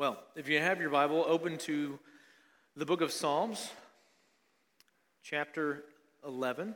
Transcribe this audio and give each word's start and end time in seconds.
Well, 0.00 0.16
if 0.34 0.48
you 0.48 0.58
have 0.60 0.80
your 0.80 0.88
Bible, 0.88 1.26
open 1.28 1.58
to 1.58 1.98
the 2.74 2.86
book 2.86 3.02
of 3.02 3.12
Psalms, 3.12 3.70
chapter 5.22 5.84
11. 6.26 6.74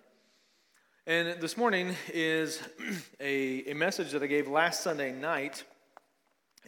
And 1.06 1.40
this 1.40 1.56
morning 1.56 1.96
is 2.12 2.60
a, 3.20 3.70
a 3.70 3.74
message 3.74 4.10
that 4.10 4.22
I 4.22 4.26
gave 4.26 4.46
last 4.46 4.82
Sunday 4.82 5.10
night, 5.10 5.64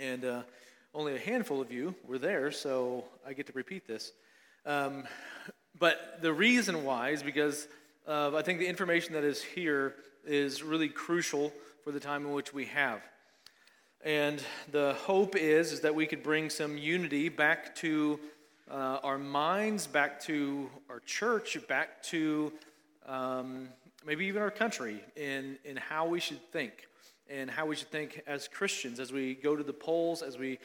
and 0.01 0.25
uh, 0.25 0.43
only 0.95 1.15
a 1.15 1.19
handful 1.19 1.61
of 1.61 1.71
you 1.71 1.95
were 2.09 2.19
there, 2.19 2.51
so 2.51 3.05
I 3.27 3.35
get 3.35 3.49
to 3.49 3.53
repeat 3.53 3.87
this. 3.87 4.13
Um, 4.65 5.05
but 5.79 6.21
the 6.23 6.33
reason 6.33 6.85
why 6.85 7.11
is 7.11 7.23
because 7.23 7.69
uh, 8.09 8.35
I 8.35 8.41
think 8.41 8.61
the 8.61 8.67
information 8.67 9.13
that 9.13 9.25
is 9.25 9.43
here 9.43 9.95
is 10.25 10.63
really 10.63 10.89
crucial 10.89 11.53
for 11.85 11.93
the 11.93 12.01
time 12.01 12.25
in 12.25 12.33
which 12.33 12.55
we 12.55 12.65
have. 12.65 13.03
And 14.07 14.41
the 14.71 14.95
hope 15.01 15.35
is, 15.35 15.73
is 15.73 15.81
that 15.81 15.93
we 15.93 16.07
could 16.07 16.23
bring 16.23 16.49
some 16.49 16.79
unity 16.79 17.29
back 17.29 17.75
to 17.77 18.21
uh, 18.71 19.01
our 19.03 19.19
minds, 19.19 19.89
back 19.89 20.21
to 20.27 20.71
our 20.89 21.01
church, 21.01 21.59
back 21.67 22.05
to 22.05 22.53
um, 23.07 23.69
maybe 24.07 24.27
even 24.27 24.43
our 24.43 24.51
country 24.53 25.03
in, 25.17 25.59
in 25.65 25.77
how 25.77 26.07
we 26.07 26.21
should 26.21 26.41
think 26.53 26.87
and 27.29 27.51
how 27.51 27.67
we 27.67 27.75
should 27.75 27.91
think 27.91 28.23
as 28.29 28.47
Christians 28.47 29.01
as 29.01 29.13
we 29.13 29.35
go 29.35 29.57
to 29.57 29.65
the 29.65 29.73
polls, 29.73 30.23
as 30.23 30.39
we 30.39 30.61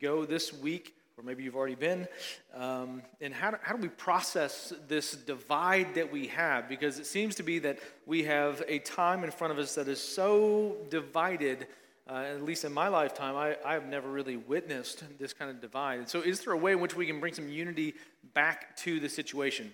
go 0.00 0.24
this 0.24 0.52
week, 0.52 0.94
or 1.16 1.24
maybe 1.24 1.42
you've 1.42 1.56
already 1.56 1.74
been, 1.74 2.06
um, 2.54 3.02
and 3.20 3.34
how 3.34 3.50
do, 3.50 3.56
how 3.60 3.74
do 3.74 3.82
we 3.82 3.88
process 3.88 4.72
this 4.86 5.16
divide 5.16 5.96
that 5.96 6.12
we 6.12 6.28
have? 6.28 6.68
Because 6.68 7.00
it 7.00 7.06
seems 7.06 7.34
to 7.34 7.42
be 7.42 7.58
that 7.58 7.80
we 8.06 8.22
have 8.22 8.62
a 8.68 8.78
time 8.78 9.24
in 9.24 9.32
front 9.32 9.52
of 9.52 9.58
us 9.58 9.74
that 9.74 9.88
is 9.88 10.00
so 10.00 10.76
divided 10.90 11.66
uh, 12.08 12.14
at 12.14 12.42
least 12.42 12.64
in 12.64 12.72
my 12.72 12.88
lifetime, 12.88 13.36
I, 13.36 13.56
I 13.64 13.74
have 13.74 13.86
never 13.86 14.08
really 14.08 14.36
witnessed 14.36 15.04
this 15.18 15.34
kind 15.34 15.50
of 15.50 15.60
divide. 15.60 15.98
And 15.98 16.08
so, 16.08 16.20
is 16.22 16.40
there 16.40 16.54
a 16.54 16.56
way 16.56 16.72
in 16.72 16.80
which 16.80 16.96
we 16.96 17.06
can 17.06 17.20
bring 17.20 17.34
some 17.34 17.48
unity 17.48 17.94
back 18.32 18.76
to 18.78 18.98
the 18.98 19.08
situation? 19.08 19.72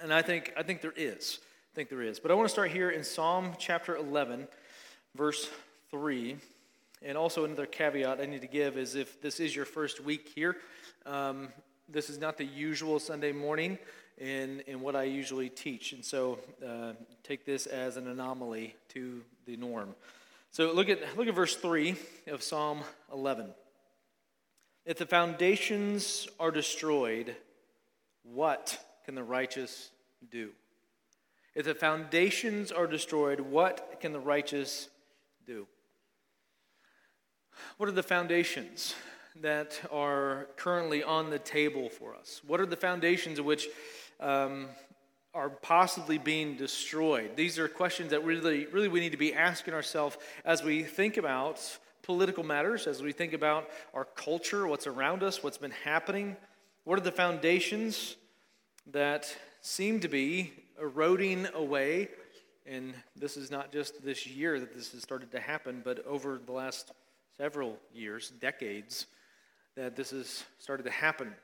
And 0.00 0.12
I 0.12 0.20
think, 0.20 0.52
I 0.56 0.62
think 0.62 0.82
there 0.82 0.92
is. 0.94 1.38
I 1.72 1.74
think 1.74 1.88
there 1.88 2.02
is. 2.02 2.20
But 2.20 2.30
I 2.30 2.34
want 2.34 2.46
to 2.46 2.52
start 2.52 2.70
here 2.70 2.90
in 2.90 3.02
Psalm 3.02 3.52
chapter 3.58 3.96
11, 3.96 4.48
verse 5.14 5.48
3. 5.90 6.36
And 7.02 7.16
also, 7.16 7.44
another 7.46 7.66
caveat 7.66 8.20
I 8.20 8.26
need 8.26 8.42
to 8.42 8.46
give 8.46 8.76
is 8.76 8.94
if 8.94 9.20
this 9.22 9.40
is 9.40 9.56
your 9.56 9.64
first 9.64 10.00
week 10.00 10.32
here, 10.34 10.56
um, 11.06 11.48
this 11.88 12.10
is 12.10 12.18
not 12.18 12.36
the 12.36 12.44
usual 12.44 12.98
Sunday 12.98 13.32
morning 13.32 13.78
in, 14.18 14.60
in 14.66 14.80
what 14.80 14.94
I 14.94 15.04
usually 15.04 15.48
teach. 15.48 15.92
And 15.92 16.04
so, 16.04 16.38
uh, 16.66 16.92
take 17.22 17.46
this 17.46 17.64
as 17.64 17.96
an 17.96 18.08
anomaly 18.08 18.74
to 18.90 19.22
the 19.46 19.56
norm. 19.56 19.94
So 20.56 20.72
look 20.72 20.88
at, 20.88 21.18
look 21.18 21.28
at 21.28 21.34
verse 21.34 21.54
3 21.54 21.96
of 22.28 22.42
Psalm 22.42 22.80
11. 23.12 23.50
If 24.86 24.96
the 24.96 25.04
foundations 25.04 26.28
are 26.40 26.50
destroyed, 26.50 27.36
what 28.22 28.82
can 29.04 29.14
the 29.14 29.22
righteous 29.22 29.90
do? 30.30 30.52
If 31.54 31.66
the 31.66 31.74
foundations 31.74 32.72
are 32.72 32.86
destroyed, 32.86 33.40
what 33.40 33.98
can 34.00 34.14
the 34.14 34.18
righteous 34.18 34.88
do? 35.46 35.66
What 37.76 37.90
are 37.90 37.92
the 37.92 38.02
foundations 38.02 38.94
that 39.42 39.78
are 39.92 40.48
currently 40.56 41.02
on 41.02 41.28
the 41.28 41.38
table 41.38 41.90
for 41.90 42.14
us? 42.14 42.40
What 42.46 42.60
are 42.60 42.66
the 42.66 42.76
foundations 42.76 43.38
of 43.38 43.44
which 43.44 43.68
um, 44.20 44.68
are 45.36 45.50
possibly 45.50 46.16
being 46.16 46.56
destroyed? 46.56 47.36
These 47.36 47.58
are 47.58 47.68
questions 47.68 48.10
that 48.10 48.24
really, 48.24 48.66
really 48.66 48.88
we 48.88 49.00
need 49.00 49.12
to 49.12 49.18
be 49.18 49.34
asking 49.34 49.74
ourselves 49.74 50.16
as 50.46 50.62
we 50.62 50.82
think 50.82 51.18
about 51.18 51.60
political 52.02 52.42
matters, 52.42 52.86
as 52.86 53.02
we 53.02 53.12
think 53.12 53.34
about 53.34 53.68
our 53.92 54.04
culture, 54.04 54.66
what's 54.66 54.86
around 54.86 55.22
us, 55.22 55.42
what's 55.42 55.58
been 55.58 55.74
happening. 55.84 56.36
What 56.84 56.98
are 56.98 57.02
the 57.02 57.12
foundations 57.12 58.16
that 58.92 59.36
seem 59.60 60.00
to 60.00 60.08
be 60.08 60.52
eroding 60.80 61.46
away? 61.52 62.08
And 62.64 62.94
this 63.14 63.36
is 63.36 63.50
not 63.50 63.72
just 63.72 64.02
this 64.02 64.26
year 64.26 64.58
that 64.58 64.74
this 64.74 64.92
has 64.92 65.02
started 65.02 65.30
to 65.32 65.40
happen, 65.40 65.82
but 65.84 66.04
over 66.06 66.40
the 66.44 66.52
last 66.52 66.92
several 67.36 67.76
years, 67.92 68.30
decades, 68.40 69.06
that 69.74 69.96
this 69.96 70.10
has 70.10 70.44
started 70.58 70.84
to 70.84 70.90
happen. 70.90 71.34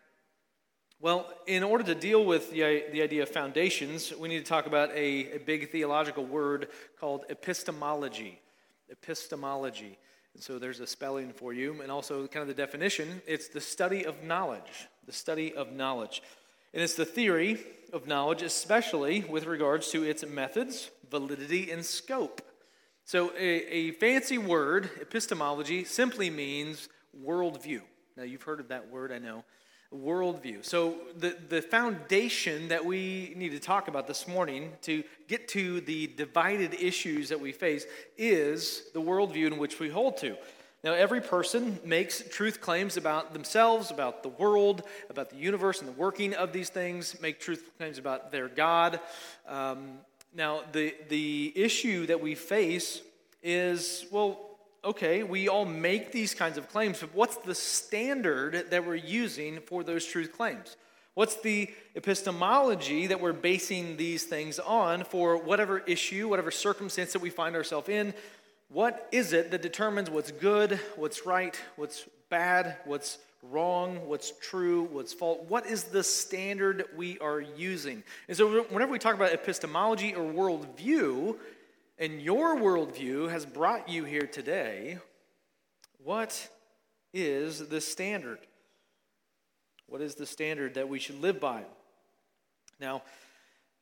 Well, 1.03 1.27
in 1.49 1.65
order 1.65 1.83
to 1.83 1.97
deal 1.97 2.25
with 2.25 2.53
the, 2.53 2.85
the 2.93 3.03
idea 3.03 3.25
of 3.25 3.29
foundations, 3.29 4.13
we 4.17 4.29
need 4.29 4.39
to 4.39 4.45
talk 4.45 4.67
about 4.67 4.93
a, 4.93 5.35
a 5.35 5.39
big 5.39 5.73
theological 5.73 6.25
word 6.25 6.69
called 7.01 7.25
epistemology. 7.29 8.41
Epistemology. 8.89 9.99
And 10.35 10.41
so 10.41 10.61
there's 10.61 10.79
a 10.79 10.87
spelling 10.87 11.33
for 11.33 11.53
you, 11.53 11.83
and 11.83 11.91
also 11.91 12.29
kind 12.29 12.43
of 12.43 12.47
the 12.47 12.55
definition 12.55 13.21
it's 13.27 13.49
the 13.49 13.61
study 13.61 14.07
of 14.07 14.23
knowledge. 14.23 14.87
The 15.05 15.13
study 15.13 15.53
of 15.53 15.73
knowledge. 15.73 16.23
And 16.73 16.81
it's 16.81 16.95
the 16.95 17.05
theory 17.05 17.59
of 17.93 18.07
knowledge, 18.07 18.43
especially 18.43 19.25
with 19.29 19.47
regards 19.47 19.91
to 19.91 20.05
its 20.05 20.25
methods, 20.25 20.89
validity, 21.11 21.73
and 21.73 21.85
scope. 21.85 22.43
So, 23.05 23.33
a, 23.37 23.45
a 23.45 23.91
fancy 23.91 24.39
word, 24.39 24.89
epistemology, 25.01 25.83
simply 25.83 26.31
means 26.31 26.89
worldview. 27.21 27.81
Now, 28.17 28.23
you've 28.23 28.45
heard 28.45 28.61
of 28.61 28.69
that 28.69 28.89
word, 28.89 29.11
I 29.11 29.19
know 29.19 29.43
worldview. 29.97 30.65
So, 30.65 30.97
the, 31.17 31.37
the 31.49 31.63
foundation 31.63 32.69
that 32.69 32.85
we 32.85 33.33
need 33.37 33.51
to 33.51 33.61
talk 33.61 33.89
about 33.89 34.07
this 34.07 34.27
morning 34.27 34.73
to 34.83 35.05
get 35.29 35.49
to 35.49 35.81
the 35.83 36.09
divided 36.17 36.75
issues 36.75 37.29
that 37.29 37.41
we 37.41 37.53
face 37.53 37.87
is 38.17 38.85
the 38.95 39.01
worldview 39.01 39.47
in 39.47 39.59
which 39.59 39.79
we 39.79 39.89
hold 39.89 40.17
to. 40.19 40.37
Now, 40.85 40.95
every 40.95 41.21
person 41.21 41.79
makes 41.85 42.29
truth 42.29 42.61
claims 42.61 42.97
about 42.97 43.33
themselves, 43.33 43.93
about 43.93 44.25
the 44.25 44.31
world, 44.31 44.83
about 45.09 45.31
the 45.31 45.37
universe, 45.37 45.79
and 45.79 45.89
the 45.89 45.93
working 45.93 46.35
of 46.35 46.53
these 46.53 46.71
things, 46.71 47.21
make 47.21 47.39
truth 47.39 47.71
claims 47.79 47.99
about 47.99 48.33
their 48.33 48.49
God. 48.49 48.99
Um, 49.47 49.99
now, 50.35 50.63
the, 50.73 50.95
the 51.09 51.53
issue 51.55 52.07
that 52.07 52.21
we 52.21 52.35
face 52.35 53.01
is 53.45 54.07
well, 54.11 54.52
okay, 54.85 55.23
we 55.23 55.49
all 55.49 55.65
make 55.65 56.13
these 56.13 56.35
kinds 56.35 56.59
of 56.59 56.69
claims, 56.69 57.01
but 57.01 57.15
what's 57.15 57.37
the 57.37 57.55
standard 57.55 58.71
that 58.71 58.87
we're 58.87 58.95
using 58.95 59.61
for 59.61 59.85
those 59.85 60.05
truth 60.05 60.33
claims? 60.37 60.77
What's 61.15 61.37
the 61.37 61.71
epistemology 61.95 63.09
that 63.09 63.21
we're 63.21 63.35
basing 63.35 63.97
these 63.97 64.25
things 64.25 64.59
on 64.59 65.05
for 65.05 65.37
whatever 65.37 65.81
issue, 65.81 66.27
whatever 66.29 66.51
circumstance 66.51 67.13
that 67.13 67.21
we 67.21 67.31
find 67.31 67.55
ourselves 67.55 67.91
in? 67.91 68.15
What 68.71 69.09
is 69.13 69.35
it 69.35 69.51
that 69.51 69.61
determines 69.61 70.09
what's 70.09 70.33
good, 70.33 70.81
what's 70.97 71.27
right, 71.27 71.55
what's 71.77 72.09
bad, 72.31 72.79
what's 72.87 73.19
wrong, 73.43 74.07
what's 74.09 74.33
true, 74.41 74.89
what's 74.91 75.13
false? 75.13 75.41
What 75.49 75.67
is 75.67 75.85
the 75.85 76.03
standard 76.03 76.87
we 76.97 77.19
are 77.19 77.41
using? 77.41 78.03
And 78.29 78.37
so, 78.37 78.63
whenever 78.63 78.91
we 78.91 78.99
talk 78.99 79.15
about 79.15 79.33
epistemology 79.33 80.15
or 80.15 80.23
worldview, 80.23 81.37
and 82.03 82.21
your 82.21 82.57
worldview 82.57 83.31
has 83.31 83.47
brought 83.47 83.89
you 83.89 84.03
here 84.03 84.27
today, 84.27 84.99
what 86.03 86.49
is 87.15 87.69
the 87.69 87.81
standard? 87.81 88.41
What 89.87 90.01
is 90.01 90.17
the 90.17 90.27
standard 90.27 90.75
that 90.75 90.89
we 90.89 90.99
should 90.99 91.23
live 91.23 91.39
by? 91.39 91.63
Now, 92.81 93.03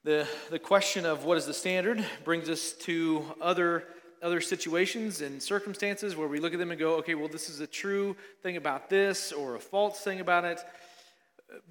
the, 0.04 0.28
the 0.50 0.58
question 0.58 1.06
of 1.06 1.25
what 1.25 1.38
is 1.38 1.47
the 1.47 1.54
standard 1.54 2.04
brings 2.22 2.50
us 2.50 2.72
to 2.81 3.25
other, 3.41 3.84
other 4.20 4.42
situations 4.42 5.22
and 5.22 5.42
circumstances 5.42 6.14
where 6.14 6.28
we 6.28 6.41
look 6.41 6.52
at 6.52 6.58
them 6.58 6.72
and 6.72 6.78
go, 6.78 6.97
okay, 6.97 7.14
well, 7.14 7.28
this 7.28 7.48
is 7.48 7.60
a 7.60 7.66
true 7.66 8.14
thing 8.42 8.58
about 8.58 8.91
this 8.91 9.32
or 9.32 9.54
a 9.54 9.60
false 9.60 9.98
thing 10.00 10.20
about 10.20 10.44
it. 10.44 10.60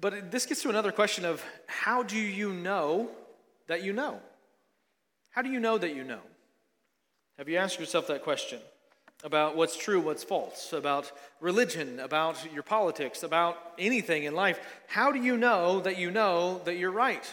But 0.00 0.32
this 0.32 0.46
gets 0.46 0.62
to 0.62 0.68
another 0.68 0.90
question 0.90 1.24
of 1.24 1.44
how 1.68 2.02
do 2.02 2.18
you 2.18 2.52
know 2.52 3.08
that 3.68 3.84
you 3.84 3.92
know? 3.92 4.18
How 5.30 5.42
do 5.42 5.48
you 5.48 5.60
know 5.60 5.78
that 5.78 5.94
you 5.94 6.02
know? 6.02 6.18
Have 7.40 7.48
you 7.48 7.56
asked 7.56 7.80
yourself 7.80 8.06
that 8.08 8.22
question 8.22 8.58
about 9.24 9.56
what's 9.56 9.74
true, 9.74 9.98
what's 9.98 10.22
false, 10.22 10.74
about 10.74 11.10
religion, 11.40 11.98
about 11.98 12.36
your 12.52 12.62
politics, 12.62 13.22
about 13.22 13.56
anything 13.78 14.24
in 14.24 14.34
life? 14.34 14.60
How 14.88 15.10
do 15.10 15.18
you 15.18 15.38
know 15.38 15.80
that 15.80 15.96
you 15.96 16.10
know 16.10 16.60
that 16.66 16.76
you're 16.76 16.90
right, 16.90 17.24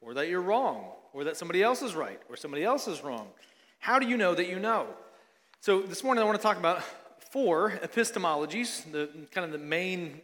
or 0.00 0.14
that 0.14 0.28
you're 0.28 0.40
wrong, 0.40 0.92
or 1.12 1.24
that 1.24 1.36
somebody 1.36 1.60
else 1.60 1.82
is 1.82 1.96
right, 1.96 2.20
or 2.28 2.36
somebody 2.36 2.62
else 2.62 2.86
is 2.86 3.02
wrong? 3.02 3.26
How 3.80 3.98
do 3.98 4.06
you 4.06 4.16
know 4.16 4.32
that 4.32 4.48
you 4.48 4.60
know? 4.60 4.86
So 5.60 5.82
this 5.82 6.04
morning 6.04 6.22
I 6.22 6.24
want 6.24 6.38
to 6.38 6.42
talk 6.42 6.58
about 6.58 6.84
four 7.32 7.72
epistemologies, 7.82 8.88
the 8.92 9.10
kind 9.32 9.44
of 9.44 9.50
the 9.50 9.58
main 9.58 10.20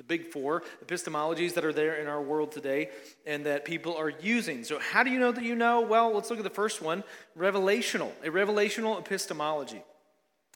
the 0.00 0.04
big 0.04 0.32
four 0.32 0.62
epistemologies 0.82 1.52
that 1.52 1.62
are 1.62 1.74
there 1.74 1.96
in 1.96 2.06
our 2.06 2.22
world 2.22 2.50
today 2.50 2.88
and 3.26 3.44
that 3.44 3.66
people 3.66 3.94
are 3.94 4.08
using. 4.08 4.64
So, 4.64 4.78
how 4.78 5.02
do 5.02 5.10
you 5.10 5.20
know 5.20 5.30
that 5.30 5.44
you 5.44 5.54
know? 5.54 5.82
Well, 5.82 6.14
let's 6.14 6.30
look 6.30 6.38
at 6.38 6.42
the 6.42 6.48
first 6.48 6.80
one 6.80 7.04
revelational, 7.38 8.10
a 8.24 8.30
revelational 8.30 8.98
epistemology. 8.98 9.82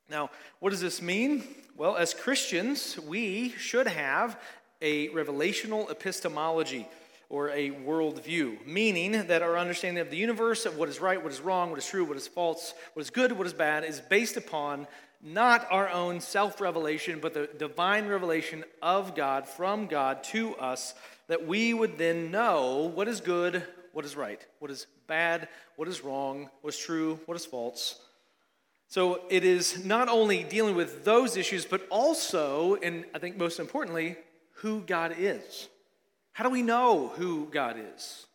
Now, 0.08 0.30
what 0.60 0.70
does 0.70 0.80
this 0.80 1.02
mean? 1.02 1.44
Well, 1.76 1.94
as 1.94 2.14
Christians, 2.14 2.98
we 3.06 3.50
should 3.58 3.86
have 3.86 4.40
a 4.80 5.10
revelational 5.10 5.90
epistemology 5.90 6.88
or 7.28 7.50
a 7.50 7.70
worldview, 7.70 8.66
meaning 8.66 9.26
that 9.26 9.42
our 9.42 9.58
understanding 9.58 10.00
of 10.00 10.08
the 10.08 10.16
universe, 10.16 10.64
of 10.64 10.78
what 10.78 10.88
is 10.88 11.00
right, 11.00 11.22
what 11.22 11.32
is 11.32 11.42
wrong, 11.42 11.68
what 11.68 11.78
is 11.78 11.86
true, 11.86 12.06
what 12.06 12.16
is 12.16 12.26
false, 12.26 12.72
what 12.94 13.02
is 13.02 13.10
good, 13.10 13.32
what 13.32 13.46
is 13.46 13.52
bad, 13.52 13.84
is 13.84 14.00
based 14.00 14.38
upon 14.38 14.86
not 15.24 15.66
our 15.70 15.88
own 15.88 16.20
self 16.20 16.60
revelation, 16.60 17.18
but 17.20 17.34
the 17.34 17.48
divine 17.58 18.06
revelation 18.06 18.62
of 18.82 19.16
God 19.16 19.48
from 19.48 19.86
God 19.86 20.22
to 20.24 20.54
us, 20.56 20.94
that 21.28 21.46
we 21.46 21.72
would 21.72 21.96
then 21.96 22.30
know 22.30 22.92
what 22.94 23.08
is 23.08 23.20
good, 23.22 23.64
what 23.92 24.04
is 24.04 24.14
right, 24.16 24.44
what 24.58 24.70
is 24.70 24.86
bad, 25.06 25.48
what 25.76 25.88
is 25.88 26.04
wrong, 26.04 26.50
what 26.60 26.74
is 26.74 26.78
true, 26.78 27.18
what 27.24 27.36
is 27.36 27.46
false. 27.46 27.98
So 28.88 29.22
it 29.30 29.44
is 29.44 29.84
not 29.84 30.08
only 30.08 30.44
dealing 30.44 30.76
with 30.76 31.04
those 31.04 31.36
issues, 31.36 31.64
but 31.64 31.86
also, 31.90 32.74
and 32.76 33.04
I 33.14 33.18
think 33.18 33.36
most 33.36 33.58
importantly, 33.58 34.16
who 34.56 34.82
God 34.82 35.14
is. 35.18 35.68
How 36.32 36.44
do 36.44 36.50
we 36.50 36.62
know 36.62 37.08
who 37.16 37.48
God 37.50 37.76
is? 37.94 38.26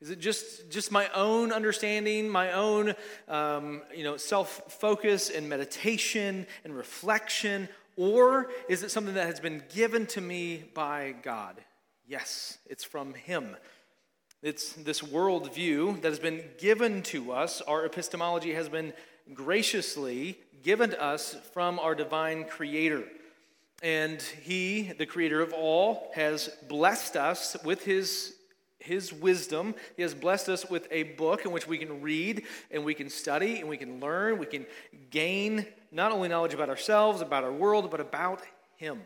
Is 0.00 0.10
it 0.10 0.20
just, 0.20 0.70
just 0.70 0.92
my 0.92 1.08
own 1.12 1.52
understanding, 1.52 2.28
my 2.28 2.52
own 2.52 2.94
um, 3.26 3.82
you 3.94 4.04
know, 4.04 4.16
self 4.16 4.72
focus 4.72 5.28
and 5.28 5.48
meditation 5.48 6.46
and 6.64 6.76
reflection? 6.76 7.68
Or 7.96 8.48
is 8.68 8.84
it 8.84 8.92
something 8.92 9.14
that 9.14 9.26
has 9.26 9.40
been 9.40 9.62
given 9.74 10.06
to 10.08 10.20
me 10.20 10.62
by 10.72 11.16
God? 11.22 11.56
Yes, 12.06 12.58
it's 12.66 12.84
from 12.84 13.14
Him. 13.14 13.56
It's 14.40 14.72
this 14.74 15.00
worldview 15.00 16.00
that 16.00 16.08
has 16.08 16.20
been 16.20 16.44
given 16.58 17.02
to 17.04 17.32
us. 17.32 17.60
Our 17.60 17.84
epistemology 17.84 18.54
has 18.54 18.68
been 18.68 18.92
graciously 19.34 20.38
given 20.62 20.90
to 20.90 21.02
us 21.02 21.36
from 21.52 21.80
our 21.80 21.96
divine 21.96 22.44
Creator. 22.44 23.02
And 23.82 24.22
He, 24.22 24.92
the 24.96 25.06
Creator 25.06 25.40
of 25.40 25.52
all, 25.52 26.12
has 26.14 26.50
blessed 26.68 27.16
us 27.16 27.56
with 27.64 27.84
His 27.84 28.37
his 28.78 29.12
wisdom. 29.12 29.74
He 29.96 30.02
has 30.02 30.14
blessed 30.14 30.48
us 30.48 30.68
with 30.68 30.86
a 30.90 31.02
book 31.02 31.44
in 31.44 31.52
which 31.52 31.66
we 31.66 31.78
can 31.78 32.00
read 32.00 32.44
and 32.70 32.84
we 32.84 32.94
can 32.94 33.10
study 33.10 33.60
and 33.60 33.68
we 33.68 33.76
can 33.76 34.00
learn. 34.00 34.38
We 34.38 34.46
can 34.46 34.66
gain 35.10 35.66
not 35.90 36.12
only 36.12 36.28
knowledge 36.28 36.54
about 36.54 36.68
ourselves, 36.68 37.20
about 37.20 37.44
our 37.44 37.52
world, 37.52 37.90
but 37.90 38.00
about 38.00 38.42
Him. 38.76 39.00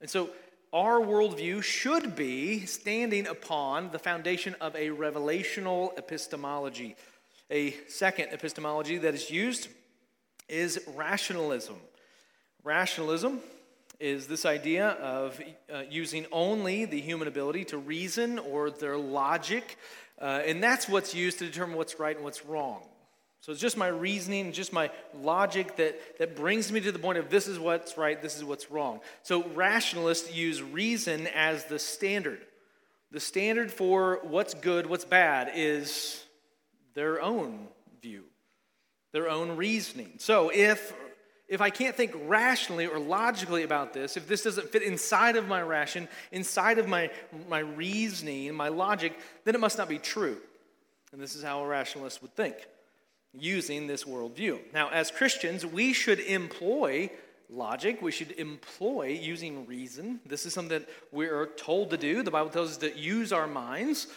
And 0.00 0.10
so 0.10 0.30
our 0.72 1.00
worldview 1.00 1.62
should 1.62 2.16
be 2.16 2.66
standing 2.66 3.26
upon 3.28 3.90
the 3.90 3.98
foundation 3.98 4.56
of 4.60 4.74
a 4.74 4.88
revelational 4.88 5.96
epistemology. 5.96 6.96
A 7.50 7.72
second 7.88 8.30
epistemology 8.32 8.98
that 8.98 9.14
is 9.14 9.30
used 9.30 9.68
is 10.48 10.80
rationalism. 10.96 11.76
Rationalism 12.64 13.40
is 14.00 14.26
this 14.26 14.44
idea 14.44 14.88
of 14.88 15.40
uh, 15.72 15.82
using 15.88 16.26
only 16.32 16.84
the 16.84 17.00
human 17.00 17.28
ability 17.28 17.64
to 17.66 17.78
reason 17.78 18.38
or 18.38 18.70
their 18.70 18.96
logic, 18.96 19.78
uh, 20.20 20.42
and 20.46 20.62
that's 20.62 20.88
what's 20.88 21.14
used 21.14 21.38
to 21.38 21.46
determine 21.46 21.76
what's 21.76 21.98
right 21.98 22.16
and 22.16 22.24
what's 22.24 22.44
wrong. 22.44 22.82
So 23.40 23.52
it's 23.52 23.60
just 23.60 23.76
my 23.76 23.88
reasoning, 23.88 24.52
just 24.52 24.72
my 24.72 24.90
logic 25.20 25.76
that, 25.76 26.18
that 26.18 26.34
brings 26.34 26.72
me 26.72 26.80
to 26.80 26.90
the 26.90 26.98
point 26.98 27.18
of 27.18 27.28
this 27.28 27.46
is 27.46 27.58
what's 27.58 27.98
right, 27.98 28.20
this 28.22 28.38
is 28.38 28.44
what's 28.44 28.70
wrong. 28.70 29.00
So 29.22 29.44
rationalists 29.48 30.34
use 30.34 30.62
reason 30.62 31.26
as 31.34 31.64
the 31.64 31.78
standard. 31.78 32.40
The 33.10 33.20
standard 33.20 33.70
for 33.70 34.20
what's 34.22 34.54
good, 34.54 34.86
what's 34.86 35.04
bad 35.04 35.52
is 35.54 36.24
their 36.94 37.20
own 37.20 37.68
view, 38.00 38.24
their 39.12 39.28
own 39.28 39.56
reasoning. 39.56 40.14
So 40.16 40.50
if 40.52 40.94
if 41.48 41.60
I 41.60 41.70
can't 41.70 41.94
think 41.94 42.12
rationally 42.26 42.86
or 42.86 42.98
logically 42.98 43.64
about 43.64 43.92
this, 43.92 44.16
if 44.16 44.26
this 44.26 44.42
doesn't 44.42 44.70
fit 44.70 44.82
inside 44.82 45.36
of 45.36 45.46
my 45.46 45.60
ration, 45.60 46.08
inside 46.32 46.78
of 46.78 46.88
my, 46.88 47.10
my 47.48 47.58
reasoning, 47.58 48.54
my 48.54 48.68
logic, 48.68 49.18
then 49.44 49.54
it 49.54 49.60
must 49.60 49.76
not 49.76 49.88
be 49.88 49.98
true. 49.98 50.38
And 51.12 51.20
this 51.20 51.36
is 51.36 51.42
how 51.42 51.62
a 51.62 51.66
rationalist 51.66 52.22
would 52.22 52.34
think, 52.34 52.56
using 53.32 53.86
this 53.86 54.04
worldview. 54.04 54.58
Now, 54.72 54.88
as 54.90 55.10
Christians, 55.10 55.66
we 55.66 55.92
should 55.92 56.18
employ 56.20 57.10
logic, 57.50 58.00
we 58.00 58.10
should 58.10 58.32
employ 58.32 59.18
using 59.20 59.66
reason. 59.66 60.20
This 60.26 60.46
is 60.46 60.54
something 60.54 60.78
that 60.78 60.88
we 61.12 61.26
are 61.26 61.46
told 61.46 61.90
to 61.90 61.96
do. 61.96 62.22
The 62.22 62.30
Bible 62.30 62.50
tells 62.50 62.70
us 62.70 62.76
to 62.78 62.98
use 62.98 63.32
our 63.32 63.46
minds. 63.46 64.08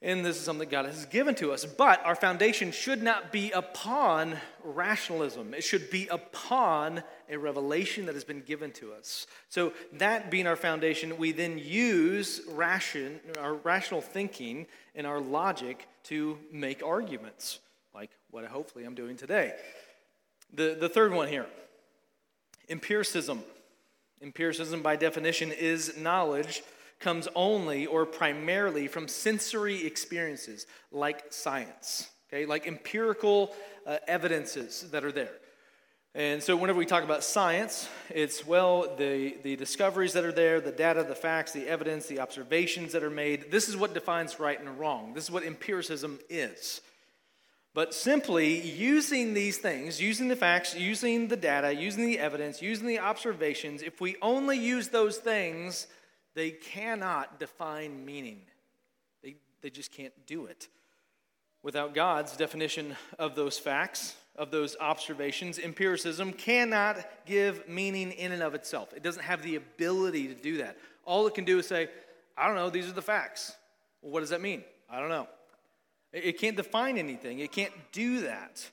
And 0.00 0.24
this 0.24 0.36
is 0.36 0.42
something 0.42 0.68
God 0.68 0.84
has 0.84 1.06
given 1.06 1.34
to 1.36 1.50
us. 1.50 1.64
But 1.64 2.04
our 2.04 2.14
foundation 2.14 2.70
should 2.70 3.02
not 3.02 3.32
be 3.32 3.50
upon 3.50 4.36
rationalism, 4.62 5.54
it 5.54 5.64
should 5.64 5.90
be 5.90 6.06
upon 6.08 7.02
a 7.28 7.36
revelation 7.36 8.06
that 8.06 8.14
has 8.14 8.24
been 8.24 8.40
given 8.40 8.70
to 8.72 8.92
us. 8.92 9.26
So, 9.48 9.72
that 9.94 10.30
being 10.30 10.46
our 10.46 10.56
foundation, 10.56 11.18
we 11.18 11.32
then 11.32 11.58
use 11.58 12.40
ration, 12.48 13.20
our 13.38 13.54
rational 13.54 14.00
thinking 14.00 14.66
and 14.94 15.06
our 15.06 15.20
logic 15.20 15.86
to 16.04 16.38
make 16.52 16.82
arguments, 16.84 17.58
like 17.94 18.10
what 18.30 18.44
hopefully 18.44 18.84
I'm 18.84 18.94
doing 18.94 19.16
today. 19.16 19.54
The, 20.54 20.76
the 20.78 20.88
third 20.88 21.12
one 21.12 21.28
here 21.28 21.46
empiricism. 22.70 23.42
Empiricism, 24.20 24.82
by 24.82 24.96
definition, 24.96 25.52
is 25.52 25.96
knowledge 25.96 26.62
comes 27.00 27.28
only 27.34 27.86
or 27.86 28.04
primarily 28.06 28.88
from 28.88 29.08
sensory 29.08 29.86
experiences 29.86 30.66
like 30.90 31.32
science, 31.32 32.08
okay, 32.28 32.46
like 32.46 32.66
empirical 32.66 33.54
uh, 33.86 33.98
evidences 34.06 34.90
that 34.90 35.04
are 35.04 35.12
there. 35.12 35.32
And 36.14 36.42
so, 36.42 36.56
whenever 36.56 36.78
we 36.78 36.86
talk 36.86 37.04
about 37.04 37.22
science, 37.22 37.88
it's, 38.10 38.44
well, 38.44 38.96
the, 38.96 39.36
the 39.42 39.56
discoveries 39.56 40.14
that 40.14 40.24
are 40.24 40.32
there, 40.32 40.60
the 40.60 40.72
data, 40.72 41.04
the 41.04 41.14
facts, 41.14 41.52
the 41.52 41.68
evidence, 41.68 42.06
the 42.06 42.18
observations 42.18 42.92
that 42.92 43.04
are 43.04 43.10
made. 43.10 43.50
This 43.50 43.68
is 43.68 43.76
what 43.76 43.94
defines 43.94 44.40
right 44.40 44.58
and 44.58 44.78
wrong. 44.78 45.12
This 45.14 45.24
is 45.24 45.30
what 45.30 45.44
empiricism 45.44 46.18
is. 46.28 46.80
But 47.74 47.94
simply 47.94 48.60
using 48.60 49.34
these 49.34 49.58
things, 49.58 50.00
using 50.00 50.26
the 50.26 50.34
facts, 50.34 50.74
using 50.74 51.28
the 51.28 51.36
data, 51.36 51.72
using 51.72 52.06
the 52.06 52.18
evidence, 52.18 52.60
using 52.60 52.88
the 52.88 52.98
observations, 52.98 53.82
if 53.82 54.00
we 54.00 54.16
only 54.20 54.58
use 54.58 54.88
those 54.88 55.18
things 55.18 55.86
they 56.38 56.52
cannot 56.52 57.40
define 57.40 58.04
meaning, 58.04 58.40
they, 59.24 59.34
they 59.60 59.70
just 59.70 59.90
can't 59.90 60.12
do 60.24 60.46
it. 60.46 60.68
Without 61.64 61.94
God's 61.94 62.36
definition 62.36 62.94
of 63.18 63.34
those 63.34 63.58
facts, 63.58 64.14
of 64.36 64.52
those 64.52 64.76
observations, 64.78 65.58
empiricism 65.58 66.32
cannot 66.32 67.04
give 67.26 67.68
meaning 67.68 68.12
in 68.12 68.30
and 68.30 68.40
of 68.40 68.54
itself. 68.54 68.92
It 68.94 69.02
doesn't 69.02 69.24
have 69.24 69.42
the 69.42 69.56
ability 69.56 70.28
to 70.28 70.34
do 70.34 70.58
that. 70.58 70.76
All 71.04 71.26
it 71.26 71.34
can 71.34 71.44
do 71.44 71.58
is 71.58 71.66
say, 71.66 71.88
I 72.36 72.46
don't 72.46 72.54
know, 72.54 72.70
these 72.70 72.88
are 72.88 72.92
the 72.92 73.02
facts. 73.02 73.56
Well, 74.00 74.12
what 74.12 74.20
does 74.20 74.30
that 74.30 74.40
mean? 74.40 74.62
I 74.88 75.00
don't 75.00 75.08
know. 75.08 75.26
It 76.12 76.38
can't 76.38 76.56
define 76.56 76.98
anything, 76.98 77.40
it 77.40 77.50
can't 77.50 77.74
do 77.90 78.20
that. 78.20 78.70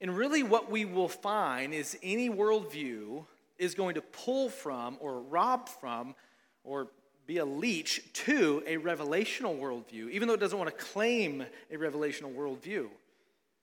And 0.00 0.16
really, 0.16 0.42
what 0.42 0.68
we 0.68 0.84
will 0.84 1.08
find 1.08 1.72
is 1.72 1.96
any 2.02 2.28
worldview 2.28 3.24
is 3.56 3.76
going 3.76 3.94
to 3.94 4.02
pull 4.02 4.48
from 4.48 4.96
or 5.00 5.20
rob 5.20 5.68
from 5.68 6.16
or 6.64 6.88
be 7.26 7.38
a 7.38 7.44
leech 7.44 8.02
to 8.12 8.62
a 8.66 8.76
revelational 8.78 9.58
worldview, 9.58 10.10
even 10.10 10.26
though 10.26 10.34
it 10.34 10.40
doesn't 10.40 10.58
want 10.58 10.70
to 10.70 10.84
claim 10.84 11.44
a 11.70 11.76
revelational 11.76 12.34
worldview. 12.34 12.88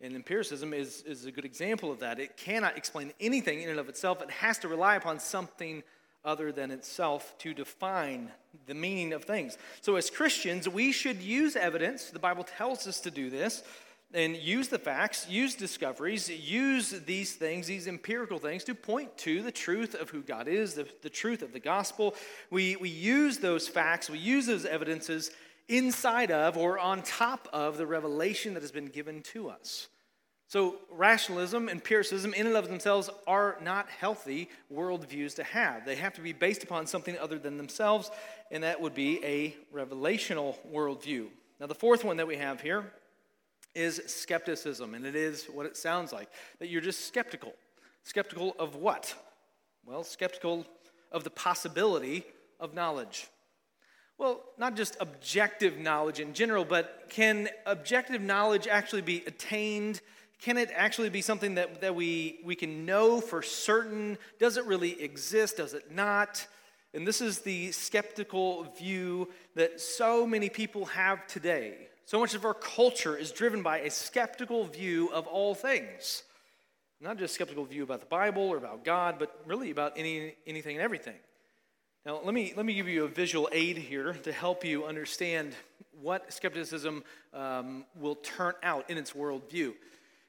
And 0.02 0.16
empiricism 0.16 0.74
is, 0.74 1.02
is 1.04 1.25
a 1.25 1.32
good 1.32 1.46
example 1.46 1.92
of 1.92 2.00
that. 2.00 2.20
It 2.20 2.38
cannot 2.38 2.78
explain 2.78 3.12
anything 3.20 3.62
in 3.62 3.70
and 3.70 3.80
of 3.80 3.90
itself, 3.90 4.22
it 4.22 4.30
has 4.30 4.60
to 4.60 4.68
rely 4.68 4.96
upon 4.96 5.20
something 5.20 5.84
other 6.24 6.52
than 6.52 6.72
itself 6.72 7.36
to 7.38 7.54
define 7.54 8.32
the 8.66 8.74
meaning 8.74 9.14
of 9.14 9.24
things. 9.24 9.58
So, 9.82 9.96
as 9.96 10.10
Christians, 10.10 10.68
we 10.68 10.92
should 10.92 11.22
use 11.22 11.56
evidence. 11.56 12.10
The 12.10 12.20
Bible 12.20 12.44
tells 12.44 12.88
us 12.88 13.00
to 13.02 13.12
do 13.12 13.30
this 13.30 13.64
and 14.14 14.36
use 14.36 14.70
the 14.70 14.80
facts, 14.80 15.28
use 15.30 15.56
discoveries, 15.56 16.30
use 16.30 16.92
these 17.06 17.34
things, 17.34 17.68
these 17.68 17.88
empirical 17.88 18.40
things, 18.40 18.64
to 18.64 18.76
point 18.76 19.18
to 19.20 19.42
the 19.42 19.52
truth 19.52 19.94
of 19.94 20.10
who 20.10 20.22
God 20.22 20.48
is, 20.48 20.76
the, 20.76 20.88
the 21.02 21.10
truth 21.10 21.42
of 21.42 21.52
the 21.52 21.60
gospel. 21.60 22.16
We, 22.50 22.76
we 22.76 22.90
use 22.90 23.40
those 23.40 23.68
facts, 23.68 24.10
we 24.10 24.20
use 24.20 24.46
those 24.46 24.66
evidences 24.66 25.32
inside 25.68 26.32
of 26.32 26.58
or 26.58 26.80
on 26.80 27.02
top 27.02 27.48
of 27.52 27.78
the 27.78 27.86
revelation 27.86 28.54
that 28.54 28.64
has 28.64 28.72
been 28.72 28.88
given 28.88 29.22
to 29.24 29.50
us. 29.50 29.90
So, 30.48 30.76
rationalism, 30.92 31.64
and 31.64 31.78
empiricism, 31.78 32.34
in 32.36 32.46
and 32.46 32.56
of 32.56 32.68
themselves, 32.68 33.10
are 33.26 33.58
not 33.64 33.90
healthy 33.90 34.48
worldviews 34.72 35.36
to 35.38 35.44
have. 35.44 35.86
They 35.86 35.96
have 35.96 36.14
to 36.14 36.22
be 36.22 36.34
based 36.34 36.64
upon 36.64 36.86
something 36.86 37.18
other 37.18 37.40
than 37.40 37.58
themselves, 37.58 38.12
and 38.52 38.62
that 38.64 38.80
would 38.80 38.94
be 38.94 39.26
a 39.26 39.56
revelational 39.76 40.56
worldview. 40.72 41.30
Now, 41.60 41.66
the 41.66 41.74
fourth 41.74 42.04
one 42.04 42.18
that 42.18 42.28
we 42.28 42.38
have 42.38 42.62
here 42.62 42.92
is 43.75 44.01
skepticism, 44.08 44.94
and 44.94 45.05
it 45.05 45.15
is 45.15 45.46
what 45.46 45.65
it 45.65 45.77
sounds 45.77 46.13
like 46.13 46.29
that 46.60 46.70
you're 46.70 46.82
just 46.82 47.08
skeptical. 47.08 47.53
Skeptical 48.03 48.55
of 48.58 48.75
what? 48.75 49.13
Well, 49.86 50.03
skeptical 50.03 50.65
of 51.12 51.24
the 51.24 51.29
possibility 51.29 52.24
of 52.60 52.74
knowledge. 52.74 53.27
Well, 54.17 54.44
not 54.58 54.75
just 54.75 54.96
objective 55.00 55.77
knowledge 55.77 56.20
in 56.20 56.34
general, 56.34 56.63
but 56.63 57.08
can 57.10 57.50
objective 57.65 58.22
knowledge 58.22 58.67
actually 58.67 59.01
be 59.01 59.24
attained? 59.27 60.01
Can 60.41 60.58
it 60.58 60.70
actually 60.74 61.10
be 61.10 61.22
something 61.22 61.55
that, 61.55 61.82
that 61.82 61.96
we, 61.96 62.39
we 62.46 62.55
can 62.55 62.86
know 62.86 63.20
for 63.20 63.41
certain? 63.41 64.17
Does 64.39 64.58
it 64.58 64.65
really 64.65 65.01
exist? 65.01 65.58
Does 65.58 65.74
it 65.74 65.91
not? 65.91 66.48
And 66.94 67.05
this 67.05 67.20
is 67.20 67.39
the 67.39 67.74
skeptical 67.74 68.63
view 68.77 69.29
that 69.55 69.82
so 69.82 70.25
many 70.25 70.50
people 70.50 70.86
have 70.86 71.27
today. 71.27 71.89
So 72.06 72.20
much 72.20 72.36
of 72.36 72.46
our 72.46 72.54
culture 72.54 73.18
is 73.18 73.32
driven 73.32 73.64
by 73.64 73.80
a 73.80 73.90
skeptical 73.90 74.66
view 74.66 75.10
of 75.12 75.26
all 75.26 75.56
things. 75.56 76.22
Not 77.02 77.18
just 77.18 77.32
a 77.32 77.36
skeptical 77.36 77.66
view 77.66 77.82
about 77.82 78.00
the 78.00 78.06
Bible 78.06 78.44
or 78.44 78.58
about 78.58 78.86
God, 78.86 79.16
but 79.18 79.42
really 79.46 79.72
about 79.72 79.94
any, 79.98 80.36
anything 80.46 80.76
and 80.76 80.84
everything. 80.84 81.16
Now, 82.06 82.22
let 82.24 82.36
me, 82.36 82.54
let 82.56 82.64
me 82.64 82.76
give 82.76 82.88
you 82.88 83.06
a 83.06 83.08
visual 83.08 83.50
aid 83.52 83.78
here 83.78 84.14
to 84.14 84.32
help 84.32 84.64
you 84.64 84.86
understand 84.86 85.56
what 86.00 86.32
skepticism 86.32 87.04
um, 87.34 87.86
will 87.96 88.16
turn 88.16 88.54
out 88.62 88.88
in 88.92 89.00
its 89.00 89.14
worldview. 89.14 89.74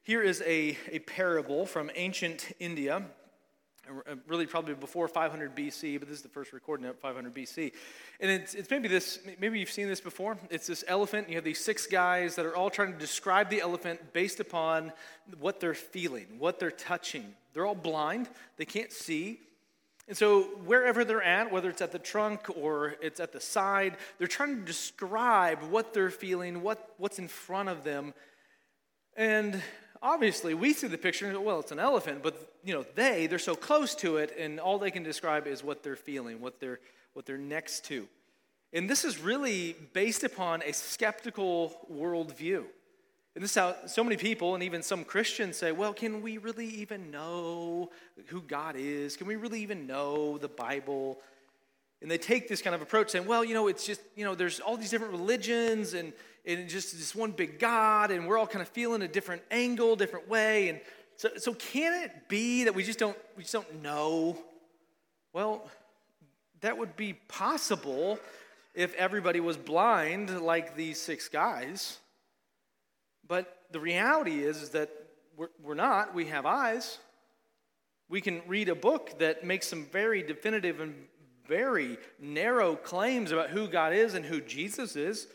Here 0.03 0.23
is 0.23 0.43
a, 0.47 0.79
a 0.91 1.01
parable 1.01 1.67
from 1.67 1.91
ancient 1.95 2.53
India 2.59 3.03
Uh, 3.89 4.17
really 4.27 4.47
probably 4.47 4.75
before 4.75 5.07
500 5.07 5.55
BC, 5.55 5.99
but 5.99 6.09
this 6.09 6.17
is 6.17 6.23
the 6.23 6.29
first 6.29 6.53
recording 6.53 6.87
at 6.87 6.99
500 6.99 7.33
BC. 7.33 7.73
And 8.21 8.31
it's, 8.31 8.55
it's 8.55 8.69
maybe 8.69 8.89
this, 8.89 9.21
maybe 9.39 9.61
you've 9.61 9.71
seen 9.71 9.87
this 9.87 10.01
before. 10.01 10.37
It's 10.51 10.67
this 10.67 10.83
elephant, 10.89 11.29
you 11.29 11.37
have 11.37 11.45
these 11.45 11.61
six 11.61 11.87
guys 11.87 12.35
that 12.35 12.47
are 12.47 12.57
all 12.57 12.69
trying 12.69 12.93
to 12.93 12.99
describe 12.99 13.49
the 13.49 13.61
elephant 13.61 14.13
based 14.13 14.41
upon 14.41 14.93
what 15.39 15.61
they're 15.61 15.75
feeling, 15.75 16.27
what 16.39 16.59
they're 16.59 16.71
touching. 16.71 17.35
They're 17.53 17.67
all 17.67 17.77
blind, 17.77 18.29
they 18.57 18.65
can't 18.65 18.91
see. 18.91 19.41
And 20.09 20.17
so, 20.17 20.43
wherever 20.65 21.05
they're 21.05 21.23
at, 21.23 21.51
whether 21.51 21.69
it's 21.69 21.83
at 21.83 21.91
the 21.91 21.99
trunk 21.99 22.49
or 22.57 22.95
it's 23.01 23.19
at 23.19 23.33
the 23.33 23.41
side, 23.41 23.97
they're 24.19 24.29
trying 24.29 24.57
to 24.57 24.63
describe 24.63 25.63
what 25.65 25.93
they're 25.95 26.11
feeling, 26.11 26.63
what, 26.63 26.95
what's 26.99 27.19
in 27.19 27.27
front 27.29 27.69
of 27.69 27.83
them. 27.83 28.15
And 29.17 29.61
obviously 30.03 30.55
we 30.55 30.73
see 30.73 30.87
the 30.89 30.99
picture 30.99 31.27
and 31.27 31.35
go, 31.35 31.41
well, 31.41 31.61
it's 31.61 31.73
an 31.73 31.79
elephant, 31.79 32.23
but 32.23 32.55
you 32.65 32.75
know, 32.75 32.85
they, 32.95 33.27
they're 33.27 33.39
so 33.39 33.55
close 33.55 33.95
to 33.97 34.17
it, 34.17 34.37
and 34.39 34.59
all 34.59 34.79
they 34.79 34.91
can 34.91 35.03
describe 35.03 35.47
is 35.47 35.63
what 35.63 35.83
they're 35.83 35.97
feeling, 35.97 36.41
what 36.41 36.61
they're 36.61 36.81
what 37.15 37.25
they're 37.25 37.39
next 37.39 37.87
to. 37.87 38.07
And 38.75 38.91
this 38.91 39.05
is 39.05 39.19
really 39.19 39.75
based 39.95 40.23
upon 40.23 40.63
a 40.63 40.73
skeptical 40.73 41.75
worldview. 41.91 42.65
And 43.35 43.43
this 43.43 43.53
is 43.53 43.57
how 43.57 43.75
so 43.87 44.05
many 44.05 44.17
people, 44.17 44.55
and 44.55 44.63
even 44.63 44.83
some 44.83 45.03
Christians, 45.03 45.57
say, 45.57 45.73
well, 45.73 45.95
can 45.95 46.21
we 46.21 46.37
really 46.37 46.67
even 46.67 47.11
know 47.11 47.91
who 48.27 48.43
God 48.43 48.77
is? 48.77 49.17
Can 49.17 49.27
we 49.27 49.37
really 49.37 49.61
even 49.61 49.87
know 49.87 50.37
the 50.37 50.49
Bible? 50.49 51.19
And 52.03 52.11
they 52.11 52.19
take 52.19 52.49
this 52.49 52.61
kind 52.61 52.75
of 52.75 52.83
approach 52.83 53.11
saying, 53.11 53.27
well, 53.27 53.45
you 53.45 53.55
know, 53.55 53.69
it's 53.69 53.87
just, 53.87 54.03
you 54.15 54.25
know, 54.25 54.35
there's 54.35 54.61
all 54.61 54.77
these 54.77 54.91
different 54.91 55.13
religions 55.13 55.95
and, 55.95 56.13
and 56.47 56.69
just 56.69 56.93
this 56.93 57.15
one 57.15 57.33
big 57.33 57.59
God, 57.59 58.11
and 58.11 58.27
we're 58.27 58.39
all 58.39 58.47
kind 58.47 58.63
of 58.63 58.69
feeling 58.69 59.03
a 59.03 59.09
different 59.09 59.43
angle, 59.51 59.97
different 59.97 60.29
way. 60.29 60.69
And 60.69 60.81
so, 61.17 61.31
so 61.37 61.55
can 61.55 62.05
it 62.05 62.29
be 62.29 62.65
that 62.65 62.75
we 62.75 62.83
just 62.83 62.99
don't 62.99 63.17
we 63.37 63.43
just 63.43 63.53
don't 63.53 63.83
know? 63.83 64.39
Well, 65.33 65.69
that 66.61 66.79
would 66.79 66.97
be 66.97 67.15
possible 67.15 68.19
if 68.75 68.95
everybody 68.95 69.41
was 69.41 69.57
blind 69.57 70.41
like 70.41 70.77
these 70.77 71.01
six 71.01 71.29
guys. 71.29 71.99
But 73.27 73.57
the 73.73 73.81
reality 73.81 74.45
is, 74.45 74.63
is 74.63 74.71
that 74.71 74.91
we're, 75.37 75.49
we're 75.63 75.75
not. 75.75 76.15
We 76.15 76.27
have 76.27 76.47
eyes. 76.47 76.99
We 78.09 78.21
can 78.21 78.41
read 78.47 78.69
a 78.69 78.75
book 78.75 79.19
that 79.19 79.45
makes 79.45 79.67
some 79.67 79.87
very 79.87 80.23
definitive 80.23 80.81
and 80.81 80.95
very 81.47 81.99
narrow 82.21 82.77
claims 82.77 83.33
about 83.33 83.51
who 83.51 83.67
God 83.67 83.93
is 83.93 84.15
and 84.15 84.25
who 84.25 84.41
Jesus 84.41 84.97
is. 84.97 85.27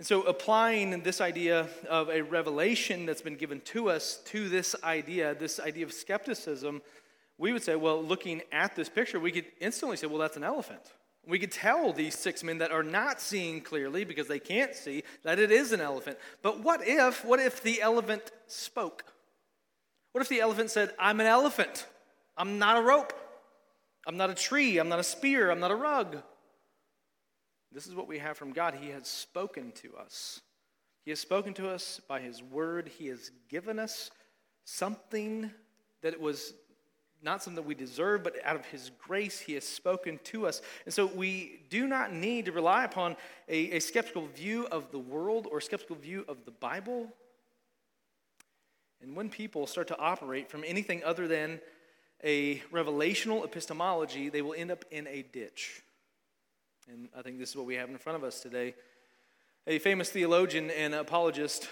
And 0.00 0.06
so, 0.06 0.22
applying 0.22 1.02
this 1.02 1.20
idea 1.20 1.68
of 1.86 2.08
a 2.08 2.22
revelation 2.22 3.04
that's 3.04 3.20
been 3.20 3.36
given 3.36 3.60
to 3.66 3.90
us 3.90 4.22
to 4.28 4.48
this 4.48 4.74
idea, 4.82 5.34
this 5.34 5.60
idea 5.60 5.84
of 5.84 5.92
skepticism, 5.92 6.80
we 7.36 7.52
would 7.52 7.62
say, 7.62 7.76
well, 7.76 8.02
looking 8.02 8.40
at 8.50 8.74
this 8.74 8.88
picture, 8.88 9.20
we 9.20 9.30
could 9.30 9.44
instantly 9.60 9.98
say, 9.98 10.06
well, 10.06 10.16
that's 10.16 10.38
an 10.38 10.42
elephant. 10.42 10.80
We 11.26 11.38
could 11.38 11.52
tell 11.52 11.92
these 11.92 12.18
six 12.18 12.42
men 12.42 12.56
that 12.56 12.72
are 12.72 12.82
not 12.82 13.20
seeing 13.20 13.60
clearly 13.60 14.04
because 14.04 14.26
they 14.26 14.38
can't 14.38 14.74
see 14.74 15.02
that 15.22 15.38
it 15.38 15.50
is 15.50 15.70
an 15.72 15.82
elephant. 15.82 16.16
But 16.40 16.60
what 16.60 16.80
if, 16.82 17.22
what 17.22 17.38
if 17.38 17.62
the 17.62 17.82
elephant 17.82 18.22
spoke? 18.46 19.04
What 20.12 20.22
if 20.22 20.30
the 20.30 20.40
elephant 20.40 20.70
said, 20.70 20.94
I'm 20.98 21.20
an 21.20 21.26
elephant. 21.26 21.86
I'm 22.38 22.58
not 22.58 22.78
a 22.78 22.80
rope. 22.80 23.12
I'm 24.06 24.16
not 24.16 24.30
a 24.30 24.34
tree. 24.34 24.78
I'm 24.78 24.88
not 24.88 24.98
a 24.98 25.04
spear. 25.04 25.50
I'm 25.50 25.60
not 25.60 25.70
a 25.70 25.76
rug. 25.76 26.22
This 27.72 27.86
is 27.86 27.94
what 27.94 28.08
we 28.08 28.18
have 28.18 28.36
from 28.36 28.52
God. 28.52 28.74
He 28.74 28.90
has 28.90 29.06
spoken 29.06 29.72
to 29.76 29.96
us. 29.96 30.40
He 31.04 31.10
has 31.10 31.20
spoken 31.20 31.54
to 31.54 31.68
us 31.68 32.00
by 32.08 32.20
His 32.20 32.42
word. 32.42 32.90
He 32.98 33.06
has 33.06 33.30
given 33.48 33.78
us 33.78 34.10
something 34.64 35.50
that 36.02 36.20
was 36.20 36.54
not 37.22 37.42
something 37.42 37.56
that 37.56 37.68
we 37.68 37.74
deserve, 37.74 38.22
but 38.22 38.36
out 38.44 38.56
of 38.56 38.64
His 38.66 38.90
grace, 38.98 39.38
He 39.38 39.54
has 39.54 39.64
spoken 39.64 40.18
to 40.24 40.46
us. 40.46 40.62
And 40.84 40.92
so 40.92 41.06
we 41.06 41.60
do 41.68 41.86
not 41.86 42.12
need 42.12 42.46
to 42.46 42.52
rely 42.52 42.84
upon 42.84 43.16
a, 43.48 43.76
a 43.76 43.80
skeptical 43.80 44.26
view 44.26 44.66
of 44.66 44.90
the 44.90 44.98
world 44.98 45.46
or 45.50 45.60
skeptical 45.60 45.96
view 45.96 46.24
of 46.28 46.44
the 46.44 46.50
Bible. 46.50 47.08
And 49.02 49.14
when 49.14 49.28
people 49.30 49.66
start 49.66 49.88
to 49.88 49.98
operate 49.98 50.50
from 50.50 50.64
anything 50.66 51.02
other 51.04 51.28
than 51.28 51.60
a 52.22 52.58
revelational 52.72 53.44
epistemology, 53.44 54.28
they 54.28 54.42
will 54.42 54.54
end 54.54 54.70
up 54.70 54.84
in 54.90 55.06
a 55.06 55.22
ditch. 55.22 55.82
And 56.92 57.08
I 57.16 57.22
think 57.22 57.38
this 57.38 57.50
is 57.50 57.56
what 57.56 57.66
we 57.66 57.76
have 57.76 57.88
in 57.88 57.98
front 57.98 58.16
of 58.16 58.24
us 58.24 58.40
today. 58.40 58.74
A 59.68 59.78
famous 59.78 60.10
theologian 60.10 60.70
and 60.70 60.92
apologist, 60.92 61.68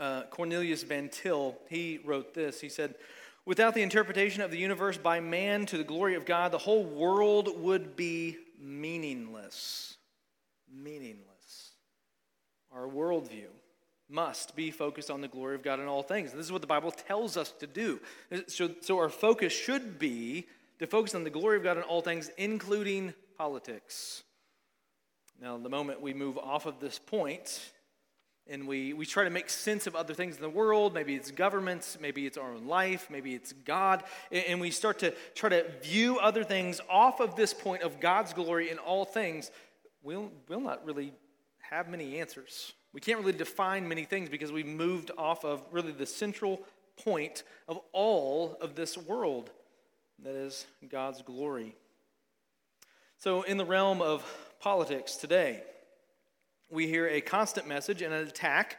uh, 0.00 0.22
Cornelius 0.30 0.82
Van 0.82 1.08
Til, 1.08 1.56
he 1.68 2.00
wrote 2.04 2.34
this. 2.34 2.60
He 2.60 2.68
said, 2.68 2.96
Without 3.44 3.74
the 3.74 3.82
interpretation 3.82 4.42
of 4.42 4.50
the 4.50 4.58
universe 4.58 4.98
by 4.98 5.20
man 5.20 5.66
to 5.66 5.78
the 5.78 5.84
glory 5.84 6.16
of 6.16 6.26
God, 6.26 6.50
the 6.50 6.58
whole 6.58 6.82
world 6.82 7.60
would 7.60 7.94
be 7.94 8.38
meaningless. 8.60 9.96
Meaningless. 10.74 11.70
Our 12.74 12.88
worldview 12.88 13.46
must 14.08 14.56
be 14.56 14.72
focused 14.72 15.12
on 15.12 15.20
the 15.20 15.28
glory 15.28 15.54
of 15.54 15.62
God 15.62 15.78
in 15.78 15.86
all 15.86 16.02
things. 16.02 16.32
This 16.32 16.46
is 16.46 16.50
what 16.50 16.60
the 16.60 16.66
Bible 16.66 16.90
tells 16.90 17.36
us 17.36 17.52
to 17.60 17.68
do. 17.68 18.00
So, 18.48 18.70
so 18.80 18.98
our 18.98 19.08
focus 19.08 19.52
should 19.52 20.00
be 20.00 20.46
to 20.80 20.88
focus 20.88 21.14
on 21.14 21.22
the 21.22 21.30
glory 21.30 21.56
of 21.56 21.62
God 21.62 21.76
in 21.76 21.84
all 21.84 22.00
things, 22.00 22.30
including 22.36 23.14
politics. 23.36 24.22
Now, 25.40 25.58
the 25.58 25.68
moment 25.68 26.00
we 26.00 26.14
move 26.14 26.38
off 26.38 26.66
of 26.66 26.80
this 26.80 26.98
point 26.98 27.72
and 28.48 28.66
we, 28.66 28.92
we 28.92 29.04
try 29.04 29.24
to 29.24 29.30
make 29.30 29.50
sense 29.50 29.86
of 29.86 29.96
other 29.96 30.14
things 30.14 30.36
in 30.36 30.42
the 30.42 30.48
world, 30.48 30.94
maybe 30.94 31.14
it's 31.14 31.30
governments, 31.30 31.98
maybe 32.00 32.26
it's 32.26 32.38
our 32.38 32.52
own 32.52 32.66
life, 32.66 33.08
maybe 33.10 33.34
it's 33.34 33.52
God, 33.52 34.04
and 34.30 34.60
we 34.60 34.70
start 34.70 35.00
to 35.00 35.12
try 35.34 35.48
to 35.50 35.66
view 35.82 36.18
other 36.18 36.44
things 36.44 36.80
off 36.88 37.20
of 37.20 37.34
this 37.34 37.52
point 37.52 37.82
of 37.82 38.00
God's 38.00 38.32
glory 38.32 38.70
in 38.70 38.78
all 38.78 39.04
things, 39.04 39.50
we'll, 40.02 40.30
we'll 40.48 40.60
not 40.60 40.86
really 40.86 41.12
have 41.70 41.88
many 41.88 42.20
answers. 42.20 42.72
We 42.92 43.00
can't 43.00 43.18
really 43.18 43.32
define 43.32 43.88
many 43.88 44.04
things 44.04 44.28
because 44.28 44.52
we've 44.52 44.64
moved 44.64 45.10
off 45.18 45.44
of 45.44 45.62
really 45.70 45.92
the 45.92 46.06
central 46.06 46.62
point 46.96 47.42
of 47.68 47.78
all 47.92 48.56
of 48.60 48.74
this 48.74 48.96
world 48.96 49.50
that 50.22 50.34
is 50.34 50.66
God's 50.88 51.20
glory. 51.22 51.74
So, 53.18 53.42
in 53.42 53.56
the 53.56 53.64
realm 53.64 54.02
of 54.02 54.22
politics 54.60 55.16
today, 55.16 55.62
we 56.70 56.86
hear 56.86 57.08
a 57.08 57.22
constant 57.22 57.66
message 57.66 58.02
and 58.02 58.12
an 58.12 58.26
attack 58.26 58.78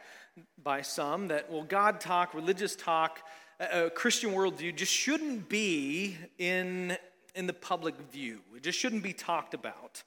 by 0.62 0.82
some 0.82 1.26
that, 1.28 1.50
well, 1.50 1.64
God 1.64 2.00
talk, 2.00 2.34
religious 2.34 2.76
talk, 2.76 3.18
a 3.58 3.90
Christian 3.90 4.30
worldview 4.30 4.76
just 4.76 4.92
shouldn't 4.92 5.48
be 5.48 6.16
in, 6.38 6.96
in 7.34 7.48
the 7.48 7.52
public 7.52 7.96
view. 8.12 8.38
It 8.54 8.62
just 8.62 8.78
shouldn't 8.78 9.02
be 9.02 9.12
talked 9.12 9.54
about. 9.54 10.04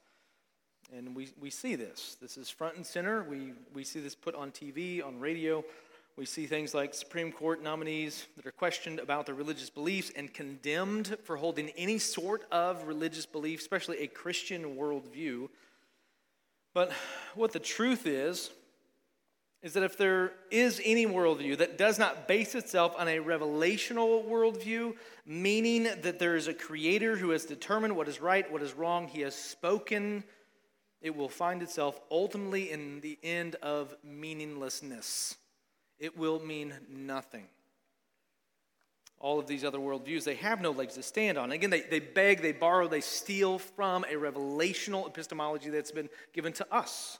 And 0.96 1.14
we, 1.14 1.28
we 1.38 1.50
see 1.50 1.76
this. 1.76 2.16
This 2.22 2.38
is 2.38 2.50
front 2.50 2.78
and 2.78 2.86
center. 2.86 3.24
We, 3.24 3.52
we 3.74 3.84
see 3.84 4.00
this 4.00 4.16
put 4.16 4.34
on 4.34 4.52
TV, 4.52 5.06
on 5.06 5.20
radio. 5.20 5.66
We 6.18 6.26
see 6.26 6.46
things 6.46 6.74
like 6.74 6.94
Supreme 6.94 7.32
Court 7.32 7.64
nominees 7.64 8.28
that 8.36 8.46
are 8.46 8.52
questioned 8.52 9.00
about 9.00 9.26
their 9.26 9.36
religious 9.36 9.70
beliefs 9.70 10.12
and 10.16 10.32
condemned 10.34 11.18
for 11.24 11.38
holding 11.38 11.70
any 11.78 12.00
sort 12.00 12.44
of 12.52 12.84
religious 12.84 13.26
belief, 13.26 13.62
especially 13.62 14.00
a 14.00 14.08
Christian 14.08 14.76
worldview. 14.76 15.48
But 16.74 16.92
what 17.34 17.54
the 17.54 17.60
truth 17.60 18.06
is, 18.06 18.52
is 19.62 19.74
that 19.74 19.84
if 19.84 19.98
there 19.98 20.34
is 20.50 20.82
any 20.84 21.06
worldview 21.06 21.58
that 21.60 21.78
does 21.78 21.98
not 21.98 22.28
base 22.28 22.56
itself 22.56 22.94
on 22.98 23.08
a 23.08 23.20
revelational 23.20 24.26
worldview, 24.28 24.96
meaning 25.26 25.84
that 25.84 26.20
there 26.20 26.36
is 26.36 26.48
a 26.48 26.54
creator 26.54 27.16
who 27.16 27.30
has 27.30 27.46
determined 27.46 27.96
what 27.96 28.08
is 28.08 28.20
right, 28.20 28.52
what 28.52 28.64
is 28.64 28.74
wrong, 28.74 29.08
he 29.08 29.22
has 29.22 29.36
spoken, 29.36 30.24
it 31.02 31.16
will 31.16 31.30
find 31.30 31.62
itself 31.62 32.00
ultimately 32.10 32.72
in 32.72 33.02
the 33.02 33.18
end 33.24 33.56
of 33.56 33.96
meaninglessness 34.04 35.38
it 36.02 36.18
will 36.18 36.40
mean 36.40 36.74
nothing. 36.90 37.46
All 39.20 39.38
of 39.38 39.46
these 39.46 39.64
other 39.64 39.78
worldviews, 39.78 40.24
they 40.24 40.34
have 40.36 40.60
no 40.60 40.72
legs 40.72 40.96
to 40.96 41.04
stand 41.04 41.38
on. 41.38 41.52
Again, 41.52 41.70
they, 41.70 41.82
they 41.82 42.00
beg, 42.00 42.42
they 42.42 42.54
borrow, 42.54 42.88
they 42.88 43.02
steal 43.02 43.60
from 43.60 44.04
a 44.06 44.16
revelational 44.16 45.08
epistemology 45.08 45.70
that's 45.70 45.92
been 45.92 46.10
given 46.34 46.54
to 46.54 46.74
us. 46.74 47.20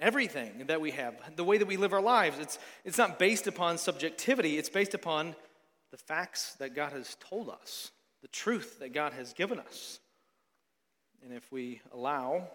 Everything 0.00 0.64
that 0.66 0.80
we 0.80 0.90
have, 0.90 1.14
the 1.36 1.44
way 1.44 1.56
that 1.56 1.68
we 1.68 1.76
live 1.76 1.92
our 1.92 2.02
lives, 2.02 2.40
it's, 2.40 2.58
it's 2.84 2.98
not 2.98 3.20
based 3.20 3.46
upon 3.46 3.78
subjectivity, 3.78 4.58
it's 4.58 4.68
based 4.68 4.94
upon 4.94 5.36
the 5.92 5.96
facts 5.96 6.54
that 6.54 6.74
God 6.74 6.90
has 6.90 7.16
told 7.20 7.48
us, 7.48 7.92
the 8.22 8.28
truth 8.28 8.80
that 8.80 8.92
God 8.92 9.12
has 9.12 9.34
given 9.34 9.60
us. 9.60 10.00
And 11.22 11.32
if 11.32 11.52
we 11.52 11.80
allow 11.92 12.48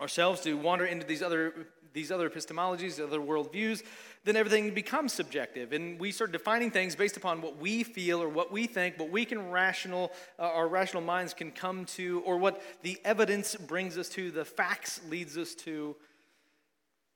ourselves 0.00 0.40
to 0.42 0.54
wander 0.54 0.84
into 0.84 1.06
these 1.06 1.22
other 1.22 1.66
these 1.94 2.10
other 2.10 2.28
epistemologies, 2.28 3.00
other 3.00 3.20
worldviews, 3.20 3.82
then 4.24 4.36
everything 4.36 4.74
becomes 4.74 5.12
subjective. 5.12 5.72
And 5.72 5.98
we 5.98 6.10
start 6.10 6.32
defining 6.32 6.70
things 6.70 6.96
based 6.96 7.16
upon 7.16 7.40
what 7.40 7.56
we 7.56 7.84
feel 7.84 8.20
or 8.20 8.28
what 8.28 8.52
we 8.52 8.66
think, 8.66 8.98
what 8.98 9.10
we 9.10 9.24
can 9.24 9.50
rational, 9.50 10.12
uh, 10.38 10.42
our 10.42 10.66
rational 10.66 11.02
minds 11.02 11.32
can 11.32 11.52
come 11.52 11.84
to, 11.86 12.20
or 12.26 12.36
what 12.36 12.60
the 12.82 12.98
evidence 13.04 13.54
brings 13.54 13.96
us 13.96 14.08
to, 14.10 14.30
the 14.32 14.44
facts 14.44 15.00
leads 15.08 15.38
us 15.38 15.54
to. 15.54 15.94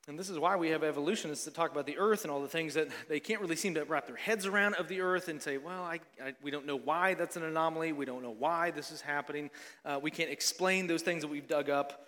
And 0.07 0.19
this 0.19 0.31
is 0.31 0.39
why 0.39 0.57
we 0.57 0.71
have 0.71 0.83
evolutionists 0.83 1.45
that 1.45 1.55
talk 1.55 1.71
about 1.71 1.85
the 1.85 1.99
earth 1.99 2.23
and 2.23 2.31
all 2.31 2.41
the 2.41 2.49
things 2.49 2.73
that 2.75 2.89
they 3.11 3.21
can't 3.21 3.43
really 3.43 3.57
seem 3.57 3.75
to 3.75 3.85
wrap 3.85 4.07
their 4.07 4.17
heads 4.17 4.47
around 4.47 4.75
of 4.77 4.89
the 4.89 5.03
earth 5.03 5.29
and 5.29 5.43
say, 5.43 5.59
well, 5.59 5.83
I, 5.83 6.01
I, 6.25 6.35
we 6.41 6.51
don't 6.51 6.65
know 6.67 6.79
why 6.79 7.13
that's 7.13 7.37
an 7.37 7.43
anomaly. 7.43 7.93
We 7.93 8.07
don't 8.07 8.23
know 8.23 8.35
why 8.39 8.71
this 8.71 8.91
is 8.91 9.03
happening. 9.03 9.51
Uh, 9.85 9.99
we 10.01 10.11
can't 10.11 10.31
explain 10.31 10.87
those 10.87 11.03
things 11.03 11.23
that 11.23 11.29
we've 11.29 11.49
dug 11.49 11.69
up. 11.69 12.08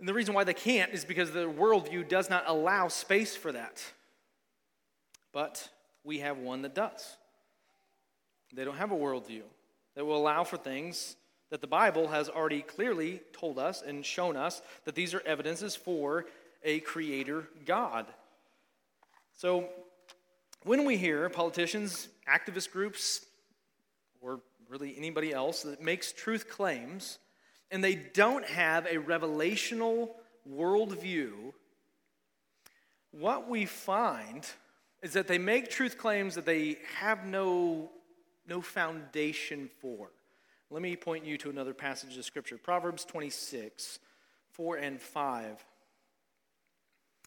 And 0.00 0.08
the 0.08 0.14
reason 0.14 0.34
why 0.34 0.44
they 0.44 0.54
can't 0.54 0.92
is 0.92 1.04
because 1.04 1.30
the 1.30 1.44
worldview 1.44 2.08
does 2.08 2.28
not 2.30 2.44
allow 2.46 2.88
space 2.88 3.36
for 3.36 3.52
that. 3.52 3.84
But 5.32 5.68
we 6.02 6.18
have 6.20 6.38
one 6.38 6.62
that 6.62 6.74
does. 6.74 7.16
They 8.52 8.64
don't 8.64 8.78
have 8.78 8.90
a 8.90 8.96
worldview 8.96 9.42
that 9.94 10.04
will 10.04 10.16
allow 10.16 10.42
for 10.42 10.56
things 10.56 11.16
that 11.50 11.60
the 11.60 11.66
Bible 11.66 12.08
has 12.08 12.28
already 12.28 12.62
clearly 12.62 13.20
told 13.32 13.58
us 13.58 13.82
and 13.82 14.04
shown 14.04 14.36
us 14.36 14.62
that 14.86 14.94
these 14.94 15.12
are 15.12 15.22
evidences 15.26 15.76
for 15.76 16.24
a 16.64 16.80
creator 16.80 17.48
God. 17.66 18.06
So 19.36 19.68
when 20.64 20.84
we 20.84 20.96
hear 20.96 21.28
politicians, 21.28 22.08
activist 22.28 22.70
groups, 22.70 23.26
or 24.20 24.40
really 24.68 24.96
anybody 24.96 25.32
else 25.32 25.62
that 25.62 25.82
makes 25.82 26.12
truth 26.12 26.48
claims, 26.48 27.18
and 27.70 27.82
they 27.82 27.94
don't 27.94 28.44
have 28.46 28.86
a 28.86 28.96
revelational 28.96 30.10
worldview, 30.48 31.52
what 33.12 33.48
we 33.48 33.66
find 33.66 34.46
is 35.02 35.12
that 35.14 35.26
they 35.26 35.38
make 35.38 35.70
truth 35.70 35.98
claims 35.98 36.34
that 36.34 36.46
they 36.46 36.78
have 36.98 37.24
no, 37.24 37.90
no 38.46 38.60
foundation 38.60 39.70
for. 39.80 40.10
Let 40.70 40.82
me 40.82 40.94
point 40.94 41.24
you 41.24 41.36
to 41.38 41.50
another 41.50 41.74
passage 41.74 42.16
of 42.16 42.24
Scripture 42.24 42.58
Proverbs 42.58 43.04
26, 43.04 43.98
4 44.52 44.76
and 44.76 45.00
5. 45.00 45.46
It 45.50 45.58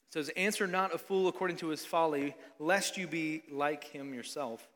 says, 0.10 0.30
Answer 0.38 0.68
not 0.68 0.94
a 0.94 0.98
fool 0.98 1.28
according 1.28 1.58
to 1.58 1.68
his 1.68 1.86
folly, 1.86 2.36
lest 2.60 2.96
you 2.96 3.08
be 3.08 3.44
like 3.52 3.84
him 3.84 4.14
yourself. 4.14 4.70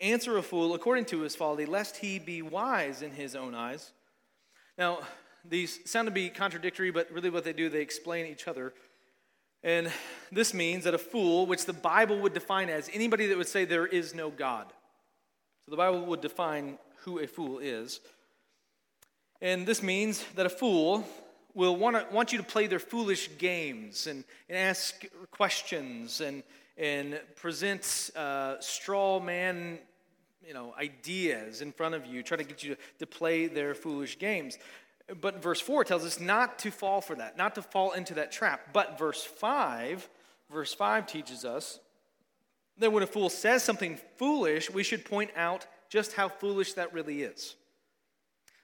Answer 0.00 0.36
a 0.36 0.42
fool 0.42 0.74
according 0.74 1.06
to 1.06 1.20
his 1.20 1.36
folly, 1.36 1.64
lest 1.64 1.96
he 1.96 2.18
be 2.18 2.42
wise 2.42 3.00
in 3.00 3.12
his 3.12 3.36
own 3.36 3.54
eyes. 3.54 3.92
Now, 4.76 5.00
these 5.44 5.78
sound 5.88 6.06
to 6.06 6.12
be 6.12 6.30
contradictory, 6.30 6.90
but 6.90 7.10
really 7.12 7.30
what 7.30 7.44
they 7.44 7.52
do, 7.52 7.68
they 7.68 7.82
explain 7.82 8.26
each 8.26 8.48
other. 8.48 8.72
And 9.62 9.90
this 10.30 10.52
means 10.52 10.84
that 10.84 10.94
a 10.94 10.98
fool, 10.98 11.46
which 11.46 11.64
the 11.64 11.72
Bible 11.72 12.18
would 12.20 12.34
define 12.34 12.68
as 12.68 12.90
anybody 12.92 13.26
that 13.28 13.38
would 13.38 13.48
say 13.48 13.64
there 13.64 13.86
is 13.86 14.14
no 14.14 14.30
God. 14.30 14.66
So 15.64 15.70
the 15.70 15.76
Bible 15.76 16.04
would 16.06 16.20
define 16.20 16.78
who 17.04 17.18
a 17.18 17.26
fool 17.26 17.58
is. 17.58 18.00
And 19.40 19.66
this 19.66 19.82
means 19.82 20.24
that 20.34 20.46
a 20.46 20.50
fool 20.50 21.06
will 21.54 21.76
want, 21.76 21.96
to, 21.96 22.14
want 22.14 22.32
you 22.32 22.38
to 22.38 22.44
play 22.44 22.66
their 22.66 22.78
foolish 22.78 23.30
games 23.38 24.06
and, 24.06 24.24
and 24.48 24.58
ask 24.58 25.04
questions 25.30 26.20
and, 26.20 26.42
and 26.76 27.20
present 27.36 28.10
uh, 28.16 28.56
straw 28.60 29.20
man 29.20 29.78
you 30.46 30.54
know, 30.54 30.74
ideas 30.78 31.60
in 31.60 31.72
front 31.72 31.94
of 31.94 32.06
you, 32.06 32.22
trying 32.22 32.38
to 32.38 32.44
get 32.44 32.62
you 32.62 32.76
to, 32.98 33.06
play 33.06 33.46
their 33.46 33.74
foolish 33.74 34.18
games. 34.18 34.58
But 35.20 35.42
verse 35.42 35.60
4 35.60 35.84
tells 35.84 36.04
us 36.04 36.18
not 36.18 36.58
to 36.60 36.70
fall 36.70 37.00
for 37.00 37.14
that, 37.16 37.36
not 37.36 37.54
to 37.56 37.62
fall 37.62 37.92
into 37.92 38.14
that 38.14 38.32
trap. 38.32 38.68
But 38.72 38.98
verse 38.98 39.22
5, 39.22 40.08
verse 40.50 40.74
5 40.74 41.06
teaches 41.06 41.44
us 41.44 41.80
that 42.78 42.92
when 42.92 43.02
a 43.02 43.06
fool 43.06 43.28
says 43.28 43.62
something 43.62 43.98
foolish, 44.16 44.70
we 44.70 44.82
should 44.82 45.04
point 45.04 45.30
out 45.36 45.66
just 45.88 46.14
how 46.14 46.28
foolish 46.28 46.72
that 46.74 46.92
really 46.92 47.22
is. 47.22 47.54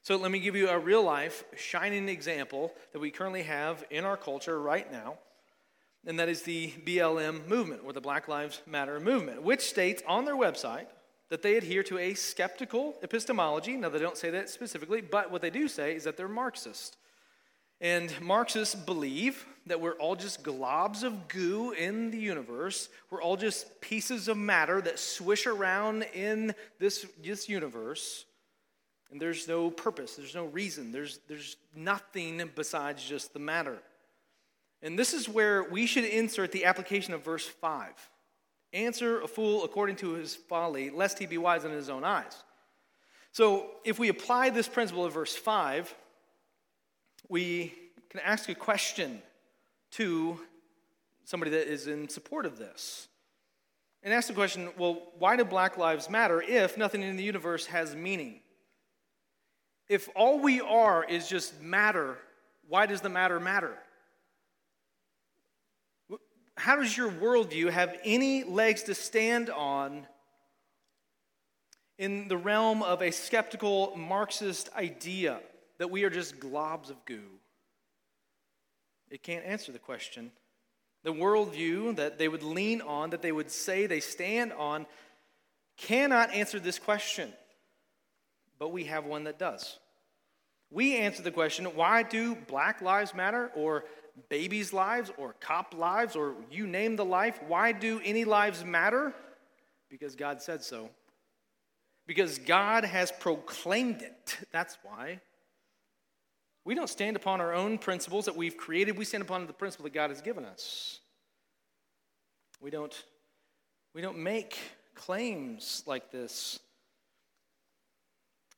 So 0.02 0.16
let 0.16 0.30
me 0.30 0.40
give 0.40 0.56
you 0.56 0.68
a 0.68 0.78
real 0.78 1.02
life, 1.02 1.44
shining 1.56 2.08
example 2.08 2.72
that 2.92 2.98
we 2.98 3.10
currently 3.10 3.42
have 3.42 3.84
in 3.90 4.04
our 4.04 4.16
culture 4.16 4.60
right 4.60 4.90
now, 4.90 5.18
and 6.06 6.18
that 6.18 6.30
is 6.30 6.42
the 6.42 6.72
BLM 6.86 7.46
movement, 7.46 7.82
or 7.84 7.92
the 7.92 8.00
Black 8.00 8.26
Lives 8.26 8.62
Matter 8.66 8.98
movement, 8.98 9.42
which 9.42 9.60
states 9.60 10.02
on 10.06 10.24
their 10.24 10.34
website 10.34 10.86
that 11.30 11.42
they 11.42 11.56
adhere 11.56 11.82
to 11.84 11.98
a 11.98 12.14
skeptical 12.14 12.98
epistemology. 13.02 13.76
Now, 13.76 13.88
they 13.88 14.00
don't 14.00 14.16
say 14.16 14.30
that 14.30 14.50
specifically, 14.50 15.00
but 15.00 15.30
what 15.30 15.42
they 15.42 15.50
do 15.50 15.68
say 15.68 15.94
is 15.94 16.04
that 16.04 16.16
they're 16.16 16.28
Marxist. 16.28 16.96
And 17.80 18.12
Marxists 18.20 18.74
believe 18.74 19.46
that 19.66 19.80
we're 19.80 19.94
all 19.94 20.16
just 20.16 20.42
globs 20.42 21.02
of 21.02 21.28
goo 21.28 21.70
in 21.70 22.10
the 22.10 22.18
universe. 22.18 22.90
We're 23.10 23.22
all 23.22 23.36
just 23.36 23.80
pieces 23.80 24.28
of 24.28 24.36
matter 24.36 24.82
that 24.82 24.98
swish 24.98 25.46
around 25.46 26.02
in 26.12 26.54
this, 26.78 27.06
this 27.22 27.48
universe. 27.48 28.26
And 29.10 29.20
there's 29.20 29.48
no 29.48 29.70
purpose, 29.70 30.16
there's 30.16 30.34
no 30.34 30.46
reason, 30.46 30.92
there's, 30.92 31.18
there's 31.26 31.56
nothing 31.74 32.48
besides 32.54 33.02
just 33.02 33.32
the 33.32 33.40
matter. 33.40 33.78
And 34.82 34.98
this 34.98 35.12
is 35.12 35.28
where 35.28 35.64
we 35.64 35.86
should 35.86 36.04
insert 36.04 36.52
the 36.52 36.64
application 36.64 37.12
of 37.14 37.24
verse 37.24 37.46
5. 37.46 37.92
Answer 38.72 39.20
a 39.20 39.28
fool 39.28 39.64
according 39.64 39.96
to 39.96 40.14
his 40.14 40.34
folly, 40.34 40.90
lest 40.90 41.18
he 41.18 41.26
be 41.26 41.38
wise 41.38 41.64
in 41.64 41.72
his 41.72 41.88
own 41.88 42.04
eyes. 42.04 42.44
So, 43.32 43.70
if 43.84 43.98
we 43.98 44.08
apply 44.08 44.50
this 44.50 44.68
principle 44.68 45.04
of 45.04 45.12
verse 45.12 45.34
5, 45.34 45.94
we 47.28 47.72
can 48.10 48.20
ask 48.20 48.48
a 48.48 48.54
question 48.54 49.22
to 49.92 50.40
somebody 51.24 51.52
that 51.52 51.68
is 51.68 51.86
in 51.86 52.08
support 52.08 52.46
of 52.46 52.58
this. 52.58 53.08
And 54.02 54.14
ask 54.14 54.28
the 54.28 54.34
question 54.34 54.70
well, 54.78 55.12
why 55.18 55.36
do 55.36 55.44
Black 55.44 55.76
Lives 55.76 56.08
matter 56.08 56.40
if 56.40 56.76
nothing 56.76 57.02
in 57.02 57.16
the 57.16 57.22
universe 57.22 57.66
has 57.66 57.94
meaning? 57.94 58.40
If 59.88 60.08
all 60.14 60.38
we 60.38 60.60
are 60.60 61.04
is 61.04 61.28
just 61.28 61.60
matter, 61.60 62.18
why 62.68 62.86
does 62.86 63.00
the 63.00 63.08
matter 63.08 63.40
matter? 63.40 63.76
How 66.60 66.76
does 66.76 66.94
your 66.94 67.10
worldview 67.10 67.70
have 67.70 67.96
any 68.04 68.44
legs 68.44 68.82
to 68.82 68.94
stand 68.94 69.48
on 69.48 70.06
in 71.98 72.28
the 72.28 72.36
realm 72.36 72.82
of 72.82 73.00
a 73.00 73.10
skeptical 73.10 73.96
Marxist 73.96 74.68
idea 74.76 75.40
that 75.78 75.90
we 75.90 76.04
are 76.04 76.10
just 76.10 76.38
globs 76.38 76.90
of 76.90 77.02
goo? 77.06 77.30
It 79.10 79.22
can't 79.22 79.44
answer 79.46 79.72
the 79.72 79.78
question. 79.78 80.32
The 81.02 81.14
worldview 81.14 81.96
that 81.96 82.18
they 82.18 82.28
would 82.28 82.42
lean 82.42 82.82
on, 82.82 83.10
that 83.10 83.22
they 83.22 83.32
would 83.32 83.50
say 83.50 83.86
they 83.86 84.00
stand 84.00 84.52
on, 84.52 84.84
cannot 85.78 86.34
answer 86.34 86.60
this 86.60 86.78
question. 86.78 87.32
But 88.58 88.68
we 88.68 88.84
have 88.84 89.06
one 89.06 89.24
that 89.24 89.38
does. 89.38 89.78
We 90.70 90.98
answer 90.98 91.22
the 91.22 91.30
question 91.30 91.64
why 91.64 92.02
do 92.02 92.34
black 92.34 92.82
lives 92.82 93.14
matter 93.14 93.50
or 93.56 93.84
babies' 94.28 94.72
lives 94.72 95.10
or 95.16 95.34
cop 95.40 95.74
lives 95.76 96.16
or 96.16 96.34
you 96.50 96.66
name 96.66 96.96
the 96.96 97.04
life. 97.04 97.40
Why 97.46 97.72
do 97.72 98.00
any 98.04 98.24
lives 98.24 98.64
matter? 98.64 99.14
Because 99.88 100.14
God 100.14 100.42
said 100.42 100.62
so. 100.62 100.90
Because 102.06 102.38
God 102.38 102.84
has 102.84 103.12
proclaimed 103.12 104.02
it. 104.02 104.38
That's 104.52 104.78
why. 104.82 105.20
We 106.64 106.74
don't 106.74 106.88
stand 106.88 107.16
upon 107.16 107.40
our 107.40 107.54
own 107.54 107.78
principles 107.78 108.26
that 108.26 108.36
we've 108.36 108.56
created, 108.56 108.98
we 108.98 109.04
stand 109.04 109.22
upon 109.22 109.46
the 109.46 109.52
principle 109.52 109.84
that 109.84 109.94
God 109.94 110.10
has 110.10 110.20
given 110.20 110.44
us. 110.44 111.00
We 112.60 112.70
don't, 112.70 112.94
we 113.94 114.02
don't 114.02 114.18
make 114.18 114.58
claims 114.94 115.82
like 115.86 116.10
this. 116.10 116.60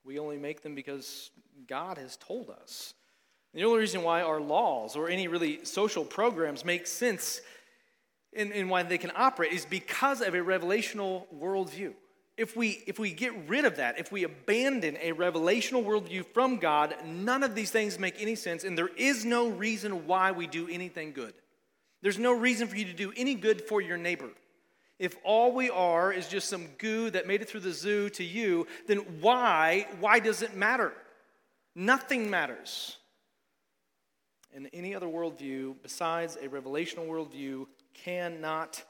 We 0.05 0.19
only 0.19 0.39
make 0.39 0.63
them 0.63 0.75
because 0.75 1.31
God 1.69 1.99
has 1.99 2.17
told 2.17 2.51
us. 2.51 2.95
The 3.55 3.65
only 3.65 3.81
reason 3.81 4.03
why 4.03 4.23
our 4.23 4.41
laws 4.41 4.97
or 4.97 5.09
any 5.09 5.29
really 5.29 5.65
social 5.65 6.05
programs 6.05 6.65
make 6.65 6.87
sense 6.87 7.41
and, 8.35 8.71
why 8.71 8.83
they 8.83 8.97
can 8.97 9.13
operate 9.15 9.53
is 9.53 9.67
because 9.67 10.23
of 10.23 10.33
a 10.35 10.39
revelational 10.39 11.27
worldview. 11.39 11.93
If 12.39 12.57
we, 12.57 12.83
if 12.87 12.99
we 12.99 13.13
get 13.13 13.47
rid 13.47 13.67
of 13.67 13.77
that, 13.77 13.99
if 13.99 14.11
we 14.11 14.25
abandon 14.25 14.97
a 15.03 15.13
revelational 15.13 15.85
worldview 15.85 16.25
from 16.33 16.57
God, 16.57 16.95
none 17.05 17.43
of 17.43 17.55
these 17.55 17.71
things 17.71 17.99
make 17.99 18.15
any 18.19 18.35
sense, 18.35 18.65
and 18.65 18.77
there 18.77 18.89
is 18.97 19.27
no 19.27 19.51
reason 19.51 20.07
why 20.07 20.33
we 20.33 20.47
do 20.47 20.67
anything 20.69 21.13
good. 21.13 21.35
There's 22.01 22.19
no 22.19 22.33
reason 22.33 22.69
for 22.69 22.77
you 22.77 22.87
to 22.87 22.95
do 22.95 23.13
any 23.19 23.35
good 23.35 23.61
for 23.61 23.83
your 23.83 23.99
neighbor. 23.99 24.31
If 24.99 25.15
all 25.25 25.53
we 25.53 25.69
are 25.69 26.11
is 26.11 26.27
just 26.27 26.49
some 26.49 26.69
goo 26.79 27.11
that 27.11 27.27
made 27.27 27.43
it 27.43 27.51
through 27.51 27.61
the 27.61 27.73
zoo 27.73 28.09
to 28.11 28.25
you, 28.25 28.67
then 28.87 28.99
why, 29.21 29.87
why 30.01 30.19
does 30.19 30.41
it 30.41 30.57
matter? 30.57 30.95
Nothing 31.75 32.31
matters 32.31 32.97
and 34.55 34.69
any 34.73 34.95
other 34.95 35.07
worldview 35.07 35.75
besides 35.83 36.37
a 36.37 36.49
revelational 36.49 37.07
worldview 37.07 37.67
cannot 37.95 38.83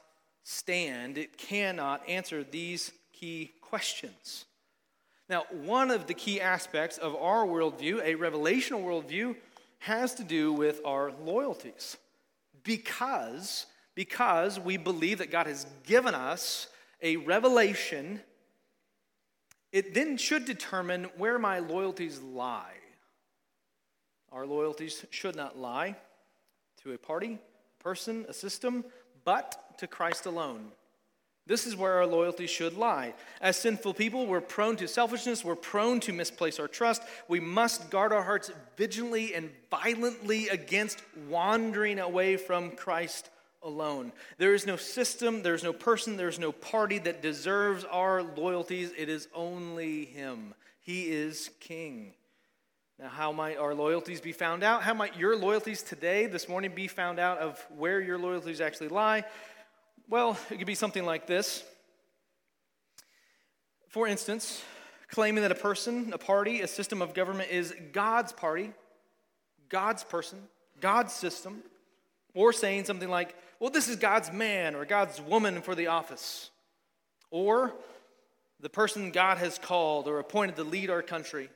stand, 0.43 1.17
it 1.17 1.37
cannot 1.37 2.07
answer 2.07 2.43
these 2.43 2.91
key 3.13 3.51
questions. 3.61 4.45
Now, 5.29 5.45
one 5.51 5.89
of 5.89 6.07
the 6.07 6.13
key 6.13 6.41
aspects 6.41 6.97
of 6.97 7.15
our 7.15 7.45
worldview, 7.45 8.03
a 8.03 8.15
revelational 8.15 8.83
worldview, 8.83 9.35
has 9.79 10.15
to 10.15 10.23
do 10.23 10.51
with 10.53 10.81
our 10.85 11.11
loyalties. 11.23 11.97
Because, 12.63 13.65
because 13.95 14.59
we 14.59 14.77
believe 14.77 15.19
that 15.19 15.31
God 15.31 15.47
has 15.47 15.65
given 15.85 16.13
us 16.13 16.67
a 17.01 17.17
revelation, 17.17 18.21
it 19.71 19.93
then 19.93 20.17
should 20.17 20.45
determine 20.45 21.05
where 21.17 21.39
my 21.39 21.59
loyalties 21.59 22.21
lie. 22.21 22.75
Our 24.33 24.47
loyalties 24.47 25.05
should 25.11 25.35
not 25.35 25.57
lie 25.57 25.95
to 26.81 26.93
a 26.93 26.97
party, 26.97 27.37
a 27.79 27.83
person, 27.83 28.25
a 28.27 28.33
system, 28.33 28.83
but 29.23 29.77
to 29.77 29.87
Christ 29.87 30.25
alone. 30.25 30.71
This 31.45 31.67
is 31.67 31.75
where 31.75 31.93
our 31.93 32.07
loyalty 32.07 32.47
should 32.47 32.77
lie. 32.77 33.13
As 33.41 33.57
sinful 33.57 33.93
people, 33.93 34.25
we're 34.25 34.41
prone 34.41 34.77
to 34.77 34.87
selfishness, 34.87 35.43
we're 35.43 35.55
prone 35.55 35.99
to 36.01 36.13
misplace 36.13 36.59
our 36.59 36.69
trust. 36.69 37.03
We 37.27 37.41
must 37.41 37.89
guard 37.89 38.13
our 38.13 38.23
hearts 38.23 38.49
vigilantly 38.77 39.35
and 39.35 39.51
violently 39.69 40.47
against 40.47 41.03
wandering 41.29 41.99
away 41.99 42.37
from 42.37 42.71
Christ 42.71 43.29
alone. 43.61 44.13
There 44.37 44.53
is 44.53 44.65
no 44.65 44.77
system, 44.77 45.43
there's 45.43 45.63
no 45.63 45.73
person, 45.73 46.15
there's 46.15 46.39
no 46.39 46.53
party 46.53 46.97
that 46.99 47.21
deserves 47.21 47.83
our 47.85 48.23
loyalties. 48.23 48.91
It 48.97 49.09
is 49.09 49.27
only 49.35 50.05
Him. 50.05 50.53
He 50.79 51.11
is 51.11 51.49
King. 51.59 52.13
Now, 52.99 53.09
how 53.09 53.31
might 53.31 53.57
our 53.57 53.73
loyalties 53.73 54.21
be 54.21 54.31
found 54.31 54.63
out? 54.63 54.83
How 54.83 54.93
might 54.93 55.17
your 55.17 55.35
loyalties 55.35 55.81
today, 55.81 56.27
this 56.27 56.47
morning, 56.47 56.73
be 56.75 56.87
found 56.87 57.19
out 57.19 57.39
of 57.39 57.59
where 57.75 57.99
your 57.99 58.19
loyalties 58.19 58.61
actually 58.61 58.89
lie? 58.89 59.23
Well, 60.07 60.37
it 60.51 60.57
could 60.57 60.67
be 60.67 60.75
something 60.75 61.03
like 61.03 61.25
this. 61.25 61.63
For 63.89 64.07
instance, 64.07 64.63
claiming 65.07 65.41
that 65.41 65.51
a 65.51 65.55
person, 65.55 66.13
a 66.13 66.17
party, 66.19 66.61
a 66.61 66.67
system 66.67 67.01
of 67.01 67.13
government 67.13 67.49
is 67.49 67.73
God's 67.93 68.31
party, 68.31 68.71
God's 69.69 70.03
person, 70.03 70.39
God's 70.79 71.13
system, 71.13 71.63
or 72.35 72.53
saying 72.53 72.85
something 72.85 73.09
like, 73.09 73.35
well, 73.59 73.71
this 73.71 73.87
is 73.87 73.95
God's 73.95 74.31
man 74.31 74.75
or 74.75 74.85
God's 74.85 75.19
woman 75.19 75.61
for 75.61 75.73
the 75.73 75.87
office, 75.87 76.51
or 77.31 77.73
the 78.59 78.69
person 78.69 79.11
God 79.11 79.39
has 79.39 79.57
called 79.57 80.07
or 80.07 80.19
appointed 80.19 80.57
to 80.57 80.63
lead 80.63 80.89
our 80.91 81.01
country. 81.01 81.49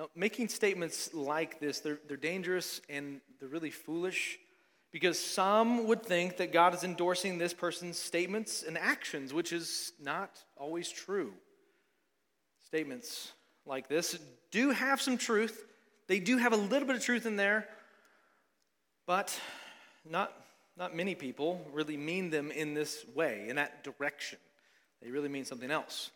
Now, 0.00 0.08
making 0.16 0.48
statements 0.48 1.12
like 1.12 1.60
this, 1.60 1.80
they're, 1.80 1.98
they're 2.08 2.16
dangerous 2.16 2.80
and 2.88 3.20
they're 3.38 3.50
really 3.50 3.70
foolish 3.70 4.38
because 4.92 5.18
some 5.18 5.86
would 5.88 6.02
think 6.02 6.38
that 6.38 6.54
God 6.54 6.72
is 6.72 6.84
endorsing 6.84 7.36
this 7.36 7.52
person's 7.52 7.98
statements 7.98 8.62
and 8.62 8.78
actions, 8.78 9.34
which 9.34 9.52
is 9.52 9.92
not 10.02 10.42
always 10.56 10.88
true. 10.88 11.34
Statements 12.64 13.32
like 13.66 13.90
this 13.90 14.18
do 14.50 14.70
have 14.70 15.02
some 15.02 15.18
truth, 15.18 15.66
they 16.06 16.18
do 16.18 16.38
have 16.38 16.54
a 16.54 16.56
little 16.56 16.88
bit 16.88 16.96
of 16.96 17.04
truth 17.04 17.26
in 17.26 17.36
there, 17.36 17.68
but 19.06 19.38
not, 20.08 20.32
not 20.78 20.96
many 20.96 21.14
people 21.14 21.60
really 21.74 21.98
mean 21.98 22.30
them 22.30 22.50
in 22.50 22.72
this 22.72 23.04
way, 23.14 23.44
in 23.50 23.56
that 23.56 23.84
direction. 23.84 24.38
They 25.02 25.10
really 25.10 25.28
mean 25.28 25.44
something 25.44 25.70
else. 25.70 26.10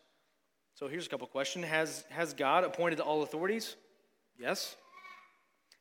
So 0.74 0.88
here's 0.88 1.06
a 1.06 1.08
couple 1.08 1.26
questions 1.28 1.64
Has, 1.66 2.04
has 2.10 2.34
God 2.34 2.64
appointed 2.64 3.00
all 3.00 3.22
authorities? 3.22 3.76
Yes. 4.38 4.76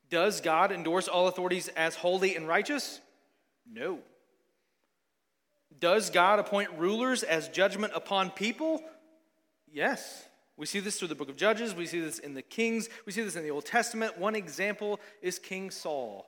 Does 0.10 0.42
God 0.42 0.72
endorse 0.72 1.08
all 1.08 1.28
authorities 1.28 1.70
as 1.70 1.96
holy 1.96 2.36
and 2.36 2.48
righteous? 2.48 3.02
No. 3.70 4.00
Does 5.80 6.12
God 6.12 6.38
appoint 6.40 6.70
rulers 6.78 7.24
as 7.24 7.50
judgment 7.50 7.94
upon 7.96 8.30
people? 8.30 8.84
Yes. 9.72 10.28
We 10.56 10.68
see 10.68 10.80
this 10.80 11.00
through 11.00 11.08
the 11.08 11.16
book 11.16 11.30
of 11.30 11.36
Judges. 11.36 11.74
We 11.74 11.88
see 11.88 12.00
this 12.00 12.20
in 12.20 12.36
the 12.36 12.44
Kings. 12.44 12.90
We 13.08 13.12
see 13.12 13.24
this 13.24 13.36
in 13.36 13.42
the 13.42 13.50
Old 13.50 13.66
Testament. 13.66 14.20
One 14.20 14.36
example 14.36 15.00
is 15.22 15.40
King 15.40 15.72
Saul. 15.72 16.28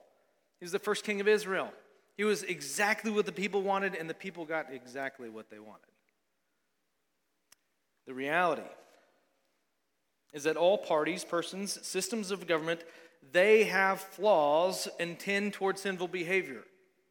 He 0.59 0.65
was 0.65 0.71
the 0.71 0.79
first 0.79 1.03
king 1.03 1.21
of 1.21 1.27
Israel. 1.27 1.71
He 2.17 2.23
was 2.23 2.41
exactly 2.41 3.11
what 3.11 3.27
the 3.27 3.31
people 3.31 3.61
wanted, 3.61 3.93
and 3.93 4.09
the 4.09 4.15
people 4.15 4.45
got 4.45 4.73
exactly 4.73 5.29
what 5.29 5.51
they 5.51 5.59
wanted. 5.59 5.94
The 8.05 8.13
reality 8.13 8.61
is 10.33 10.43
that 10.43 10.57
all 10.57 10.77
parties, 10.77 11.23
persons, 11.23 11.79
systems 11.85 12.31
of 12.31 12.45
government 12.45 12.81
they 13.31 13.65
have 13.65 13.99
flaws 13.99 14.87
and 14.99 15.17
tend 15.17 15.53
towards 15.53 15.81
sinful 15.81 16.09
behavior. 16.09 16.63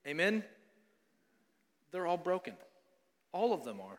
Amen? 0.07 0.45
They're 1.91 2.07
all 2.07 2.17
broken. 2.17 2.55
All 3.33 3.53
of 3.53 3.65
them 3.65 3.81
are. 3.81 3.99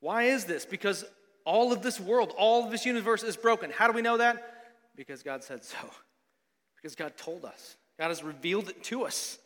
Why 0.00 0.24
is 0.24 0.44
this? 0.44 0.64
Because 0.64 1.04
all 1.44 1.72
of 1.72 1.82
this 1.82 2.00
world, 2.00 2.34
all 2.36 2.64
of 2.64 2.70
this 2.70 2.84
universe 2.84 3.22
is 3.22 3.36
broken. 3.36 3.70
How 3.70 3.86
do 3.86 3.92
we 3.92 4.02
know 4.02 4.16
that? 4.18 4.66
Because 4.94 5.22
God 5.22 5.44
said 5.44 5.64
so. 5.64 5.78
Because 6.76 6.94
God 6.94 7.16
told 7.16 7.44
us. 7.44 7.76
God 7.98 8.08
has 8.08 8.22
revealed 8.22 8.68
it 8.68 8.82
to 8.84 9.04
us. 9.04 9.38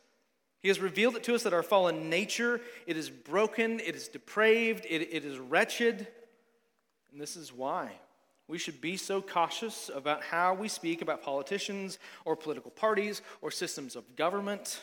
He 0.61 0.69
has 0.69 0.81
revealed 0.81 1.17
it 1.17 1.23
to 1.25 1.35
us 1.35 1.45
that 1.45 1.55
our 1.55 1.63
fallen 1.63 2.11
nature, 2.11 2.61
it 2.87 2.97
is 2.97 3.09
broken, 3.09 3.81
it 3.81 3.95
is 3.95 4.09
depraved, 4.09 4.85
it, 4.89 5.09
it 5.13 5.25
is 5.25 5.39
wretched. 5.39 6.07
And 7.13 7.21
this 7.21 7.37
is 7.37 7.53
why 7.53 7.93
we 8.49 8.59
should 8.59 8.81
be 8.81 8.97
so 8.97 9.23
cautious 9.23 9.91
about 9.95 10.25
how 10.25 10.55
we 10.55 10.69
speak 10.69 11.03
about 11.03 11.23
politicians 11.23 11.99
or 12.25 12.35
political 12.35 12.71
parties 12.71 13.23
or 13.43 13.51
systems 13.51 13.95
of 13.95 14.17
government. 14.17 14.81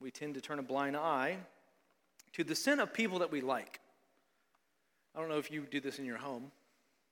We 0.00 0.10
tend 0.10 0.34
to 0.34 0.40
turn 0.40 0.58
a 0.58 0.62
blind 0.62 0.96
eye 0.96 1.36
to 2.34 2.44
the 2.44 2.54
sin 2.54 2.80
of 2.80 2.92
people 2.92 3.18
that 3.20 3.30
we 3.30 3.40
like. 3.40 3.80
I 5.14 5.20
don't 5.20 5.28
know 5.28 5.38
if 5.38 5.50
you 5.50 5.66
do 5.70 5.80
this 5.80 5.98
in 5.98 6.04
your 6.04 6.16
home, 6.16 6.50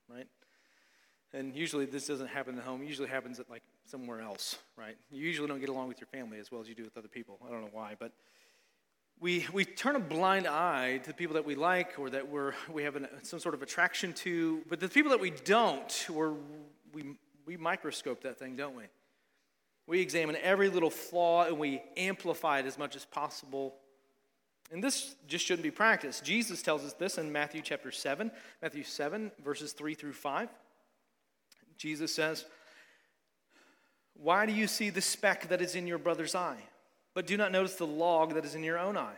right? 0.09 0.27
And 1.33 1.55
usually 1.55 1.85
this 1.85 2.07
doesn't 2.07 2.27
happen 2.27 2.57
at 2.57 2.63
home. 2.63 2.81
It 2.81 2.87
usually 2.87 3.09
happens 3.09 3.39
at 3.39 3.49
like 3.49 3.63
somewhere 3.85 4.21
else, 4.21 4.57
right? 4.77 4.97
You 5.11 5.25
usually 5.25 5.47
don't 5.47 5.59
get 5.59 5.69
along 5.69 5.87
with 5.87 5.99
your 5.99 6.07
family 6.07 6.39
as 6.39 6.51
well 6.51 6.61
as 6.61 6.67
you 6.67 6.75
do 6.75 6.83
with 6.83 6.97
other 6.97 7.07
people. 7.07 7.37
I 7.45 7.51
don't 7.51 7.61
know 7.61 7.69
why, 7.71 7.95
but 7.99 8.11
we, 9.21 9.45
we 9.53 9.63
turn 9.63 9.95
a 9.95 9.99
blind 9.99 10.47
eye 10.47 10.97
to 10.97 11.07
the 11.07 11.13
people 11.13 11.35
that 11.35 11.45
we 11.45 11.53
like 11.53 11.99
or 11.99 12.09
that 12.09 12.27
we're, 12.27 12.53
we 12.73 12.83
have 12.83 12.95
an, 12.95 13.07
some 13.21 13.39
sort 13.39 13.53
of 13.53 13.61
attraction 13.61 14.13
to, 14.13 14.63
but 14.67 14.79
the 14.79 14.89
people 14.89 15.11
that 15.11 15.19
we 15.19 15.29
don't, 15.29 16.07
we're, 16.09 16.33
we, 16.91 17.03
we 17.45 17.55
microscope 17.55 18.23
that 18.23 18.39
thing, 18.39 18.55
don't 18.55 18.75
we? 18.75 18.83
We 19.85 20.01
examine 20.01 20.37
every 20.41 20.69
little 20.69 20.89
flaw 20.89 21.45
and 21.45 21.59
we 21.59 21.83
amplify 21.95 22.59
it 22.59 22.65
as 22.65 22.79
much 22.79 22.95
as 22.95 23.05
possible. 23.05 23.75
And 24.71 24.83
this 24.83 25.15
just 25.27 25.45
shouldn't 25.45 25.63
be 25.63 25.71
practiced. 25.71 26.25
Jesus 26.25 26.63
tells 26.63 26.83
us 26.83 26.93
this 26.93 27.19
in 27.19 27.31
Matthew 27.31 27.61
chapter 27.61 27.91
7, 27.91 28.31
Matthew 28.61 28.83
7, 28.83 29.31
verses 29.43 29.73
3 29.73 29.93
through 29.93 30.13
5. 30.13 30.49
Jesus 31.77 32.15
says, 32.15 32.45
Why 34.15 34.47
do 34.47 34.53
you 34.53 34.65
see 34.65 34.89
the 34.89 35.01
speck 35.01 35.49
that 35.49 35.61
is 35.61 35.75
in 35.75 35.85
your 35.85 35.99
brother's 35.99 36.33
eye? 36.33 36.63
But 37.13 37.27
do 37.27 37.37
not 37.37 37.51
notice 37.51 37.75
the 37.75 37.85
log 37.85 38.33
that 38.35 38.45
is 38.45 38.55
in 38.55 38.63
your 38.63 38.79
own 38.79 38.97
eye? 38.97 39.17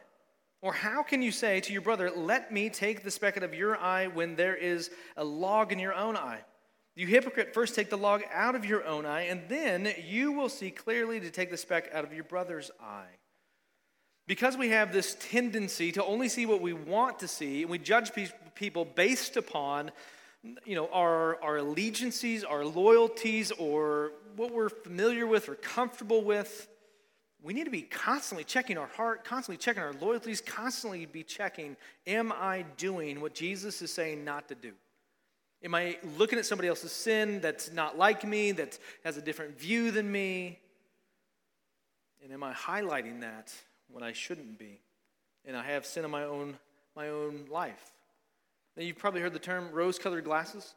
Or 0.62 0.72
how 0.72 1.04
can 1.04 1.22
you 1.22 1.32
say 1.32 1.60
to 1.60 1.74
your 1.74 1.82
brother, 1.82 2.10
Let 2.10 2.52
me 2.52 2.70
take 2.70 3.04
the 3.04 3.12
speck 3.12 3.36
out 3.38 3.44
of 3.44 3.54
your 3.54 3.78
eye 3.78 4.08
when 4.08 4.36
there 4.36 4.56
is 4.56 4.90
a 5.18 5.24
log 5.24 5.72
in 5.72 5.80
your 5.80 5.94
own 5.94 6.16
eye? 6.16 6.40
You 6.96 7.08
hypocrite, 7.08 7.54
first 7.54 7.76
take 7.76 7.90
the 7.90 7.98
log 7.98 8.22
out 8.32 8.56
of 8.56 8.66
your 8.66 8.86
own 8.86 9.06
eye, 9.06 9.24
and 9.24 9.42
then 9.50 9.94
you 10.06 10.32
will 10.32 10.50
see 10.50 10.70
clearly 10.70 11.20
to 11.20 11.32
take 11.32 11.50
the 11.50 11.58
speck 11.58 11.90
out 11.92 12.04
of 12.04 12.14
your 12.14 12.24
brother's 12.24 12.70
eye. 12.82 13.18
Because 14.28 14.56
we 14.58 14.70
have 14.70 14.94
this 14.94 15.18
tendency 15.20 15.92
to 15.94 16.06
only 16.06 16.30
see 16.30 16.46
what 16.46 16.62
we 16.62 16.72
want 16.72 17.20
to 17.20 17.28
see, 17.28 17.64
and 17.64 17.72
we 17.72 17.80
judge 17.80 18.12
people 18.56 18.86
based 18.86 19.36
upon 19.38 19.92
you 20.66 20.76
know, 20.76 20.88
our, 20.94 21.42
our 21.42 21.58
allegiances, 21.58 22.44
our 22.44 22.64
loyalties, 22.64 23.52
or 23.52 24.12
what 24.36 24.52
we're 24.52 24.70
familiar 24.70 25.26
with 25.26 25.50
or 25.50 25.56
comfortable 25.56 26.24
with, 26.24 26.70
we 27.44 27.54
need 27.54 27.66
to 27.66 27.72
be 27.72 27.82
constantly 27.82 28.46
checking 28.46 28.78
our 28.78 28.88
heart, 28.88 29.26
constantly 29.26 29.58
checking 29.58 29.84
our 29.84 29.94
loyalties, 30.00 30.40
constantly 30.40 31.06
be 31.06 31.24
checking, 31.24 31.76
am 32.08 32.32
I 32.32 32.64
doing 32.78 33.20
what 33.20 33.36
Jesus 33.36 33.82
is 33.82 33.92
saying 33.92 34.24
not 34.24 34.48
to 34.48 34.56
do? 34.56 34.72
Am 35.62 35.76
I 35.76 35.98
looking 36.18 36.40
at 36.40 36.46
somebody 36.46 36.70
else's 36.70 36.94
sin 36.94 37.42
that's 37.42 37.72
not 37.72 37.98
like 37.98 38.26
me, 38.26 38.54
that 38.54 38.80
has 39.04 39.18
a 39.18 39.22
different 39.22 39.60
view 39.60 39.92
than 39.92 40.10
me? 40.10 40.58
And 42.24 42.32
am 42.32 42.44
I 42.44 42.54
highlighting 42.54 43.20
that 43.22 43.54
when 43.90 44.04
I 44.04 44.14
shouldn't 44.14 44.58
be? 44.58 44.80
And 45.46 45.58
I 45.58 45.64
have 45.64 45.86
sin 45.86 46.06
in 46.06 46.12
my 46.12 46.24
own, 46.24 46.58
my 46.96 47.10
own 47.10 47.46
life. 47.52 47.92
Now, 48.78 48.84
you've 48.84 48.98
probably 48.98 49.20
heard 49.20 49.34
the 49.34 49.40
term 49.40 49.70
rose 49.72 50.00
colored 50.00 50.24
glasses. 50.24 50.74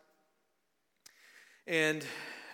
And 1.69 2.05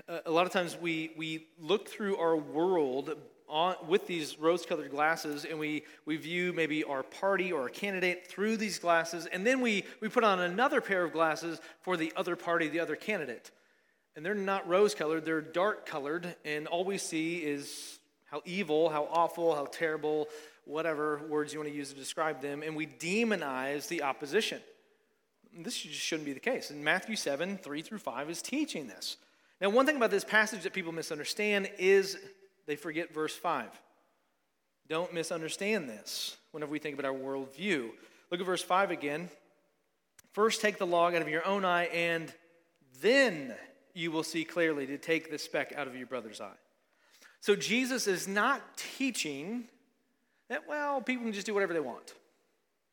uh, 0.07 0.18
a 0.27 0.31
lot 0.31 0.46
of 0.46 0.53
times 0.53 0.77
we, 0.79 1.12
we 1.16 1.46
look 1.59 1.88
through 1.88 2.18
our 2.18 2.37
world 2.37 3.16
on, 3.52 3.76
with 3.86 4.06
these 4.06 4.38
rose 4.38 4.64
colored 4.64 4.90
glasses 4.90 5.44
and 5.44 5.58
we, 5.58 5.84
we 6.06 6.16
view 6.16 6.52
maybe 6.54 6.82
our 6.82 7.02
party 7.02 7.52
or 7.52 7.62
our 7.62 7.68
candidate 7.68 8.26
through 8.26 8.56
these 8.56 8.78
glasses, 8.78 9.26
and 9.26 9.46
then 9.46 9.60
we, 9.60 9.84
we 10.00 10.08
put 10.08 10.24
on 10.24 10.40
another 10.40 10.80
pair 10.80 11.04
of 11.04 11.12
glasses 11.12 11.60
for 11.82 11.96
the 11.96 12.12
other 12.16 12.34
party, 12.34 12.68
the 12.68 12.80
other 12.80 12.96
candidate. 12.96 13.50
And 14.16 14.24
they're 14.24 14.34
not 14.34 14.66
rose 14.66 14.94
colored, 14.94 15.24
they're 15.24 15.40
dark 15.42 15.86
colored, 15.86 16.34
and 16.44 16.66
all 16.66 16.84
we 16.84 16.98
see 16.98 17.36
is 17.36 17.98
how 18.24 18.42
evil, 18.46 18.88
how 18.88 19.06
awful, 19.10 19.54
how 19.54 19.66
terrible, 19.66 20.28
whatever 20.64 21.20
words 21.28 21.52
you 21.52 21.58
want 21.58 21.70
to 21.70 21.76
use 21.76 21.90
to 21.90 21.98
describe 21.98 22.40
them, 22.40 22.62
and 22.62 22.74
we 22.74 22.86
demonize 22.86 23.86
the 23.88 24.02
opposition. 24.02 24.60
This 25.58 25.76
just 25.76 26.00
shouldn't 26.00 26.24
be 26.24 26.32
the 26.32 26.40
case. 26.40 26.70
And 26.70 26.82
Matthew 26.82 27.16
7, 27.16 27.58
3 27.58 27.82
through 27.82 27.98
5 27.98 28.30
is 28.30 28.40
teaching 28.40 28.86
this. 28.86 29.18
Now, 29.60 29.68
one 29.68 29.84
thing 29.84 29.96
about 29.96 30.10
this 30.10 30.24
passage 30.24 30.62
that 30.62 30.72
people 30.72 30.92
misunderstand 30.92 31.70
is 31.78 32.16
they 32.66 32.77
forget 32.77 33.12
verse 33.12 33.37
5. 33.37 33.68
Don't 34.88 35.14
misunderstand 35.14 35.88
this 35.88 36.37
whenever 36.51 36.70
we 36.70 36.79
think 36.79 36.98
about 36.98 37.11
our 37.11 37.18
worldview. 37.18 37.90
Look 38.31 38.40
at 38.40 38.46
verse 38.46 38.62
5 38.62 38.90
again. 38.90 39.29
First, 40.33 40.61
take 40.61 40.79
the 40.79 40.87
log 40.87 41.14
out 41.14 41.22
of 41.22 41.29
your 41.29 41.46
own 41.46 41.64
eye, 41.64 41.85
and 41.85 42.33
then 43.01 43.55
you 43.94 44.11
will 44.11 44.22
see 44.22 44.44
clearly 44.44 44.87
to 44.87 44.98
take 44.98 45.31
the 45.31 45.38
speck 45.38 45.72
out 45.77 45.87
of 45.87 45.96
your 45.96 46.07
brother's 46.07 46.40
eye. 46.40 46.57
So, 47.40 47.55
Jesus 47.55 48.07
is 48.07 48.27
not 48.27 48.62
teaching 48.77 49.64
that, 50.48 50.68
well, 50.68 51.01
people 51.01 51.25
can 51.25 51.33
just 51.33 51.46
do 51.46 51.55
whatever 51.55 51.72
they 51.72 51.81
want. 51.81 52.14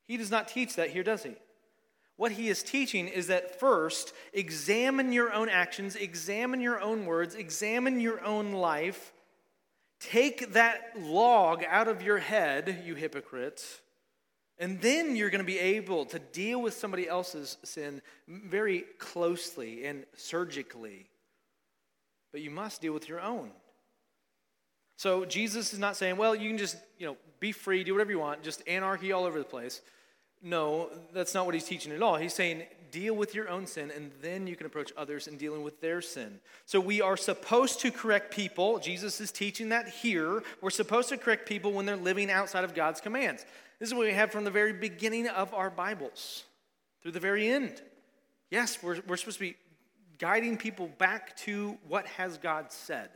He 0.05 0.17
does 0.17 0.31
not 0.31 0.47
teach 0.47 0.75
that 0.75 0.89
here, 0.89 1.03
does 1.03 1.23
he? 1.23 1.35
What 2.15 2.33
he 2.33 2.49
is 2.49 2.63
teaching 2.63 3.07
is 3.07 3.27
that 3.27 3.59
first, 3.59 4.13
examine 4.33 5.13
your 5.13 5.31
own 5.31 5.47
actions, 5.47 5.95
examine 5.95 6.59
your 6.59 6.81
own 6.81 7.05
words, 7.05 7.35
examine 7.35 8.01
your 8.01 8.21
own 8.25 8.51
life. 8.51 9.13
Take 9.99 10.53
that 10.53 10.93
log 10.97 11.63
out 11.67 11.87
of 11.87 12.01
your 12.01 12.17
head, 12.17 12.83
you 12.85 12.95
hypocrite, 12.95 13.63
and 14.57 14.79
then 14.81 15.15
you're 15.15 15.29
going 15.29 15.43
to 15.43 15.45
be 15.45 15.59
able 15.59 16.05
to 16.05 16.19
deal 16.19 16.61
with 16.61 16.73
somebody 16.73 17.07
else's 17.07 17.57
sin 17.63 18.01
very 18.27 18.85
closely 18.97 19.85
and 19.85 20.05
surgically. 20.15 21.09
But 22.31 22.41
you 22.41 22.51
must 22.51 22.81
deal 22.81 22.93
with 22.93 23.09
your 23.09 23.21
own. 23.21 23.51
So 24.97 25.23
Jesus 25.23 25.73
is 25.73 25.79
not 25.79 25.95
saying, 25.95 26.17
well, 26.17 26.35
you 26.35 26.49
can 26.49 26.57
just, 26.57 26.77
you 26.97 27.07
know, 27.07 27.17
be 27.39 27.53
free, 27.53 27.83
do 27.85 27.93
whatever 27.93 28.11
you 28.11 28.19
want, 28.19 28.43
just 28.43 28.61
anarchy 28.67 29.13
all 29.13 29.23
over 29.23 29.39
the 29.39 29.45
place. 29.45 29.81
No, 30.41 30.89
that's 31.13 31.33
not 31.33 31.45
what 31.45 31.53
he's 31.53 31.65
teaching 31.65 31.91
at 31.91 32.01
all. 32.01 32.15
He's 32.15 32.33
saying, 32.33 32.63
deal 32.91 33.13
with 33.13 33.35
your 33.35 33.49
own 33.49 33.67
sin, 33.67 33.91
and 33.95 34.11
then 34.21 34.47
you 34.47 34.55
can 34.55 34.65
approach 34.65 34.91
others 34.97 35.27
in 35.27 35.37
dealing 35.37 35.63
with 35.63 35.81
their 35.81 36.01
sin. 36.01 36.39
So 36.65 36.79
we 36.79 37.01
are 37.01 37.17
supposed 37.17 37.81
to 37.81 37.91
correct 37.91 38.33
people. 38.33 38.79
Jesus 38.79 39.19
is 39.21 39.31
teaching 39.31 39.69
that 39.69 39.87
here. 39.87 40.43
We're 40.61 40.69
supposed 40.69 41.09
to 41.09 41.17
correct 41.17 41.47
people 41.47 41.71
when 41.71 41.85
they're 41.85 41.95
living 41.95 42.31
outside 42.31 42.63
of 42.63 42.73
God's 42.73 43.01
commands. 43.01 43.45
This 43.79 43.89
is 43.89 43.95
what 43.95 44.07
we 44.07 44.13
have 44.13 44.31
from 44.31 44.43
the 44.43 44.51
very 44.51 44.73
beginning 44.73 45.27
of 45.27 45.53
our 45.53 45.69
Bibles 45.69 46.43
through 47.01 47.11
the 47.11 47.19
very 47.19 47.49
end. 47.49 47.81
Yes, 48.49 48.81
we're, 48.81 48.99
we're 49.07 49.17
supposed 49.17 49.37
to 49.37 49.43
be 49.43 49.55
guiding 50.17 50.57
people 50.57 50.87
back 50.97 51.35
to 51.37 51.77
what 51.87 52.05
has 52.07 52.37
God 52.37 52.71
said. 52.71 53.09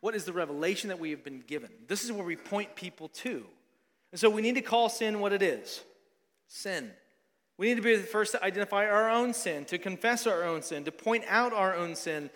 What 0.00 0.14
is 0.14 0.24
the 0.24 0.32
revelation 0.32 0.88
that 0.88 0.98
we 0.98 1.10
have 1.10 1.24
been 1.24 1.42
given? 1.46 1.70
This 1.86 2.04
is 2.04 2.12
where 2.12 2.24
we 2.24 2.36
point 2.36 2.76
people 2.76 3.08
to. 3.08 3.44
And 4.12 4.20
so 4.20 4.30
we 4.30 4.42
need 4.42 4.54
to 4.54 4.62
call 4.62 4.88
sin 4.88 5.20
what 5.20 5.32
it 5.32 5.42
is 5.42 5.82
sin. 6.48 6.90
We 7.56 7.68
need 7.68 7.76
to 7.76 7.82
be 7.82 7.96
the 7.96 8.02
first 8.02 8.32
to 8.32 8.42
identify 8.42 8.86
our 8.86 9.10
own 9.10 9.34
sin, 9.34 9.64
to 9.66 9.78
confess 9.78 10.26
our 10.26 10.44
own 10.44 10.62
sin, 10.62 10.84
to 10.84 10.92
point 10.92 11.24
out 11.28 11.52
our 11.52 11.74
own 11.74 11.94
sin. 11.96 12.30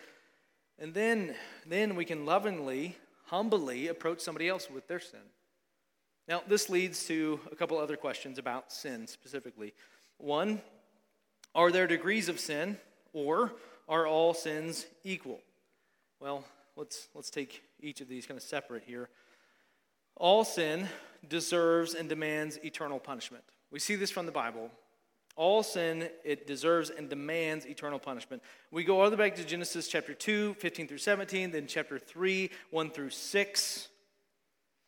And 0.78 0.94
then, 0.94 1.34
then 1.66 1.94
we 1.94 2.04
can 2.04 2.26
lovingly, 2.26 2.96
humbly 3.26 3.88
approach 3.88 4.20
somebody 4.20 4.48
else 4.48 4.68
with 4.70 4.88
their 4.88 5.00
sin. 5.00 5.20
Now, 6.28 6.42
this 6.46 6.68
leads 6.68 7.04
to 7.06 7.40
a 7.50 7.56
couple 7.56 7.78
other 7.78 7.96
questions 7.96 8.38
about 8.38 8.72
sin 8.72 9.06
specifically. 9.06 9.74
One, 10.18 10.60
are 11.54 11.70
there 11.70 11.86
degrees 11.86 12.28
of 12.28 12.40
sin, 12.40 12.78
or 13.12 13.52
are 13.88 14.06
all 14.06 14.34
sins 14.34 14.86
equal? 15.04 15.40
Well, 16.20 16.44
let's, 16.76 17.08
let's 17.14 17.30
take 17.30 17.62
each 17.80 18.00
of 18.00 18.08
these 18.08 18.26
kind 18.26 18.38
of 18.38 18.44
separate 18.44 18.84
here. 18.84 19.08
All 20.16 20.44
sin 20.44 20.88
deserves 21.28 21.94
and 21.94 22.08
demands 22.08 22.58
eternal 22.64 22.98
punishment. 22.98 23.44
We 23.72 23.78
see 23.78 23.96
this 23.96 24.10
from 24.10 24.26
the 24.26 24.32
Bible. 24.32 24.70
All 25.34 25.62
sin, 25.62 26.10
it 26.24 26.46
deserves 26.46 26.90
and 26.90 27.08
demands 27.08 27.64
eternal 27.64 27.98
punishment. 27.98 28.42
We 28.70 28.84
go 28.84 29.00
all 29.00 29.10
the 29.10 29.16
way 29.16 29.30
back 29.30 29.36
to 29.38 29.44
Genesis 29.44 29.88
chapter 29.88 30.12
2, 30.12 30.54
15 30.54 30.86
through 30.86 30.98
17, 30.98 31.50
then 31.50 31.66
chapter 31.66 31.98
3, 31.98 32.50
1 32.70 32.90
through 32.90 33.10
6. 33.10 33.88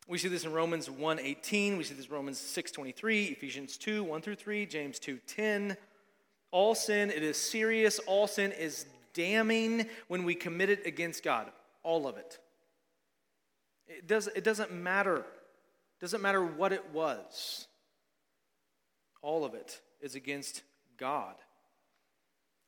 We 0.07 0.19
see 0.19 0.29
this 0.29 0.45
in 0.45 0.53
Romans 0.53 0.91
1, 0.91 1.19
18. 1.19 1.79
We 1.79 1.85
see 1.85 1.95
this 1.95 2.07
in 2.07 2.13
Romans 2.13 2.39
6, 2.39 2.71
23, 2.73 3.25
Ephesians 3.25 3.79
2, 3.79 4.05
1 4.05 4.21
through 4.21 4.35
3, 4.35 4.67
James 4.67 4.99
2, 4.99 5.19
10. 5.27 5.79
All 6.51 6.75
sin, 6.75 7.11
it 7.11 7.23
is 7.23 7.39
serious. 7.39 7.99
All 8.01 8.27
sin 8.27 8.53
is 8.53 8.85
damning 9.15 9.87
when 10.09 10.25
we 10.25 10.35
commit 10.35 10.69
it 10.69 10.87
against 10.87 11.25
God. 11.25 11.51
All 11.83 12.07
of 12.07 12.19
it. 12.19 12.39
It, 13.87 14.07
does, 14.07 14.29
it 14.29 14.45
doesn't 14.45 14.73
matter. 14.73 15.17
It 15.17 16.01
doesn't 16.01 16.21
matter 16.21 16.45
what 16.45 16.75
it 16.75 16.85
was. 16.93 17.67
All 19.25 19.47
of 19.47 19.55
it 19.55 19.81
is 20.03 20.15
against 20.15 20.63
God. 20.99 21.35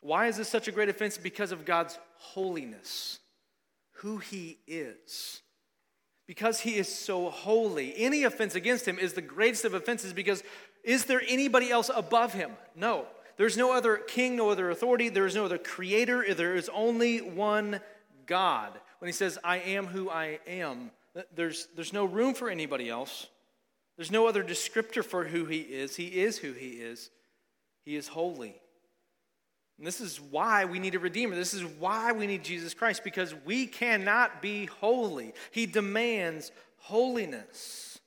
Why 0.00 0.28
is 0.28 0.38
this 0.38 0.48
such 0.48 0.68
a 0.68 0.72
great 0.72 0.88
offense? 0.88 1.18
Because 1.18 1.52
of 1.52 1.66
God's 1.66 1.98
holiness, 2.16 3.18
who 3.96 4.16
He 4.16 4.58
is. 4.66 5.42
Because 6.26 6.60
He 6.60 6.76
is 6.76 6.88
so 6.88 7.28
holy. 7.28 7.92
Any 7.94 8.24
offense 8.24 8.54
against 8.54 8.88
Him 8.88 8.98
is 8.98 9.12
the 9.12 9.20
greatest 9.20 9.66
of 9.66 9.74
offenses 9.74 10.14
because 10.14 10.42
is 10.82 11.04
there 11.04 11.20
anybody 11.28 11.70
else 11.70 11.90
above 11.94 12.32
Him? 12.32 12.52
No. 12.74 13.04
There's 13.36 13.58
no 13.58 13.74
other 13.74 13.98
king, 13.98 14.34
no 14.36 14.48
other 14.48 14.70
authority, 14.70 15.10
there 15.10 15.26
is 15.26 15.34
no 15.34 15.44
other 15.44 15.58
creator, 15.58 16.24
there 16.32 16.54
is 16.54 16.70
only 16.72 17.18
one 17.18 17.80
God. 18.24 18.72
When 19.00 19.08
He 19.08 19.12
says, 19.12 19.38
I 19.44 19.58
am 19.58 19.84
who 19.88 20.08
I 20.08 20.38
am, 20.46 20.90
there's, 21.34 21.68
there's 21.74 21.92
no 21.92 22.06
room 22.06 22.32
for 22.32 22.48
anybody 22.48 22.88
else. 22.88 23.26
There's 23.96 24.10
no 24.10 24.26
other 24.26 24.44
descriptor 24.44 25.04
for 25.04 25.24
who 25.24 25.46
he 25.46 25.60
is. 25.60 25.96
He 25.96 26.06
is 26.06 26.38
who 26.38 26.52
he 26.52 26.70
is. 26.70 27.10
He 27.84 27.96
is 27.96 28.08
holy. 28.08 28.56
And 29.78 29.86
this 29.86 30.00
is 30.00 30.20
why 30.20 30.64
we 30.64 30.78
need 30.78 30.94
a 30.94 30.98
Redeemer. 30.98 31.34
This 31.34 31.54
is 31.54 31.64
why 31.64 32.12
we 32.12 32.26
need 32.26 32.44
Jesus 32.44 32.74
Christ, 32.74 33.04
because 33.04 33.34
we 33.44 33.66
cannot 33.66 34.40
be 34.40 34.66
holy. 34.66 35.34
He 35.50 35.66
demands 35.66 36.50
holiness. 36.78 37.98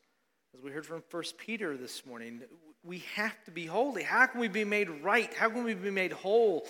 As 0.56 0.64
we 0.64 0.72
heard 0.72 0.86
from 0.86 1.04
1 1.10 1.24
Peter 1.38 1.78
this 1.78 2.06
morning, 2.06 2.42
we 2.84 3.04
have 3.16 3.44
to 3.46 3.52
be 3.52 3.66
holy. 3.66 4.04
How 4.04 4.26
can 4.26 4.40
we 4.42 4.48
be 4.48 4.64
made 4.64 4.90
right? 4.90 5.34
How 5.34 5.50
can 5.50 5.64
we 5.64 5.74
be 5.74 5.92
made 5.92 6.12
whole? 6.12 6.66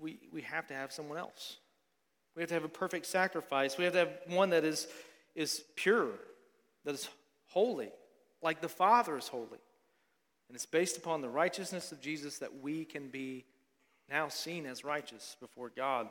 We, 0.00 0.18
we 0.32 0.42
have 0.42 0.66
to 0.68 0.74
have 0.74 0.92
someone 0.92 1.18
else. 1.18 1.58
We 2.34 2.42
have 2.42 2.48
to 2.48 2.54
have 2.54 2.64
a 2.64 2.68
perfect 2.68 3.06
sacrifice. 3.06 3.78
We 3.78 3.84
have 3.84 3.92
to 3.92 4.00
have 4.00 4.12
one 4.26 4.50
that 4.50 4.64
is 4.64 4.88
is 5.34 5.64
pure, 5.76 6.10
that 6.84 6.94
is 6.94 7.08
holy, 7.48 7.90
like 8.44 8.60
the 8.60 8.68
Father 8.68 9.16
is 9.16 9.28
holy. 9.28 9.58
And 10.48 10.54
it's 10.54 10.66
based 10.66 10.96
upon 10.96 11.22
the 11.22 11.28
righteousness 11.28 11.90
of 11.90 12.00
Jesus 12.00 12.38
that 12.38 12.62
we 12.62 12.84
can 12.84 13.08
be 13.08 13.44
now 14.10 14.28
seen 14.28 14.66
as 14.66 14.84
righteous 14.84 15.36
before 15.40 15.72
God. 15.74 16.08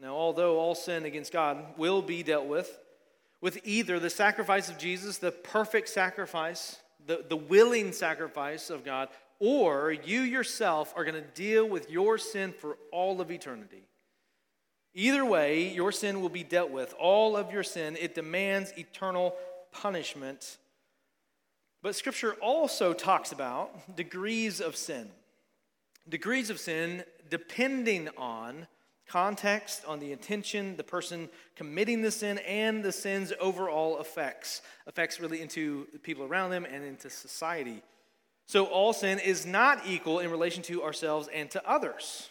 Now, 0.00 0.14
although 0.14 0.58
all 0.58 0.74
sin 0.74 1.04
against 1.04 1.32
God 1.32 1.64
will 1.76 2.02
be 2.02 2.22
dealt 2.22 2.46
with, 2.46 2.78
with 3.40 3.60
either 3.64 3.98
the 3.98 4.10
sacrifice 4.10 4.68
of 4.68 4.78
Jesus, 4.78 5.18
the 5.18 5.30
perfect 5.30 5.88
sacrifice, 5.88 6.76
the, 7.06 7.24
the 7.28 7.36
willing 7.36 7.92
sacrifice 7.92 8.70
of 8.70 8.84
God, 8.84 9.08
or 9.40 9.92
you 9.92 10.20
yourself 10.20 10.92
are 10.96 11.04
going 11.04 11.14
to 11.14 11.20
deal 11.20 11.68
with 11.68 11.90
your 11.90 12.18
sin 12.18 12.52
for 12.52 12.76
all 12.92 13.20
of 13.20 13.30
eternity. 13.30 13.84
Either 14.94 15.24
way, 15.24 15.72
your 15.72 15.92
sin 15.92 16.20
will 16.20 16.28
be 16.28 16.42
dealt 16.42 16.70
with. 16.70 16.92
All 16.98 17.36
of 17.36 17.52
your 17.52 17.62
sin, 17.62 17.96
it 18.00 18.14
demands 18.14 18.72
eternal 18.76 19.36
punishment. 19.72 20.58
But 21.82 21.94
Scripture 21.94 22.34
also 22.40 22.92
talks 22.92 23.32
about 23.32 23.96
degrees 23.96 24.60
of 24.60 24.76
sin. 24.76 25.08
Degrees 26.08 26.50
of 26.50 26.58
sin 26.58 27.04
depending 27.30 28.08
on 28.16 28.66
context, 29.06 29.84
on 29.86 29.98
the 29.98 30.12
intention, 30.12 30.76
the 30.76 30.84
person 30.84 31.28
committing 31.56 32.02
the 32.02 32.10
sin, 32.10 32.38
and 32.38 32.84
the 32.84 32.92
sin's 32.92 33.32
overall 33.40 34.00
effects. 34.00 34.62
Effects 34.86 35.18
really 35.18 35.40
into 35.40 35.86
the 35.92 35.98
people 35.98 36.24
around 36.24 36.50
them 36.50 36.66
and 36.70 36.84
into 36.84 37.08
society. 37.10 37.82
So 38.46 38.66
all 38.66 38.92
sin 38.92 39.18
is 39.18 39.44
not 39.44 39.86
equal 39.86 40.20
in 40.20 40.30
relation 40.30 40.62
to 40.64 40.82
ourselves 40.82 41.28
and 41.32 41.50
to 41.50 41.68
others. 41.68 42.28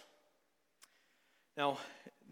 Now, 1.55 1.79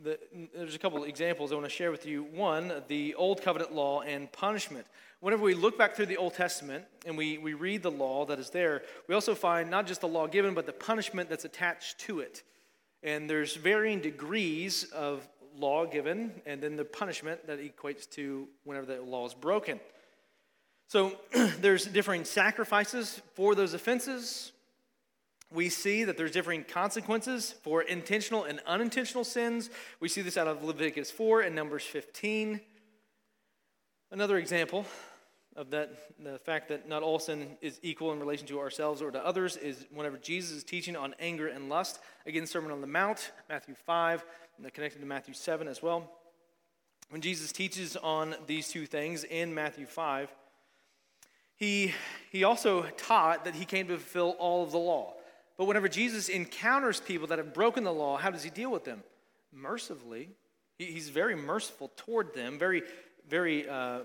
the, 0.04 0.20
there's 0.56 0.76
a 0.76 0.80
couple 0.80 1.02
of 1.02 1.08
examples 1.08 1.52
I 1.52 1.56
want 1.56 1.66
to 1.66 1.74
share 1.74 1.92
with 1.92 2.06
you. 2.06 2.24
One, 2.24 2.84
the 2.88 3.16
Old 3.16 3.42
Covenant 3.42 3.74
law 3.74 4.02
and 4.02 4.32
punishment. 4.32 4.86
Whenever 5.20 5.44
we 5.44 5.54
look 5.54 5.78
back 5.78 5.96
through 5.96 6.08
the 6.08 6.18
Old 6.18 6.34
Testament 6.34 6.86
and 7.06 7.18
we, 7.18 7.38
we 7.38 7.54
read 7.54 7.82
the 7.82 7.92
law 7.92 8.26
that 8.26 8.40
is 8.40 8.50
there, 8.50 8.84
we 9.08 9.16
also 9.16 9.34
find 9.34 9.70
not 9.70 9.88
just 9.88 10.02
the 10.02 10.08
law 10.08 10.28
given, 10.28 10.54
but 10.54 10.66
the 10.66 10.74
punishment 10.74 11.30
that's 11.30 11.46
attached 11.46 12.00
to 12.00 12.20
it. 12.20 12.44
And 13.04 13.30
there's 13.30 13.56
varying 13.56 14.02
degrees 14.02 14.86
of 14.86 15.28
law 15.58 15.86
given, 15.86 16.32
and 16.46 16.62
then 16.62 16.76
the 16.76 16.86
punishment 16.86 17.48
that 17.48 17.60
equates 17.60 18.10
to 18.12 18.48
whenever 18.64 18.86
the 18.86 19.02
law 19.02 19.26
is 19.26 19.34
broken. 19.34 19.80
So 20.88 21.14
there's 21.60 21.86
differing 21.86 22.26
sacrifices 22.26 23.22
for 23.34 23.56
those 23.56 23.74
offenses 23.74 24.52
we 25.54 25.70
see 25.70 26.04
that 26.04 26.18
there's 26.18 26.32
differing 26.32 26.64
consequences 26.64 27.56
for 27.64 27.82
intentional 27.82 28.44
and 28.44 28.60
unintentional 28.66 29.24
sins. 29.24 29.70
We 30.00 30.10
see 30.10 30.22
this 30.22 30.38
out 30.38 30.48
of 30.48 30.64
Leviticus 30.64 31.12
4 31.12 31.42
and 31.42 31.56
Numbers 31.56 31.84
15. 31.84 32.60
Another 34.12 34.38
example 34.38 34.86
of 35.56 35.70
that, 35.70 35.94
the 36.22 36.38
fact 36.40 36.68
that 36.68 36.90
not 36.90 37.02
all 37.02 37.18
sin 37.20 37.58
is 37.62 37.80
equal 37.82 38.12
in 38.12 38.20
relation 38.20 38.46
to 38.48 38.60
ourselves 38.60 39.02
or 39.02 39.12
to 39.12 39.26
others 39.26 39.56
is 39.56 39.86
whenever 39.94 40.18
Jesus 40.18 40.58
is 40.58 40.64
teaching 40.64 40.96
on 40.96 41.16
anger 41.20 41.48
and 41.48 41.70
lust. 41.70 42.00
Again, 42.26 42.46
Sermon 42.46 42.72
on 42.72 42.82
the 42.82 42.88
Mount, 42.88 43.32
Matthew 43.50 43.76
5, 43.86 44.26
connected 44.74 45.00
to 45.00 45.06
Matthew 45.06 45.34
7 45.34 45.68
as 45.68 45.82
well. 45.82 46.12
When 47.10 47.22
Jesus 47.22 47.52
teaches 47.52 47.96
on 47.96 48.36
these 48.48 48.68
two 48.68 48.86
things 48.86 49.24
in 49.24 49.54
Matthew 49.54 49.86
5, 49.86 50.30
he, 51.56 51.94
he 52.32 52.44
also 52.44 52.84
taught 52.98 53.46
that 53.46 53.56
he 53.56 53.64
came 53.64 53.88
to 53.88 53.98
fulfill 53.98 54.32
all 54.40 54.64
of 54.64 54.72
the 54.72 54.78
law. 54.78 55.14
But 55.58 55.66
whenever 55.66 55.88
Jesus 55.88 56.30
encounters 56.30 57.00
people 57.00 57.28
that 57.28 57.38
have 57.38 57.54
broken 57.54 57.84
the 57.84 57.94
law, 57.94 58.18
how 58.18 58.30
does 58.30 58.44
he 58.44 58.50
deal 58.50 58.72
with 58.72 58.84
them? 58.84 59.04
Mercifully. 59.54 60.30
He's 60.78 61.10
very 61.10 61.36
merciful 61.36 61.92
toward 61.96 62.34
them, 62.34 62.60
very, 62.60 62.84
very 63.30 63.68
uh, 63.68 63.74
uh, 63.74 64.02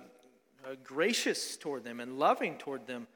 gracious 0.84 1.56
toward 1.56 1.82
them 1.82 1.98
and 1.98 2.18
loving 2.18 2.56
toward 2.58 2.86
them. 2.86 3.08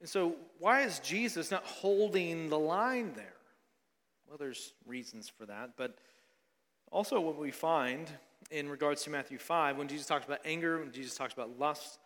And 0.00 0.08
so, 0.08 0.36
why 0.58 0.82
is 0.82 0.98
Jesus 0.98 1.50
not 1.50 1.64
holding 1.64 2.50
the 2.50 2.58
line 2.58 3.12
there? 3.14 3.34
Well, 4.28 4.36
there's 4.38 4.74
reasons 4.86 5.28
for 5.28 5.46
that, 5.46 5.70
but 5.76 5.96
also 6.90 7.20
what 7.20 7.38
we 7.38 7.50
find 7.50 8.10
in 8.50 8.68
regards 8.68 9.02
to 9.04 9.10
Matthew 9.10 9.38
5, 9.38 9.76
when 9.76 9.88
Jesus 9.88 10.06
talks 10.06 10.26
about 10.26 10.40
anger, 10.44 10.78
when 10.78 10.92
Jesus 10.92 11.14
talks 11.14 11.32
about 11.32 11.58
lust, 11.58 11.98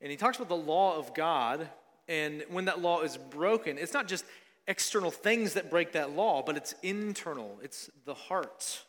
and 0.00 0.10
he 0.10 0.16
talks 0.16 0.36
about 0.36 0.48
the 0.48 0.56
law 0.56 0.96
of 0.96 1.14
God, 1.14 1.68
and 2.08 2.44
when 2.50 2.66
that 2.66 2.80
law 2.80 3.02
is 3.02 3.16
broken, 3.16 3.78
it's 3.78 3.92
not 3.92 4.08
just 4.08 4.24
external 4.70 5.10
things 5.10 5.54
that 5.54 5.68
break 5.68 5.92
that 5.92 6.12
law, 6.12 6.42
but 6.42 6.56
it's 6.56 6.74
internal, 6.80 7.58
it's 7.60 7.90
the 8.04 8.14
heart. 8.14 8.84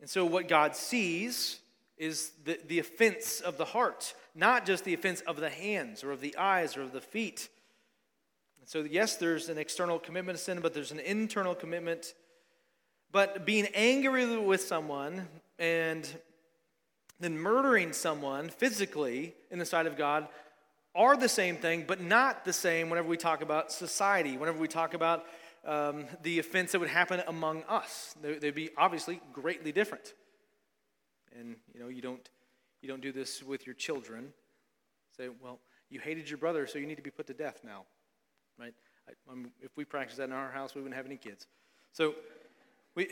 And 0.00 0.08
so, 0.08 0.24
what 0.24 0.46
God 0.46 0.76
sees 0.76 1.58
is 1.96 2.30
the, 2.44 2.60
the 2.68 2.78
offense 2.78 3.40
of 3.40 3.58
the 3.58 3.64
heart, 3.64 4.14
not 4.36 4.64
just 4.64 4.84
the 4.84 4.94
offense 4.94 5.20
of 5.22 5.40
the 5.40 5.50
hands 5.50 6.04
or 6.04 6.12
of 6.12 6.20
the 6.20 6.36
eyes 6.36 6.76
or 6.76 6.82
of 6.82 6.92
the 6.92 7.00
feet. 7.00 7.48
And 8.60 8.68
so, 8.68 8.84
yes, 8.88 9.16
there's 9.16 9.48
an 9.48 9.58
external 9.58 9.98
commitment 9.98 10.38
to 10.38 10.44
sin, 10.44 10.60
but 10.60 10.74
there's 10.74 10.92
an 10.92 11.00
internal 11.00 11.56
commitment. 11.56 12.14
But 13.10 13.44
being 13.44 13.66
angry 13.74 14.38
with 14.38 14.60
someone 14.60 15.26
and 15.58 16.08
then 17.18 17.36
murdering 17.36 17.92
someone 17.92 18.48
physically 18.48 19.34
in 19.50 19.58
the 19.58 19.66
sight 19.66 19.86
of 19.86 19.96
God 19.96 20.28
are 20.98 21.16
the 21.16 21.28
same 21.28 21.56
thing, 21.56 21.84
but 21.86 22.00
not 22.00 22.44
the 22.44 22.52
same 22.52 22.90
whenever 22.90 23.08
we 23.08 23.16
talk 23.16 23.40
about 23.40 23.72
society, 23.72 24.36
whenever 24.36 24.58
we 24.58 24.68
talk 24.68 24.92
about 24.92 25.24
um, 25.64 26.06
the 26.22 26.40
offense 26.40 26.72
that 26.72 26.80
would 26.80 26.88
happen 26.88 27.22
among 27.28 27.62
us. 27.68 28.14
They'd 28.20 28.54
be 28.54 28.70
obviously 28.76 29.20
greatly 29.32 29.70
different. 29.70 30.12
And 31.38 31.56
you 31.72 31.80
know, 31.80 31.88
you 31.88 32.02
don't 32.02 32.28
you 32.82 32.88
don't 32.88 33.00
do 33.00 33.12
this 33.12 33.42
with 33.42 33.64
your 33.64 33.74
children. 33.74 34.32
Say, 35.16 35.28
well, 35.40 35.60
you 35.88 36.00
hated 36.00 36.28
your 36.28 36.38
brother, 36.38 36.66
so 36.66 36.78
you 36.78 36.86
need 36.86 36.96
to 36.96 37.02
be 37.02 37.10
put 37.10 37.26
to 37.28 37.34
death 37.34 37.60
now, 37.64 37.84
right? 38.58 38.74
I, 39.08 39.12
if 39.60 39.76
we 39.76 39.84
practiced 39.84 40.18
that 40.18 40.24
in 40.24 40.32
our 40.32 40.50
house, 40.50 40.74
we 40.74 40.80
wouldn't 40.80 40.96
have 40.96 41.06
any 41.06 41.16
kids. 41.16 41.46
So 41.92 42.14
we 42.94 43.08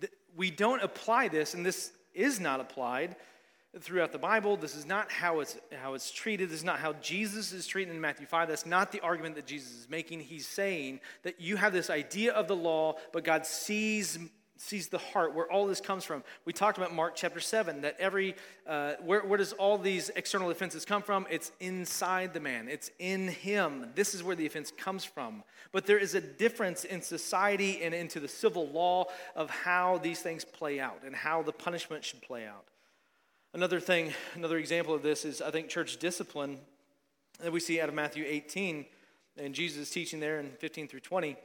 th- 0.00 0.12
we 0.36 0.50
don't 0.50 0.82
apply 0.82 1.28
this, 1.28 1.54
and 1.54 1.64
this 1.64 1.92
is 2.14 2.40
not 2.40 2.58
applied 2.60 3.16
throughout 3.80 4.12
the 4.12 4.18
Bible. 4.18 4.56
This 4.56 4.74
is 4.74 4.86
not 4.86 5.10
how 5.10 5.40
it's, 5.40 5.56
how 5.80 5.94
it's 5.94 6.10
treated. 6.10 6.48
This 6.48 6.58
is 6.58 6.64
not 6.64 6.78
how 6.78 6.92
Jesus 6.94 7.52
is 7.52 7.66
treated 7.66 7.94
in 7.94 8.00
Matthew 8.00 8.26
5. 8.26 8.48
That's 8.48 8.66
not 8.66 8.92
the 8.92 9.00
argument 9.00 9.34
that 9.36 9.46
Jesus 9.46 9.72
is 9.72 9.88
making. 9.90 10.20
He's 10.20 10.46
saying 10.46 11.00
that 11.22 11.40
you 11.40 11.56
have 11.56 11.72
this 11.72 11.90
idea 11.90 12.32
of 12.32 12.48
the 12.48 12.56
law, 12.56 12.96
but 13.12 13.24
God 13.24 13.46
sees 13.46 14.18
sees 14.56 14.86
the 14.86 14.98
heart 14.98 15.34
where 15.34 15.50
all 15.50 15.66
this 15.66 15.80
comes 15.80 16.04
from 16.04 16.22
we 16.44 16.52
talked 16.52 16.78
about 16.78 16.94
mark 16.94 17.14
chapter 17.16 17.40
7 17.40 17.80
that 17.80 17.96
every 17.98 18.36
uh, 18.68 18.92
where, 19.02 19.20
where 19.22 19.36
does 19.36 19.52
all 19.54 19.76
these 19.76 20.10
external 20.10 20.48
offenses 20.48 20.84
come 20.84 21.02
from 21.02 21.26
it's 21.28 21.50
inside 21.58 22.32
the 22.32 22.38
man 22.38 22.68
it's 22.68 22.88
in 23.00 23.26
him 23.26 23.90
this 23.96 24.14
is 24.14 24.22
where 24.22 24.36
the 24.36 24.46
offense 24.46 24.72
comes 24.76 25.04
from 25.04 25.42
but 25.72 25.86
there 25.86 25.98
is 25.98 26.14
a 26.14 26.20
difference 26.20 26.84
in 26.84 27.02
society 27.02 27.82
and 27.82 27.92
into 27.92 28.20
the 28.20 28.28
civil 28.28 28.68
law 28.68 29.04
of 29.34 29.50
how 29.50 29.98
these 29.98 30.20
things 30.20 30.44
play 30.44 30.78
out 30.78 31.02
and 31.04 31.16
how 31.16 31.42
the 31.42 31.52
punishment 31.52 32.04
should 32.04 32.22
play 32.22 32.46
out 32.46 32.64
Another 33.54 33.78
thing, 33.78 34.12
another 34.34 34.58
example 34.58 34.94
of 34.94 35.04
this 35.04 35.24
is 35.24 35.40
I 35.40 35.52
think 35.52 35.68
church 35.68 35.98
discipline 35.98 36.58
that 37.40 37.52
we 37.52 37.60
see 37.60 37.80
out 37.80 37.88
of 37.88 37.94
Matthew 37.94 38.24
18 38.26 38.84
and 39.38 39.54
Jesus' 39.54 39.90
teaching 39.90 40.18
there 40.18 40.40
in 40.40 40.50
15 40.58 40.88
through 40.88 41.00
20. 41.00 41.36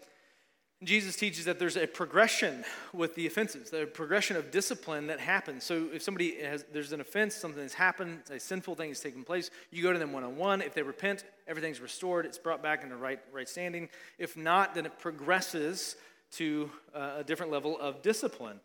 Jesus 0.84 1.16
teaches 1.16 1.46
that 1.46 1.60
there's 1.60 1.78
a 1.78 1.86
progression 1.86 2.66
with 2.94 3.14
the 3.14 3.28
offenses, 3.28 3.70
the 3.70 3.86
progression 3.86 4.38
of 4.38 4.50
discipline 4.50 5.06
that 5.06 5.20
happens. 5.20 5.64
So 5.64 5.88
if 5.94 6.02
somebody 6.02 6.42
has, 6.42 6.66
there's 6.74 6.94
an 6.94 7.02
offense, 7.02 7.36
something 7.36 7.62
has 7.62 7.76
happened, 7.76 8.22
a 8.32 8.40
sinful 8.40 8.74
thing 8.74 8.90
has 8.90 9.02
taken 9.02 9.24
place, 9.24 9.52
you 9.70 9.84
go 9.84 9.94
to 9.94 10.00
them 10.00 10.12
one 10.12 10.24
on 10.24 10.36
one. 10.36 10.64
If 10.64 10.74
they 10.74 10.82
repent, 10.82 11.26
everything's 11.48 11.80
restored, 11.80 12.26
it's 12.26 12.40
brought 12.40 12.64
back 12.64 12.82
into 12.82 12.96
right, 12.96 13.20
right 13.32 13.48
standing. 13.48 13.88
If 14.18 14.36
not, 14.36 14.74
then 14.74 14.88
it 14.88 14.98
progresses 14.98 15.96
to 16.38 16.72
uh, 16.96 17.18
a 17.18 17.24
different 17.24 17.52
level 17.52 17.80
of 17.80 18.02
discipline. 18.02 18.60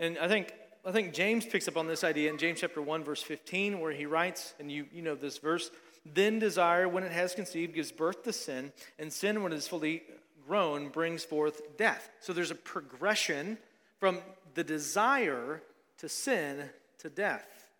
And 0.00 0.18
I 0.18 0.26
think 0.26 0.52
I 0.88 0.90
think 0.90 1.12
James 1.12 1.44
picks 1.44 1.68
up 1.68 1.76
on 1.76 1.86
this 1.86 2.02
idea 2.02 2.30
in 2.30 2.38
James 2.38 2.60
chapter 2.60 2.80
1, 2.80 3.04
verse 3.04 3.22
15, 3.22 3.78
where 3.78 3.92
he 3.92 4.06
writes, 4.06 4.54
and 4.58 4.72
you, 4.72 4.86
you 4.90 5.02
know 5.02 5.14
this 5.14 5.36
verse, 5.36 5.70
then 6.14 6.38
desire, 6.38 6.88
when 6.88 7.04
it 7.04 7.12
has 7.12 7.34
conceived, 7.34 7.74
gives 7.74 7.92
birth 7.92 8.22
to 8.22 8.32
sin, 8.32 8.72
and 8.98 9.12
sin, 9.12 9.42
when 9.42 9.52
it 9.52 9.56
is 9.56 9.68
fully 9.68 10.02
grown, 10.46 10.88
brings 10.88 11.24
forth 11.24 11.76
death. 11.76 12.08
So 12.20 12.32
there's 12.32 12.50
a 12.50 12.54
progression 12.54 13.58
from 13.98 14.20
the 14.54 14.64
desire 14.64 15.62
to 15.98 16.08
sin 16.08 16.70
to 17.00 17.10
death. 17.10 17.70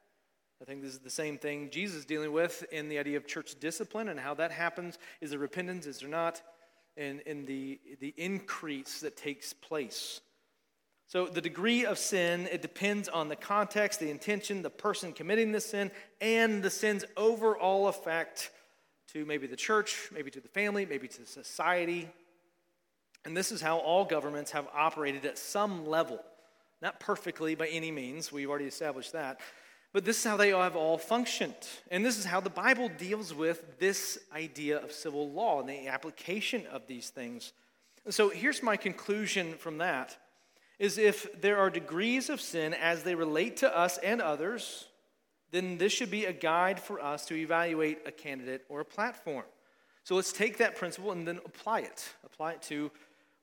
I 0.60 0.66
think 0.66 0.82
this 0.82 0.92
is 0.92 0.98
the 0.98 1.08
same 1.08 1.38
thing 1.38 1.70
Jesus 1.70 2.00
is 2.00 2.04
dealing 2.04 2.32
with 2.32 2.62
in 2.70 2.90
the 2.90 2.98
idea 2.98 3.16
of 3.16 3.26
church 3.26 3.54
discipline 3.58 4.10
and 4.10 4.20
how 4.20 4.34
that 4.34 4.50
happens. 4.50 4.98
Is 5.22 5.30
there 5.30 5.38
repentance? 5.38 5.86
Is 5.86 6.00
there 6.00 6.10
not? 6.10 6.42
And 6.98 7.20
in 7.20 7.46
the, 7.46 7.80
the 8.00 8.12
increase 8.18 9.00
that 9.00 9.16
takes 9.16 9.54
place. 9.54 10.20
So 11.08 11.26
the 11.26 11.40
degree 11.40 11.86
of 11.86 11.98
sin, 11.98 12.46
it 12.52 12.60
depends 12.60 13.08
on 13.08 13.30
the 13.30 13.36
context, 13.36 13.98
the 13.98 14.10
intention, 14.10 14.60
the 14.60 14.68
person 14.68 15.14
committing 15.14 15.52
the 15.52 15.60
sin, 15.60 15.90
and 16.20 16.62
the 16.62 16.68
sin's 16.68 17.02
overall 17.16 17.88
effect 17.88 18.50
to 19.14 19.24
maybe 19.24 19.46
the 19.46 19.56
church, 19.56 20.10
maybe 20.12 20.30
to 20.30 20.40
the 20.40 20.48
family, 20.48 20.84
maybe 20.84 21.08
to 21.08 21.24
society. 21.24 22.10
And 23.24 23.34
this 23.34 23.50
is 23.50 23.62
how 23.62 23.78
all 23.78 24.04
governments 24.04 24.50
have 24.50 24.68
operated 24.74 25.24
at 25.24 25.38
some 25.38 25.86
level. 25.86 26.20
Not 26.82 27.00
perfectly 27.00 27.54
by 27.54 27.68
any 27.68 27.90
means, 27.90 28.30
we've 28.30 28.50
already 28.50 28.66
established 28.66 29.14
that. 29.14 29.40
But 29.94 30.04
this 30.04 30.18
is 30.18 30.24
how 30.24 30.36
they 30.36 30.50
have 30.50 30.76
all 30.76 30.98
functioned. 30.98 31.56
And 31.90 32.04
this 32.04 32.18
is 32.18 32.26
how 32.26 32.40
the 32.40 32.50
Bible 32.50 32.90
deals 32.98 33.32
with 33.32 33.78
this 33.78 34.18
idea 34.34 34.78
of 34.78 34.92
civil 34.92 35.30
law 35.30 35.60
and 35.60 35.68
the 35.70 35.88
application 35.88 36.66
of 36.66 36.86
these 36.86 37.08
things. 37.08 37.54
And 38.04 38.12
so 38.12 38.28
here's 38.28 38.62
my 38.62 38.76
conclusion 38.76 39.54
from 39.54 39.78
that 39.78 40.18
is 40.78 40.98
if 40.98 41.40
there 41.40 41.58
are 41.58 41.70
degrees 41.70 42.30
of 42.30 42.40
sin 42.40 42.74
as 42.74 43.02
they 43.02 43.14
relate 43.14 43.56
to 43.58 43.76
us 43.76 43.98
and 43.98 44.20
others, 44.20 44.86
then 45.50 45.78
this 45.78 45.92
should 45.92 46.10
be 46.10 46.26
a 46.26 46.32
guide 46.32 46.78
for 46.78 47.00
us 47.00 47.26
to 47.26 47.34
evaluate 47.34 48.00
a 48.06 48.12
candidate 48.12 48.64
or 48.68 48.80
a 48.80 48.84
platform. 48.84 49.44
So 50.04 50.14
let's 50.14 50.32
take 50.32 50.58
that 50.58 50.76
principle 50.76 51.12
and 51.12 51.26
then 51.26 51.40
apply 51.44 51.80
it. 51.80 52.08
Apply 52.24 52.52
it 52.52 52.62
to 52.62 52.90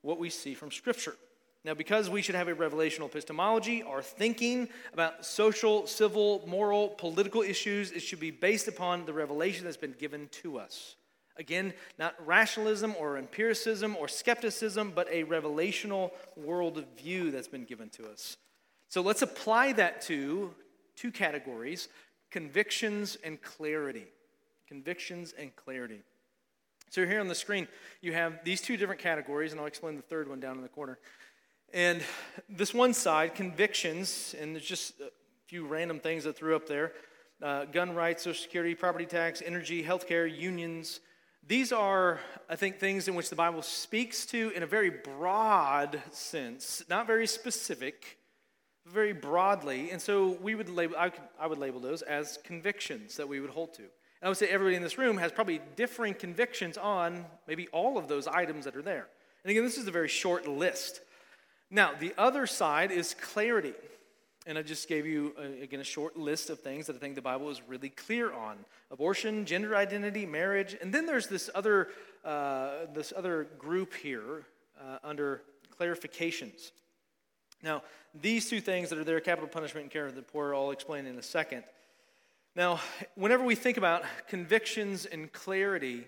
what 0.02 0.18
we 0.18 0.30
see 0.30 0.54
from 0.54 0.70
Scripture. 0.70 1.16
Now, 1.64 1.74
because 1.74 2.08
we 2.08 2.22
should 2.22 2.36
have 2.36 2.46
a 2.46 2.54
revelational 2.54 3.06
epistemology, 3.06 3.82
our 3.82 4.00
thinking 4.00 4.68
about 4.92 5.26
social, 5.26 5.86
civil, 5.88 6.44
moral, 6.46 6.90
political 6.90 7.42
issues, 7.42 7.90
it 7.90 8.00
should 8.00 8.20
be 8.20 8.30
based 8.30 8.68
upon 8.68 9.04
the 9.04 9.12
revelation 9.12 9.64
that's 9.64 9.76
been 9.76 9.96
given 9.98 10.28
to 10.42 10.58
us. 10.58 10.94
Again, 11.38 11.74
not 11.98 12.14
rationalism 12.24 12.94
or 12.98 13.18
empiricism 13.18 13.96
or 13.96 14.08
skepticism, 14.08 14.92
but 14.94 15.08
a 15.10 15.24
revelational 15.24 16.10
worldview 16.40 17.30
that's 17.30 17.48
been 17.48 17.64
given 17.64 17.90
to 17.90 18.08
us. 18.08 18.36
So 18.88 19.00
let's 19.02 19.22
apply 19.22 19.72
that 19.74 20.00
to 20.02 20.54
two 20.96 21.10
categories 21.10 21.88
convictions 22.30 23.16
and 23.24 23.40
clarity. 23.40 24.06
Convictions 24.66 25.32
and 25.38 25.54
clarity. 25.54 26.00
So 26.90 27.06
here 27.06 27.20
on 27.20 27.28
the 27.28 27.34
screen, 27.34 27.68
you 28.00 28.12
have 28.12 28.44
these 28.44 28.60
two 28.60 28.76
different 28.76 29.00
categories, 29.00 29.52
and 29.52 29.60
I'll 29.60 29.66
explain 29.66 29.96
the 29.96 30.02
third 30.02 30.28
one 30.28 30.40
down 30.40 30.56
in 30.56 30.62
the 30.62 30.68
corner. 30.68 30.98
And 31.72 32.02
this 32.48 32.72
one 32.72 32.94
side, 32.94 33.34
convictions, 33.34 34.34
and 34.40 34.54
there's 34.54 34.66
just 34.66 35.00
a 35.00 35.10
few 35.46 35.66
random 35.66 36.00
things 36.00 36.24
that 36.24 36.36
threw 36.36 36.56
up 36.56 36.66
there 36.66 36.92
uh, 37.42 37.66
gun 37.66 37.94
rights, 37.94 38.22
Social 38.22 38.42
Security, 38.42 38.74
property 38.74 39.04
tax, 39.04 39.42
energy, 39.44 39.82
healthcare, 39.84 40.26
unions, 40.26 41.00
these 41.48 41.72
are, 41.72 42.18
I 42.48 42.56
think, 42.56 42.78
things 42.78 43.08
in 43.08 43.14
which 43.14 43.30
the 43.30 43.36
Bible 43.36 43.62
speaks 43.62 44.26
to 44.26 44.50
in 44.50 44.62
a 44.62 44.66
very 44.66 44.90
broad 44.90 46.02
sense, 46.10 46.82
not 46.88 47.06
very 47.06 47.26
specific, 47.26 48.18
very 48.84 49.12
broadly. 49.12 49.90
And 49.90 50.00
so 50.02 50.38
we 50.42 50.54
would 50.54 50.68
label, 50.68 50.96
I, 50.98 51.10
could, 51.10 51.22
I 51.38 51.46
would 51.46 51.58
label 51.58 51.80
those 51.80 52.02
as 52.02 52.38
convictions 52.44 53.16
that 53.16 53.28
we 53.28 53.40
would 53.40 53.50
hold 53.50 53.74
to. 53.74 53.82
And 53.82 53.90
I 54.24 54.28
would 54.28 54.38
say 54.38 54.48
everybody 54.48 54.76
in 54.76 54.82
this 54.82 54.98
room 54.98 55.18
has 55.18 55.30
probably 55.30 55.60
differing 55.76 56.14
convictions 56.14 56.76
on 56.76 57.24
maybe 57.46 57.68
all 57.68 57.96
of 57.96 58.08
those 58.08 58.26
items 58.26 58.64
that 58.64 58.74
are 58.74 58.82
there. 58.82 59.06
And 59.44 59.50
again, 59.50 59.62
this 59.62 59.78
is 59.78 59.86
a 59.86 59.92
very 59.92 60.08
short 60.08 60.48
list. 60.48 61.00
Now, 61.70 61.92
the 61.98 62.12
other 62.18 62.46
side 62.46 62.90
is 62.90 63.14
clarity. 63.14 63.74
And 64.48 64.56
I 64.56 64.62
just 64.62 64.88
gave 64.88 65.06
you, 65.06 65.34
uh, 65.36 65.62
again, 65.62 65.80
a 65.80 65.84
short 65.84 66.16
list 66.16 66.50
of 66.50 66.60
things 66.60 66.86
that 66.86 66.94
I 66.94 66.98
think 67.00 67.16
the 67.16 67.22
Bible 67.22 67.50
is 67.50 67.60
really 67.66 67.88
clear 67.88 68.32
on 68.32 68.58
abortion, 68.92 69.44
gender 69.44 69.74
identity, 69.74 70.24
marriage. 70.24 70.76
And 70.80 70.94
then 70.94 71.04
there's 71.04 71.26
this 71.26 71.50
other, 71.52 71.88
uh, 72.24 72.86
this 72.94 73.12
other 73.16 73.48
group 73.58 73.92
here 73.92 74.46
uh, 74.80 74.98
under 75.02 75.42
clarifications. 75.78 76.70
Now, 77.62 77.82
these 78.14 78.48
two 78.48 78.60
things 78.60 78.88
that 78.90 78.98
are 78.98 79.04
there 79.04 79.18
capital 79.18 79.48
punishment 79.48 79.84
and 79.84 79.90
care 79.90 80.06
of 80.06 80.14
the 80.14 80.22
poor 80.22 80.54
I'll 80.54 80.70
explain 80.70 81.06
in 81.06 81.18
a 81.18 81.22
second. 81.22 81.64
Now, 82.54 82.80
whenever 83.16 83.44
we 83.44 83.56
think 83.56 83.76
about 83.76 84.04
convictions 84.28 85.06
and 85.06 85.32
clarity, 85.32 86.06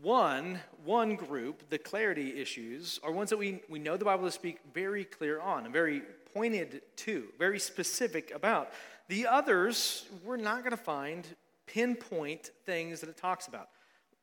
one, 0.00 0.60
one 0.84 1.16
group, 1.16 1.68
the 1.70 1.78
clarity 1.78 2.40
issues, 2.40 3.00
are 3.02 3.12
ones 3.12 3.30
that 3.30 3.36
we, 3.36 3.60
we 3.68 3.78
know 3.78 3.96
the 3.96 4.04
Bible 4.04 4.24
to 4.24 4.30
speak 4.30 4.60
very 4.72 5.04
clear 5.04 5.40
on 5.40 5.64
and 5.64 5.72
very 5.72 6.02
pointed 6.34 6.82
to, 6.96 7.28
very 7.38 7.58
specific 7.58 8.32
about. 8.34 8.70
The 9.08 9.26
others, 9.26 10.06
we're 10.24 10.36
not 10.36 10.60
going 10.60 10.72
to 10.72 10.76
find 10.76 11.26
pinpoint 11.66 12.50
things 12.66 13.00
that 13.00 13.08
it 13.08 13.16
talks 13.16 13.46
about, 13.46 13.68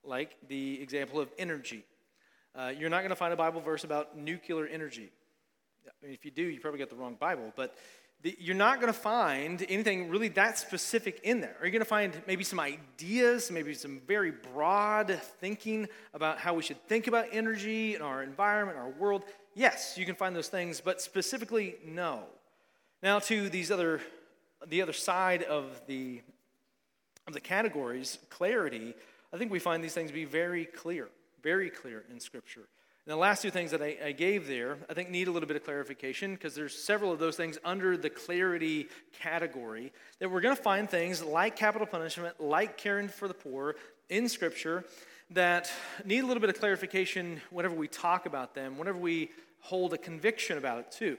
like 0.04 0.36
the 0.48 0.82
example 0.82 1.20
of 1.20 1.30
energy. 1.38 1.84
Uh, 2.56 2.72
you're 2.78 2.90
not 2.90 3.00
going 3.00 3.10
to 3.10 3.16
find 3.16 3.34
a 3.34 3.38
Bible 3.38 3.62
verse 3.62 3.84
about 3.84 4.18
nuclear 4.18 4.66
energy. 4.68 5.12
I 5.88 6.06
mean, 6.06 6.14
if 6.14 6.26
you 6.26 6.32
do, 6.32 6.44
you 6.44 6.60
probably 6.60 6.80
got 6.80 6.90
the 6.90 6.96
wrong 6.96 7.16
Bible, 7.20 7.52
but 7.56 7.76
the, 8.22 8.36
you're 8.40 8.56
not 8.56 8.80
going 8.80 8.92
to 8.92 9.00
find 9.00 9.64
anything 9.70 10.10
really 10.10 10.30
that 10.30 10.58
specific 10.58 11.20
in 11.24 11.42
there. 11.42 11.56
Are 11.60 11.66
you 11.66 11.72
going 11.72 11.82
to 11.82 11.86
find 11.86 12.14
maybe 12.26 12.44
some 12.44 12.60
ideas, 12.60 13.52
maybe 13.52 13.74
some 13.74 14.02
very 14.08 14.32
broad 14.32 15.20
thinking 15.40 15.88
about 16.14 16.40
how 16.40 16.54
we 16.54 16.64
should 16.64 16.82
think 16.88 17.08
about 17.08 17.28
energy 17.32 17.94
and 17.94 18.04
our 18.04 18.24
environment, 18.24 18.78
our 18.78 18.90
world? 18.90 19.26
Yes, 19.56 19.98
you 19.98 20.06
can 20.06 20.16
find 20.16 20.36
those 20.36 20.50
things, 20.50 20.82
but 20.82 21.02
specifically, 21.02 21.76
no. 21.86 22.24
Now 23.02 23.20
to 23.20 23.50
these 23.50 23.72
other, 23.72 24.02
the 24.68 24.82
other 24.82 24.94
side 24.94 25.44
of 25.44 25.82
the 25.88 26.22
of 27.28 27.34
the 27.34 27.40
categories, 27.40 28.20
clarity. 28.30 28.94
I 29.34 29.38
think 29.38 29.52
we 29.52 29.60
find 29.60 29.84
these 29.84 29.94
things 29.94 30.10
to 30.12 30.14
be 30.14 30.26
very 30.26 30.66
clear, 30.66 31.10
very 31.42 31.70
clear 31.70 32.04
in 32.12 32.20
Scripture. 32.20 32.68
And 33.06 33.12
the 33.14 33.18
last 33.18 33.42
two 33.42 33.52
things 33.52 33.72
that 33.72 33.82
I, 33.82 33.98
I 34.04 34.12
gave 34.12 34.48
there, 34.48 34.78
I 34.90 34.94
think 34.94 35.10
need 35.10 35.28
a 35.28 35.32
little 35.32 35.48
bit 35.48 35.58
of 35.58 35.64
clarification 35.64 36.34
because 36.34 36.56
there's 36.56 36.76
several 36.76 37.12
of 37.12 37.20
those 37.20 37.36
things 37.36 37.58
under 37.64 37.98
the 37.98 38.10
clarity 38.10 38.88
category 39.20 39.92
that 40.20 40.30
we're 40.30 40.42
going 40.42 40.56
to 40.56 40.62
find 40.62 40.90
things 40.90 41.24
like 41.24 41.56
capital 41.56 41.88
punishment, 41.88 42.40
like 42.40 42.78
caring 42.78 43.08
for 43.08 43.28
the 43.28 43.34
poor 43.34 43.76
in 44.10 44.28
Scripture 44.28 44.84
that 45.32 45.72
need 46.04 46.24
a 46.24 46.26
little 46.26 46.42
bit 46.42 46.50
of 46.50 46.60
clarification 46.60 47.42
whenever 47.50 47.76
we 47.76 47.88
talk 47.88 48.26
about 48.26 48.54
them, 48.54 48.78
whenever 48.78 48.98
we 48.98 49.30
hold 49.66 49.94
a 49.94 49.98
conviction 49.98 50.58
about 50.58 50.80
it 50.80 50.92
too. 50.92 51.18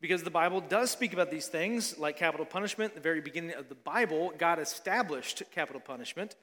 Because 0.00 0.22
the 0.22 0.30
Bible 0.30 0.60
does 0.60 0.90
speak 0.90 1.12
about 1.12 1.30
these 1.30 1.48
things, 1.48 1.98
like 1.98 2.16
capital 2.16 2.46
punishment. 2.46 2.94
The 2.94 3.00
very 3.00 3.20
beginning 3.20 3.54
of 3.54 3.68
the 3.68 3.74
Bible, 3.74 4.32
God 4.38 4.58
established 4.58 5.42
capital 5.50 5.80
punishment 5.80 6.36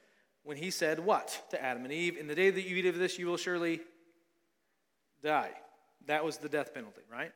when 0.44 0.58
He 0.58 0.72
said, 0.72 1.00
What? 1.00 1.42
To 1.52 1.62
Adam 1.62 1.84
and 1.84 1.94
Eve, 1.94 2.18
In 2.18 2.28
the 2.28 2.36
day 2.36 2.50
that 2.50 2.68
you 2.68 2.76
eat 2.78 2.86
of 2.86 2.98
this, 2.98 3.18
you 3.18 3.28
will 3.28 3.38
surely 3.38 3.82
die. 5.24 5.52
That 6.08 6.26
was 6.26 6.38
the 6.38 6.50
death 6.50 6.74
penalty, 6.74 7.02
right? 7.12 7.32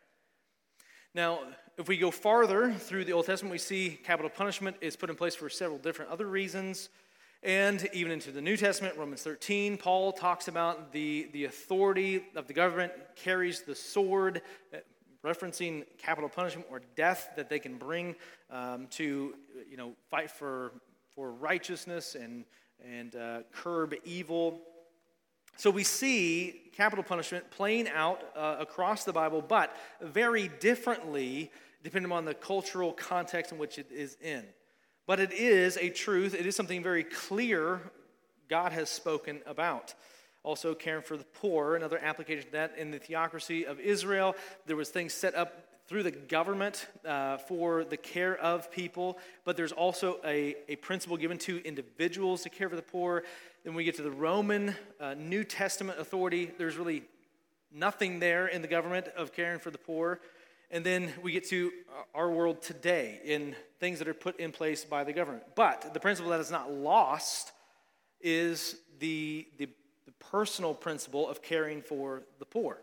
Now, 1.13 1.39
if 1.77 1.87
we 1.87 1.97
go 1.97 2.11
farther 2.11 2.73
through 2.73 3.05
the 3.05 3.13
Old 3.13 3.25
Testament, 3.25 3.51
we 3.51 3.57
see 3.57 3.97
capital 4.03 4.29
punishment 4.29 4.77
is 4.81 4.95
put 4.95 5.09
in 5.09 5.15
place 5.15 5.35
for 5.35 5.49
several 5.49 5.77
different 5.77 6.11
other 6.11 6.25
reasons. 6.25 6.89
And 7.45 7.87
even 7.93 8.11
into 8.11 8.31
the 8.31 8.41
New 8.41 8.57
Testament, 8.57 8.97
Romans 8.97 9.21
13, 9.21 9.77
Paul 9.77 10.11
talks 10.11 10.47
about 10.47 10.91
the, 10.91 11.29
the 11.31 11.45
authority 11.45 12.25
of 12.35 12.47
the 12.47 12.53
government 12.53 12.91
carries 13.15 13.61
the 13.61 13.75
sword, 13.75 14.41
uh, 14.73 14.77
referencing 15.23 15.85
capital 15.99 16.27
punishment 16.27 16.65
or 16.71 16.81
death 16.95 17.29
that 17.35 17.47
they 17.47 17.59
can 17.59 17.77
bring 17.77 18.15
um, 18.49 18.87
to, 18.87 19.35
you 19.69 19.77
know, 19.77 19.91
fight 20.09 20.31
for, 20.31 20.71
for 21.13 21.33
righteousness 21.33 22.15
and, 22.15 22.45
and 22.83 23.15
uh, 23.15 23.41
curb 23.51 23.93
evil. 24.03 24.61
So 25.55 25.69
we 25.69 25.83
see 25.83 26.63
capital 26.75 27.03
punishment 27.03 27.51
playing 27.51 27.87
out 27.89 28.23
uh, 28.35 28.55
across 28.57 29.03
the 29.03 29.13
Bible, 29.13 29.43
but 29.47 29.75
very 30.01 30.49
differently 30.59 31.51
depending 31.83 32.11
on 32.11 32.25
the 32.25 32.33
cultural 32.33 32.91
context 32.91 33.51
in 33.51 33.59
which 33.59 33.77
it 33.77 33.91
is 33.91 34.17
in. 34.19 34.45
But 35.07 35.19
it 35.19 35.31
is 35.31 35.77
a 35.77 35.89
truth, 35.89 36.33
it 36.33 36.45
is 36.45 36.55
something 36.55 36.81
very 36.81 37.03
clear 37.03 37.81
God 38.49 38.71
has 38.71 38.89
spoken 38.89 39.41
about. 39.45 39.93
Also, 40.43 40.75
caring 40.75 41.01
for 41.01 41.17
the 41.17 41.23
poor, 41.23 41.75
another 41.75 41.97
application 41.97 42.45
that 42.51 42.77
in 42.77 42.91
the 42.91 42.99
theocracy 42.99 43.65
of 43.65 43.79
Israel. 43.79 44.35
There 44.67 44.75
was 44.75 44.89
things 44.89 45.13
set 45.13 45.33
up 45.33 45.65
through 45.87 46.03
the 46.03 46.11
government 46.11 46.87
uh, 47.05 47.37
for 47.37 47.83
the 47.83 47.97
care 47.97 48.35
of 48.37 48.71
people, 48.71 49.19
but 49.43 49.55
there's 49.55 49.71
also 49.71 50.17
a, 50.25 50.55
a 50.67 50.75
principle 50.77 51.17
given 51.17 51.37
to 51.37 51.63
individuals 51.63 52.41
to 52.43 52.49
care 52.49 52.69
for 52.69 52.75
the 52.75 52.81
poor. 52.81 53.23
Then 53.63 53.73
we 53.73 53.83
get 53.83 53.95
to 53.95 54.01
the 54.03 54.11
Roman 54.11 54.75
uh, 54.99 55.13
New 55.15 55.43
Testament 55.43 55.99
authority. 55.99 56.51
There's 56.57 56.77
really 56.77 57.03
nothing 57.71 58.19
there 58.19 58.47
in 58.47 58.61
the 58.61 58.67
government 58.67 59.07
of 59.15 59.33
caring 59.33 59.59
for 59.59 59.69
the 59.69 59.77
poor. 59.77 60.19
And 60.72 60.86
then 60.86 61.13
we 61.22 61.32
get 61.32 61.47
to 61.49 61.72
our 62.13 62.30
world 62.30 62.61
today 62.61 63.20
in 63.24 63.55
things 63.80 63.99
that 63.99 64.07
are 64.07 64.13
put 64.13 64.39
in 64.39 64.51
place 64.51 64.84
by 64.84 65.03
the 65.03 65.13
government. 65.13 65.43
But 65.55 65.93
the 65.93 65.99
principle 65.99 66.32
that 66.32 66.39
is 66.39 66.51
not 66.51 66.72
lost 66.72 67.51
is 68.22 68.78
the, 68.99 69.47
the, 69.57 69.68
the 70.05 70.11
personal 70.20 70.74
principle 70.74 71.30
of 71.30 71.41
caring 71.41 71.82
for 71.82 72.24
the 72.39 72.45
poor. 72.45 72.80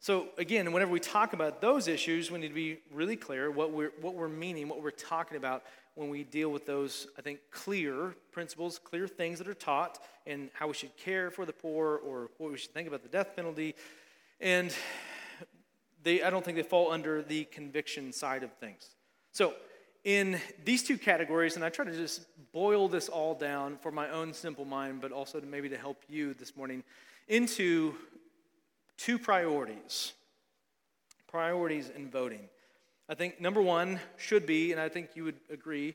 So, 0.00 0.30
again, 0.36 0.72
whenever 0.72 0.90
we 0.90 0.98
talk 0.98 1.32
about 1.32 1.60
those 1.60 1.86
issues, 1.86 2.28
we 2.28 2.40
need 2.40 2.48
to 2.48 2.54
be 2.54 2.78
really 2.92 3.14
clear 3.14 3.52
what 3.52 3.70
we're, 3.70 3.92
what 4.00 4.14
we're 4.14 4.26
meaning, 4.26 4.68
what 4.68 4.82
we're 4.82 4.90
talking 4.90 5.36
about 5.36 5.62
when 5.94 6.08
we 6.08 6.24
deal 6.24 6.50
with 6.50 6.66
those, 6.66 7.06
I 7.16 7.22
think, 7.22 7.38
clear 7.52 8.16
principles, 8.32 8.80
clear 8.82 9.06
things 9.06 9.38
that 9.38 9.46
are 9.46 9.54
taught, 9.54 10.00
and 10.26 10.50
how 10.54 10.66
we 10.66 10.74
should 10.74 10.96
care 10.96 11.30
for 11.30 11.46
the 11.46 11.52
poor 11.52 12.00
or 12.04 12.30
what 12.38 12.50
we 12.50 12.58
should 12.58 12.72
think 12.74 12.88
about 12.88 13.04
the 13.04 13.08
death 13.08 13.36
penalty. 13.36 13.76
And 14.40 14.74
they, 16.02 16.22
I 16.22 16.30
don't 16.30 16.44
think 16.44 16.56
they 16.56 16.62
fall 16.62 16.90
under 16.90 17.22
the 17.22 17.44
conviction 17.44 18.12
side 18.12 18.42
of 18.42 18.52
things. 18.54 18.96
So, 19.32 19.54
in 20.04 20.40
these 20.64 20.82
two 20.82 20.98
categories, 20.98 21.54
and 21.54 21.64
I 21.64 21.68
try 21.68 21.84
to 21.84 21.92
just 21.92 22.26
boil 22.52 22.88
this 22.88 23.08
all 23.08 23.34
down 23.34 23.78
for 23.80 23.92
my 23.92 24.10
own 24.10 24.32
simple 24.32 24.64
mind, 24.64 25.00
but 25.00 25.12
also 25.12 25.38
to 25.38 25.46
maybe 25.46 25.68
to 25.68 25.76
help 25.76 26.02
you 26.08 26.34
this 26.34 26.56
morning, 26.56 26.82
into 27.28 27.94
two 28.96 29.18
priorities. 29.18 30.12
Priorities 31.28 31.88
in 31.94 32.10
voting. 32.10 32.48
I 33.08 33.14
think 33.14 33.40
number 33.40 33.62
one 33.62 34.00
should 34.16 34.44
be, 34.44 34.72
and 34.72 34.80
I 34.80 34.88
think 34.88 35.10
you 35.14 35.24
would 35.24 35.38
agree, 35.50 35.94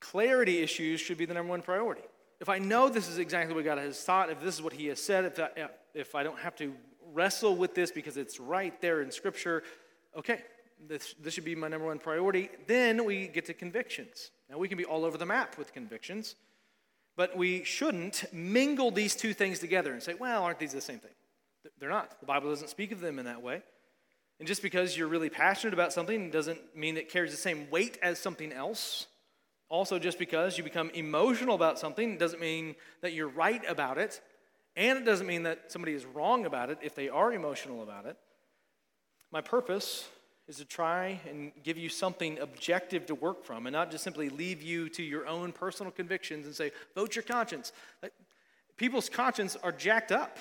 clarity 0.00 0.60
issues 0.60 1.00
should 1.00 1.18
be 1.18 1.24
the 1.24 1.34
number 1.34 1.50
one 1.50 1.62
priority. 1.62 2.02
If 2.40 2.48
I 2.48 2.58
know 2.58 2.88
this 2.88 3.08
is 3.08 3.18
exactly 3.18 3.54
what 3.54 3.64
God 3.64 3.78
has 3.78 4.02
taught, 4.04 4.30
if 4.30 4.40
this 4.40 4.54
is 4.54 4.62
what 4.62 4.72
He 4.72 4.86
has 4.86 5.02
said, 5.02 5.24
if 5.24 5.40
I, 5.40 5.68
if 5.92 6.14
I 6.14 6.22
don't 6.22 6.38
have 6.38 6.54
to 6.56 6.72
wrestle 7.12 7.56
with 7.56 7.74
this 7.74 7.90
because 7.90 8.16
it's 8.16 8.40
right 8.40 8.78
there 8.80 9.02
in 9.02 9.10
Scripture, 9.10 9.62
okay, 10.16 10.42
this, 10.86 11.14
this 11.20 11.34
should 11.34 11.44
be 11.44 11.54
my 11.54 11.68
number 11.68 11.86
one 11.86 11.98
priority. 11.98 12.50
Then 12.66 13.04
we 13.04 13.28
get 13.28 13.46
to 13.46 13.54
convictions. 13.54 14.30
Now, 14.48 14.58
we 14.58 14.68
can 14.68 14.78
be 14.78 14.84
all 14.84 15.04
over 15.04 15.18
the 15.18 15.26
map 15.26 15.58
with 15.58 15.72
convictions, 15.72 16.36
but 17.16 17.36
we 17.36 17.64
shouldn't 17.64 18.24
mingle 18.32 18.90
these 18.90 19.16
two 19.16 19.34
things 19.34 19.58
together 19.58 19.92
and 19.92 20.02
say, 20.02 20.14
well, 20.14 20.44
aren't 20.44 20.58
these 20.58 20.72
the 20.72 20.80
same 20.80 20.98
thing? 20.98 21.10
They're 21.78 21.90
not. 21.90 22.20
The 22.20 22.26
Bible 22.26 22.50
doesn't 22.50 22.68
speak 22.68 22.92
of 22.92 23.00
them 23.00 23.18
in 23.18 23.24
that 23.26 23.42
way. 23.42 23.62
And 24.38 24.46
just 24.46 24.62
because 24.62 24.96
you're 24.96 25.08
really 25.08 25.30
passionate 25.30 25.74
about 25.74 25.92
something 25.92 26.30
doesn't 26.30 26.76
mean 26.76 26.96
it 26.96 27.10
carries 27.10 27.32
the 27.32 27.36
same 27.36 27.68
weight 27.70 27.98
as 28.02 28.18
something 28.18 28.52
else. 28.52 29.06
Also, 29.68 29.98
just 29.98 30.18
because 30.18 30.56
you 30.56 30.64
become 30.64 30.90
emotional 30.94 31.54
about 31.54 31.78
something 31.78 32.16
doesn't 32.16 32.40
mean 32.40 32.74
that 33.02 33.12
you're 33.12 33.28
right 33.28 33.62
about 33.68 33.98
it. 33.98 34.20
And 34.78 34.96
it 34.96 35.04
doesn't 35.04 35.26
mean 35.26 35.42
that 35.42 35.72
somebody 35.72 35.92
is 35.92 36.06
wrong 36.06 36.46
about 36.46 36.70
it 36.70 36.78
if 36.82 36.94
they 36.94 37.08
are 37.08 37.32
emotional 37.32 37.82
about 37.82 38.06
it. 38.06 38.16
My 39.32 39.40
purpose 39.40 40.08
is 40.46 40.58
to 40.58 40.64
try 40.64 41.20
and 41.28 41.50
give 41.64 41.76
you 41.76 41.88
something 41.88 42.38
objective 42.38 43.04
to 43.06 43.16
work 43.16 43.44
from 43.44 43.66
and 43.66 43.74
not 43.74 43.90
just 43.90 44.04
simply 44.04 44.28
leave 44.28 44.62
you 44.62 44.88
to 44.90 45.02
your 45.02 45.26
own 45.26 45.50
personal 45.50 45.90
convictions 45.90 46.46
and 46.46 46.54
say, 46.54 46.70
vote 46.94 47.16
your 47.16 47.24
conscience. 47.24 47.72
People's 48.76 49.08
conscience 49.08 49.56
are 49.64 49.72
jacked 49.72 50.12
up. 50.12 50.38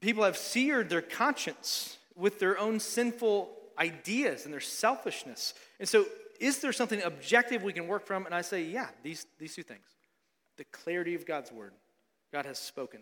People 0.00 0.22
have 0.22 0.36
seared 0.36 0.88
their 0.88 1.02
conscience 1.02 1.98
with 2.14 2.38
their 2.38 2.56
own 2.56 2.78
sinful 2.78 3.50
ideas 3.76 4.44
and 4.44 4.52
their 4.52 4.60
selfishness. 4.60 5.52
And 5.80 5.88
so, 5.88 6.06
is 6.38 6.60
there 6.60 6.72
something 6.72 7.02
objective 7.02 7.64
we 7.64 7.72
can 7.72 7.88
work 7.88 8.06
from? 8.06 8.24
And 8.24 8.34
I 8.34 8.42
say, 8.42 8.62
yeah, 8.62 8.88
these, 9.02 9.26
these 9.38 9.56
two 9.56 9.64
things 9.64 9.84
the 10.58 10.64
clarity 10.64 11.14
of 11.16 11.26
God's 11.26 11.50
word. 11.50 11.72
God 12.32 12.46
has 12.46 12.58
spoken. 12.58 13.00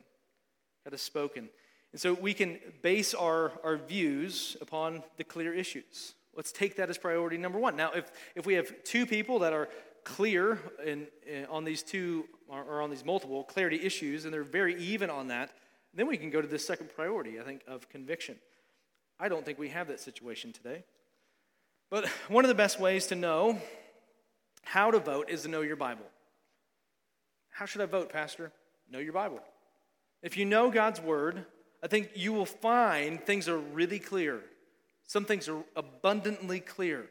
God 0.84 0.92
has 0.92 1.02
spoken. 1.02 1.48
And 1.92 2.00
so 2.00 2.12
we 2.12 2.34
can 2.34 2.58
base 2.82 3.14
our, 3.14 3.52
our 3.62 3.76
views 3.76 4.56
upon 4.60 5.02
the 5.16 5.24
clear 5.24 5.54
issues. 5.54 6.14
Let's 6.36 6.52
take 6.52 6.76
that 6.76 6.90
as 6.90 6.98
priority 6.98 7.38
number 7.38 7.58
one. 7.58 7.76
Now, 7.76 7.92
if, 7.92 8.10
if 8.34 8.46
we 8.46 8.54
have 8.54 8.72
two 8.84 9.06
people 9.06 9.38
that 9.40 9.52
are 9.52 9.68
clear 10.02 10.58
in, 10.84 11.06
in 11.26 11.46
on 11.46 11.64
these 11.64 11.82
two 11.82 12.24
or 12.48 12.82
on 12.82 12.90
these 12.90 13.04
multiple 13.04 13.44
clarity 13.44 13.80
issues, 13.80 14.24
and 14.24 14.34
they're 14.34 14.42
very 14.42 14.76
even 14.76 15.08
on 15.08 15.28
that, 15.28 15.50
then 15.94 16.06
we 16.06 16.16
can 16.16 16.30
go 16.30 16.42
to 16.42 16.48
the 16.48 16.58
second 16.58 16.90
priority, 16.94 17.40
I 17.40 17.44
think, 17.44 17.62
of 17.66 17.88
conviction. 17.88 18.36
I 19.18 19.28
don't 19.28 19.44
think 19.44 19.58
we 19.58 19.68
have 19.68 19.88
that 19.88 20.00
situation 20.00 20.52
today. 20.52 20.84
But 21.90 22.08
one 22.28 22.44
of 22.44 22.48
the 22.48 22.54
best 22.54 22.80
ways 22.80 23.06
to 23.06 23.14
know 23.14 23.58
how 24.64 24.90
to 24.90 24.98
vote 24.98 25.30
is 25.30 25.42
to 25.42 25.48
know 25.48 25.60
your 25.60 25.76
Bible. 25.76 26.06
How 27.50 27.66
should 27.66 27.80
I 27.80 27.86
vote, 27.86 28.10
Pastor? 28.10 28.50
Know 28.90 28.98
your 28.98 29.12
Bible. 29.12 29.40
If 30.24 30.38
you 30.38 30.46
know 30.46 30.70
God's 30.70 31.02
Word, 31.02 31.44
I 31.82 31.86
think 31.86 32.12
you 32.14 32.32
will 32.32 32.46
find 32.46 33.20
things 33.20 33.46
are 33.46 33.58
really 33.58 33.98
clear. 33.98 34.40
Some 35.06 35.26
things 35.26 35.50
are 35.50 35.62
abundantly 35.76 36.60
clear. 36.60 37.04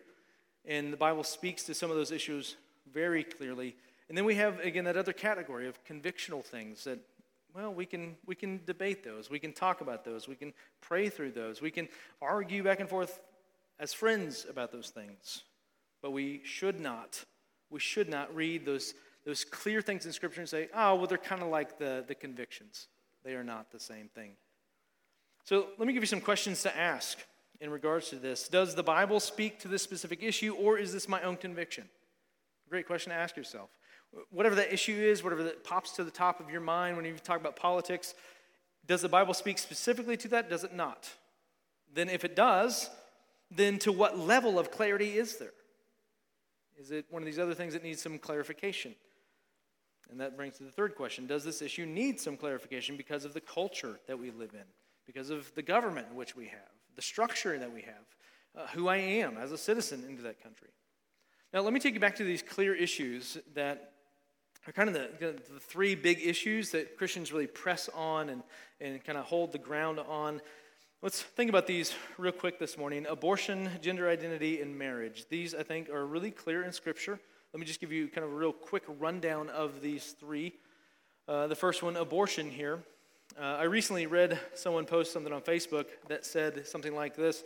And 0.66 0.92
the 0.92 0.98
Bible 0.98 1.24
speaks 1.24 1.62
to 1.66 1.76
some 1.76 1.92
of 1.92 1.96
those 1.96 2.12
issues 2.12 2.58
very 2.92 3.24
clearly. 3.24 3.76
And 4.10 4.18
then 4.18 4.26
we 4.26 4.34
have, 4.34 4.60
again, 4.62 4.86
that 4.86 4.98
other 4.98 5.14
category 5.14 5.68
of 5.68 5.78
convictional 5.86 6.44
things 6.44 6.86
that, 6.86 6.98
well, 7.54 7.72
we 7.72 7.86
can, 7.86 8.16
we 8.26 8.34
can 8.34 8.62
debate 8.66 9.04
those. 9.04 9.30
We 9.30 9.38
can 9.38 9.54
talk 9.54 9.82
about 9.82 10.04
those. 10.04 10.28
We 10.28 10.36
can 10.36 10.52
pray 10.82 11.08
through 11.08 11.34
those. 11.34 11.62
We 11.62 11.70
can 11.70 11.90
argue 12.20 12.64
back 12.64 12.80
and 12.80 12.90
forth 12.90 13.20
as 13.78 13.94
friends 13.94 14.48
about 14.50 14.72
those 14.72 14.90
things. 14.90 15.44
But 16.02 16.14
we 16.14 16.42
should 16.44 16.80
not, 16.80 17.24
we 17.70 17.80
should 17.80 18.10
not 18.10 18.36
read 18.36 18.66
those, 18.66 18.96
those 19.24 19.44
clear 19.44 19.84
things 19.84 20.08
in 20.08 20.14
Scripture 20.14 20.42
and 20.42 20.50
say, 20.50 20.70
oh, 20.74 20.96
well, 20.96 21.06
they're 21.06 21.20
kind 21.20 21.44
of 21.44 21.50
like 21.50 21.78
the, 21.78 22.04
the 22.08 22.16
convictions. 22.16 22.88
They 23.24 23.36
are 23.36 23.44
not 23.44 23.72
the 23.72 23.80
same 23.80 24.10
thing. 24.10 24.32
So 25.44 25.68
let 25.78 25.88
me 25.88 25.94
give 25.94 26.04
you 26.04 26.08
some 26.08 26.22
questions 26.22 26.62
to 26.64 26.78
ask 26.78 27.18
in 27.60 27.70
regards 27.70 28.10
to 28.10 28.16
this. 28.16 28.48
Does 28.48 28.76
the 28.76 28.84
Bible 28.84 29.20
speak 29.20 29.60
to 29.60 29.68
this 29.68 29.82
specific 29.82 30.24
issue, 30.24 30.54
or 30.56 30.78
is 30.78 30.94
this 30.94 31.08
my 31.08 31.22
own 31.22 31.38
conviction? 31.38 31.86
Great 32.70 32.88
question 32.88 33.12
to 33.12 33.16
ask 33.18 33.38
yourself. 33.38 33.70
Whatever 34.30 34.56
that 34.56 34.74
issue 34.74 34.94
is, 34.94 35.24
whatever 35.24 35.44
that 35.44 35.64
pops 35.64 35.92
to 35.94 36.04
the 36.04 36.12
top 36.12 36.40
of 36.40 36.50
your 36.50 36.62
mind 36.62 36.96
when 36.96 37.06
you 37.06 37.14
talk 37.16 37.40
about 37.40 37.56
politics, 37.56 38.14
does 38.86 39.02
the 39.02 39.10
Bible 39.10 39.34
speak 39.34 39.58
specifically 39.58 40.18
to 40.18 40.28
that? 40.30 40.50
Does 40.50 40.64
it 40.64 40.74
not? 40.74 41.10
Then, 41.94 42.10
if 42.10 42.26
it 42.26 42.36
does, 42.36 42.90
then 43.50 43.80
to 43.80 43.92
what 43.92 44.18
level 44.18 44.60
of 44.60 44.72
clarity 44.72 45.18
is 45.18 45.38
there? 45.38 45.54
Is 46.80 46.92
it 46.92 47.06
one 47.10 47.22
of 47.22 47.26
these 47.26 47.40
other 47.40 47.54
things 47.54 47.74
that 47.74 47.84
needs 47.84 48.02
some 48.02 48.18
clarification? 48.18 48.96
And 50.10 50.20
that 50.20 50.38
brings 50.38 50.58
to 50.58 50.64
the 50.64 50.72
third 50.72 50.96
question 50.96 51.28
Does 51.28 51.44
this 51.44 51.62
issue 51.62 51.86
need 51.86 52.20
some 52.20 52.38
clarification 52.38 52.98
because 52.98 53.26
of 53.26 53.34
the 53.34 53.42
culture 53.42 54.00
that 54.08 54.18
we 54.18 54.32
live 54.32 54.54
in, 54.54 54.66
because 55.06 55.30
of 55.30 55.54
the 55.56 55.62
government 55.62 56.08
in 56.10 56.16
which 56.16 56.36
we 56.36 56.46
have, 56.46 56.72
the 56.96 57.02
structure 57.02 57.58
that 57.58 57.74
we 57.74 57.82
have, 57.82 58.06
uh, 58.56 58.68
who 58.74 58.88
I 58.88 58.98
am 58.98 59.38
as 59.38 59.52
a 59.52 59.58
citizen 59.58 60.04
into 60.08 60.22
that 60.24 60.42
country? 60.42 60.70
Now, 61.54 61.62
let 61.62 61.74
me 61.74 61.80
take 61.80 61.94
you 61.94 62.00
back 62.00 62.16
to 62.16 62.24
these 62.24 62.42
clear 62.42 62.74
issues 62.74 63.38
that 63.54 63.94
are 64.68 64.72
kind 64.72 64.88
of 64.88 64.96
the, 64.96 65.10
the 65.20 65.60
three 65.60 65.94
big 65.94 66.20
issues 66.24 66.72
that 66.72 66.98
Christians 66.98 67.32
really 67.32 67.48
press 67.48 67.90
on 67.94 68.30
and, 68.30 68.44
and 68.80 69.04
kind 69.04 69.18
of 69.18 69.26
hold 69.26 69.52
the 69.52 69.58
ground 69.58 70.00
on. 70.00 70.42
Let's 71.02 71.22
think 71.22 71.50
about 71.50 71.68
these 71.68 71.94
real 72.18 72.32
quick 72.32 72.60
this 72.60 72.78
morning 72.78 73.06
abortion, 73.10 73.70
gender 73.82 74.10
identity, 74.10 74.62
and 74.62 74.78
marriage. 74.78 75.26
These, 75.30 75.54
I 75.54 75.64
think, 75.64 75.90
are 75.90 76.06
really 76.06 76.32
clear 76.32 76.64
in 76.64 76.72
Scripture. 76.72 77.20
Let 77.54 77.60
me 77.60 77.68
just 77.68 77.80
give 77.80 77.92
you 77.92 78.08
kind 78.08 78.26
of 78.26 78.34
a 78.34 78.36
real 78.36 78.52
quick 78.52 78.82
rundown 78.88 79.48
of 79.50 79.80
these 79.80 80.16
three. 80.20 80.54
Uh, 81.28 81.46
the 81.46 81.56
first 81.56 81.84
one, 81.84 81.96
abortion, 81.96 82.50
here. 82.50 82.80
Uh, 83.40 83.44
I 83.44 83.64
recently 83.64 84.08
read 84.08 84.40
someone 84.56 84.86
post 84.86 85.14
something 85.14 85.32
on 85.32 85.42
Facebook 85.42 85.86
that 86.08 86.26
said 86.26 86.66
something 86.66 86.96
like 86.96 87.16
this 87.16 87.44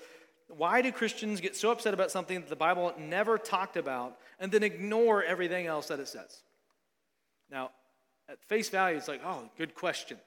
Why 0.48 0.82
do 0.82 0.94
Christians 0.94 1.42
get 1.42 1.58
so 1.58 1.72
upset 1.72 1.94
about 1.94 2.10
something 2.10 2.40
that 2.40 2.48
the 2.48 2.56
Bible 2.56 2.94
never 2.98 3.38
talked 3.38 3.76
about 3.76 4.18
and 4.40 4.50
then 4.50 4.64
ignore 4.64 5.24
everything 5.24 5.68
else 5.68 5.90
that 5.90 6.00
it 6.00 6.08
says? 6.08 6.42
Now, 7.52 7.72
at 8.30 8.42
face 8.46 8.70
value, 8.70 8.98
it's 8.98 9.10
like, 9.10 9.22
oh, 9.26 9.50
good 9.58 9.76
question 9.76 10.18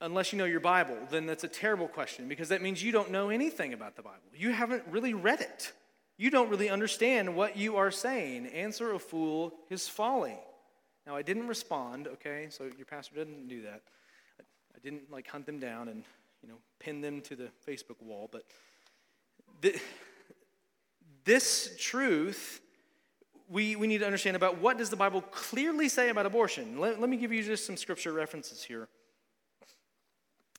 unless 0.00 0.32
you 0.32 0.38
know 0.38 0.46
your 0.46 0.60
Bible, 0.60 0.96
then 1.10 1.26
that's 1.26 1.44
a 1.44 1.48
terrible 1.48 1.86
question 1.86 2.28
because 2.28 2.48
that 2.48 2.62
means 2.62 2.82
you 2.82 2.92
don't 2.92 3.10
know 3.10 3.28
anything 3.28 3.72
about 3.72 3.94
the 3.94 4.02
Bible. 4.02 4.22
You 4.34 4.50
haven't 4.50 4.82
really 4.90 5.14
read 5.14 5.40
it. 5.40 5.72
You 6.18 6.30
don't 6.30 6.48
really 6.48 6.70
understand 6.70 7.34
what 7.34 7.56
you 7.56 7.76
are 7.76 7.90
saying. 7.90 8.46
Answer 8.46 8.92
a 8.92 8.98
fool 8.98 9.54
his 9.68 9.88
folly. 9.88 10.38
Now, 11.06 11.14
I 11.14 11.22
didn't 11.22 11.46
respond, 11.46 12.08
okay? 12.08 12.46
So 12.50 12.64
your 12.76 12.86
pastor 12.86 13.14
didn't 13.14 13.48
do 13.48 13.62
that. 13.62 13.82
I 14.40 14.78
didn't 14.82 15.10
like 15.10 15.28
hunt 15.28 15.46
them 15.46 15.58
down 15.58 15.88
and, 15.88 16.02
you 16.42 16.48
know, 16.48 16.56
pin 16.78 17.00
them 17.00 17.20
to 17.22 17.36
the 17.36 17.48
Facebook 17.66 18.02
wall, 18.02 18.28
but 18.30 18.44
this 21.24 21.74
truth 21.78 22.60
we, 23.48 23.76
we 23.76 23.86
need 23.86 23.98
to 23.98 24.06
understand 24.06 24.36
about 24.36 24.58
what 24.60 24.78
does 24.78 24.90
the 24.90 24.96
Bible 24.96 25.20
clearly 25.22 25.88
say 25.88 26.08
about 26.08 26.26
abortion. 26.26 26.78
Let, 26.78 27.00
let 27.00 27.08
me 27.08 27.16
give 27.16 27.32
you 27.32 27.42
just 27.42 27.66
some 27.66 27.76
scripture 27.76 28.12
references 28.12 28.62
here. 28.62 28.88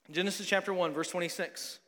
Genesis 0.10 0.47
chapter 0.47 0.74
1, 0.74 0.93
verse 0.93 1.10
26. 1.10 1.80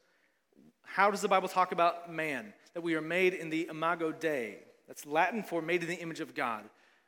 How 0.83 1.09
does 1.09 1.21
the 1.21 1.27
Bible 1.27 1.47
talk 1.47 1.71
about 1.71 2.11
man? 2.11 2.53
That 2.73 2.81
we 2.81 2.95
are 2.95 3.01
made 3.01 3.33
in 3.33 3.49
the 3.49 3.67
imago 3.69 4.11
Dei. 4.11 4.59
That's 4.87 5.05
Latin 5.05 5.43
for 5.43 5.61
made 5.61 5.83
in 5.83 5.89
the 5.89 5.95
image 5.95 6.19
of 6.19 6.35
God. 6.35 6.63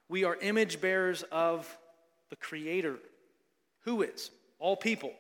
We 0.08 0.24
are 0.24 0.36
image 0.36 0.82
bearers 0.82 1.24
of 1.32 1.78
the 2.30 2.36
Creator. 2.36 2.98
Who 3.86 4.02
is? 4.02 4.32
All 4.60 4.76
people. 4.76 5.14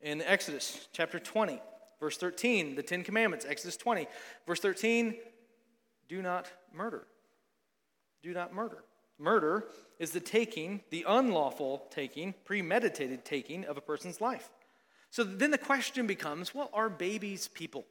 In 0.00 0.20
Exodus 0.22 0.88
chapter 0.92 1.18
20, 1.18 1.60
verse 1.98 2.16
13, 2.16 2.74
the 2.74 2.82
Ten 2.82 3.02
Commandments, 3.02 3.46
Exodus 3.48 3.76
20, 3.76 4.06
verse 4.46 4.60
13, 4.60 5.16
do 6.08 6.20
not 6.20 6.50
murder. 6.72 7.06
Do 8.22 8.32
not 8.32 8.54
murder. 8.54 8.84
Murder 9.18 9.64
is 9.98 10.10
the 10.10 10.20
taking, 10.20 10.80
the 10.90 11.04
unlawful 11.08 11.86
taking, 11.90 12.34
premeditated 12.44 13.24
taking 13.24 13.64
of 13.64 13.76
a 13.76 13.80
person's 13.80 14.20
life. 14.20 14.50
So 15.10 15.22
then 15.24 15.50
the 15.50 15.58
question 15.58 16.06
becomes 16.06 16.54
well, 16.54 16.70
are 16.72 16.90
babies 16.90 17.48
people? 17.48 17.86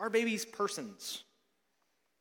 Are 0.00 0.10
babies 0.10 0.46
persons? 0.46 1.24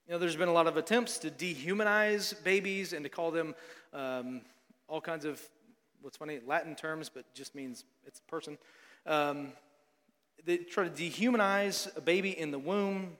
You 0.05 0.13
know, 0.13 0.19
there's 0.19 0.35
been 0.35 0.49
a 0.49 0.53
lot 0.53 0.67
of 0.67 0.75
attempts 0.75 1.17
to 1.19 1.31
dehumanize 1.31 2.43
babies 2.43 2.91
and 2.93 3.03
to 3.03 3.09
call 3.09 3.31
them 3.31 3.55
um, 3.93 4.41
all 4.89 4.99
kinds 4.99 5.23
of, 5.23 5.41
what's 6.01 6.17
funny, 6.17 6.39
Latin 6.45 6.75
terms, 6.75 7.09
but 7.09 7.33
just 7.33 7.55
means 7.55 7.85
it's 8.05 8.19
a 8.19 8.29
person. 8.29 8.57
Um, 9.07 9.53
they 10.45 10.57
try 10.57 10.87
to 10.87 10.89
dehumanize 10.89 11.95
a 11.97 12.01
baby 12.01 12.37
in 12.37 12.51
the 12.51 12.59
womb. 12.59 13.15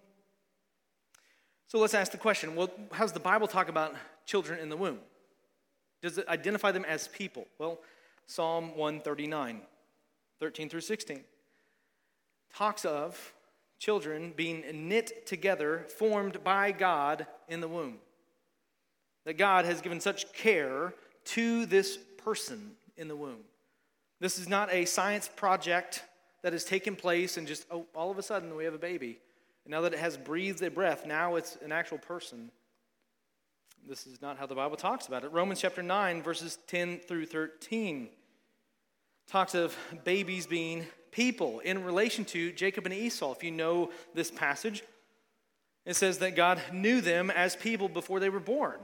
So 1.68 1.80
let's 1.80 1.93
ask 1.93 2.12
the 2.12 2.18
question 2.18 2.55
well, 2.55 2.70
how 2.91 3.05
does 3.05 3.14
the 3.14 3.20
Bible 3.20 3.47
talk 3.47 3.70
about 3.70 3.95
children 4.26 4.60
in 4.60 4.70
the 4.70 4.78
womb? 4.78 4.99
Does 6.01 6.18
it 6.18 6.28
identify 6.28 6.72
them 6.72 6.86
as 6.86 7.07
people? 7.07 7.47
Well, 7.57 7.80
Psalm 8.28 8.76
139. 8.76 9.62
13 10.39 10.70
through 10.70 10.82
16, 10.82 11.20
talks 12.53 12.86
of 12.86 13.34
children 13.80 14.34
being 14.36 14.63
knit 14.88 15.25
together, 15.25 15.86
formed 15.97 16.43
by 16.43 16.71
God 16.71 17.25
in 17.47 17.61
the 17.61 17.67
womb. 17.67 17.95
That 19.25 19.38
God 19.38 19.65
has 19.65 19.82
given 19.82 19.99
such 19.99 20.32
care 20.34 20.93
to 21.25 21.65
this 21.65 21.97
person 22.23 22.71
in 22.97 23.07
the 23.07 23.15
womb. 23.15 23.39
This 24.19 24.38
is 24.38 24.49
not 24.49 24.71
a 24.71 24.86
science 24.86 25.30
project 25.34 26.03
that 26.41 26.53
has 26.53 26.65
taken 26.65 26.95
place 26.95 27.38
and 27.38 27.47
just, 27.47 27.65
oh, 27.71 27.86
all 27.95 28.11
of 28.11 28.17
a 28.17 28.23
sudden 28.23 28.55
we 28.55 28.65
have 28.65 28.73
a 28.73 28.80
baby. 28.80 29.17
And 29.65 29.71
now 29.71 29.82
that 29.82 29.93
it 29.93 29.99
has 29.99 30.17
breathed 30.17 30.61
a 30.61 30.69
breath, 30.69 31.05
now 31.05 31.36
it's 31.36 31.57
an 31.63 31.71
actual 31.71 31.97
person. 31.97 32.51
This 33.88 34.05
is 34.05 34.21
not 34.21 34.38
how 34.38 34.45
the 34.45 34.55
Bible 34.55 34.75
talks 34.75 35.07
about 35.07 35.23
it. 35.23 35.32
Romans 35.32 35.61
chapter 35.61 35.82
9, 35.82 36.21
verses 36.21 36.57
10 36.67 36.99
through 36.99 37.25
13 37.25 38.09
talks 39.27 39.55
of 39.55 39.77
babies 40.03 40.47
being 40.47 40.86
people 41.12 41.60
in 41.60 41.84
relation 41.84 42.26
to 42.26 42.51
Jacob 42.51 42.86
and 42.86 42.93
Esau. 42.93 43.34
If 43.34 43.43
you 43.43 43.51
know 43.51 43.91
this 44.14 44.32
passage, 44.32 44.84
it 45.86 45.95
says 45.95 46.20
that 46.20 46.36
God 46.36 46.62
knew 46.72 47.01
them 47.01 47.30
as 47.32 47.55
people 47.55 47.89
before 47.89 48.20
they 48.20 48.30
were 48.30 48.39
born, 48.39 48.80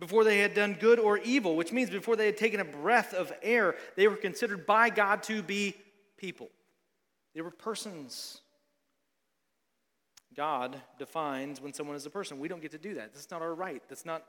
before 0.00 0.24
they 0.24 0.38
had 0.38 0.54
done 0.54 0.76
good 0.78 0.98
or 0.98 1.18
evil, 1.18 1.56
which 1.56 1.72
means 1.72 1.90
before 1.90 2.16
they 2.16 2.26
had 2.26 2.36
taken 2.36 2.60
a 2.60 2.64
breath 2.64 3.14
of 3.14 3.32
air, 3.42 3.76
they 3.96 4.08
were 4.08 4.16
considered 4.16 4.66
by 4.66 4.90
God 4.90 5.22
to 5.24 5.42
be 5.42 5.74
people. 6.16 6.48
They 7.34 7.40
were 7.40 7.50
persons. 7.50 8.40
God 10.34 10.80
defines 10.98 11.60
when 11.60 11.72
someone 11.72 11.96
is 11.96 12.06
a 12.06 12.10
person. 12.10 12.38
We 12.38 12.48
don't 12.48 12.62
get 12.62 12.72
to 12.72 12.78
do 12.78 12.94
that. 12.94 13.12
That's 13.12 13.30
not 13.30 13.42
our 13.42 13.54
right. 13.54 13.82
That's 13.88 14.06
not, 14.06 14.22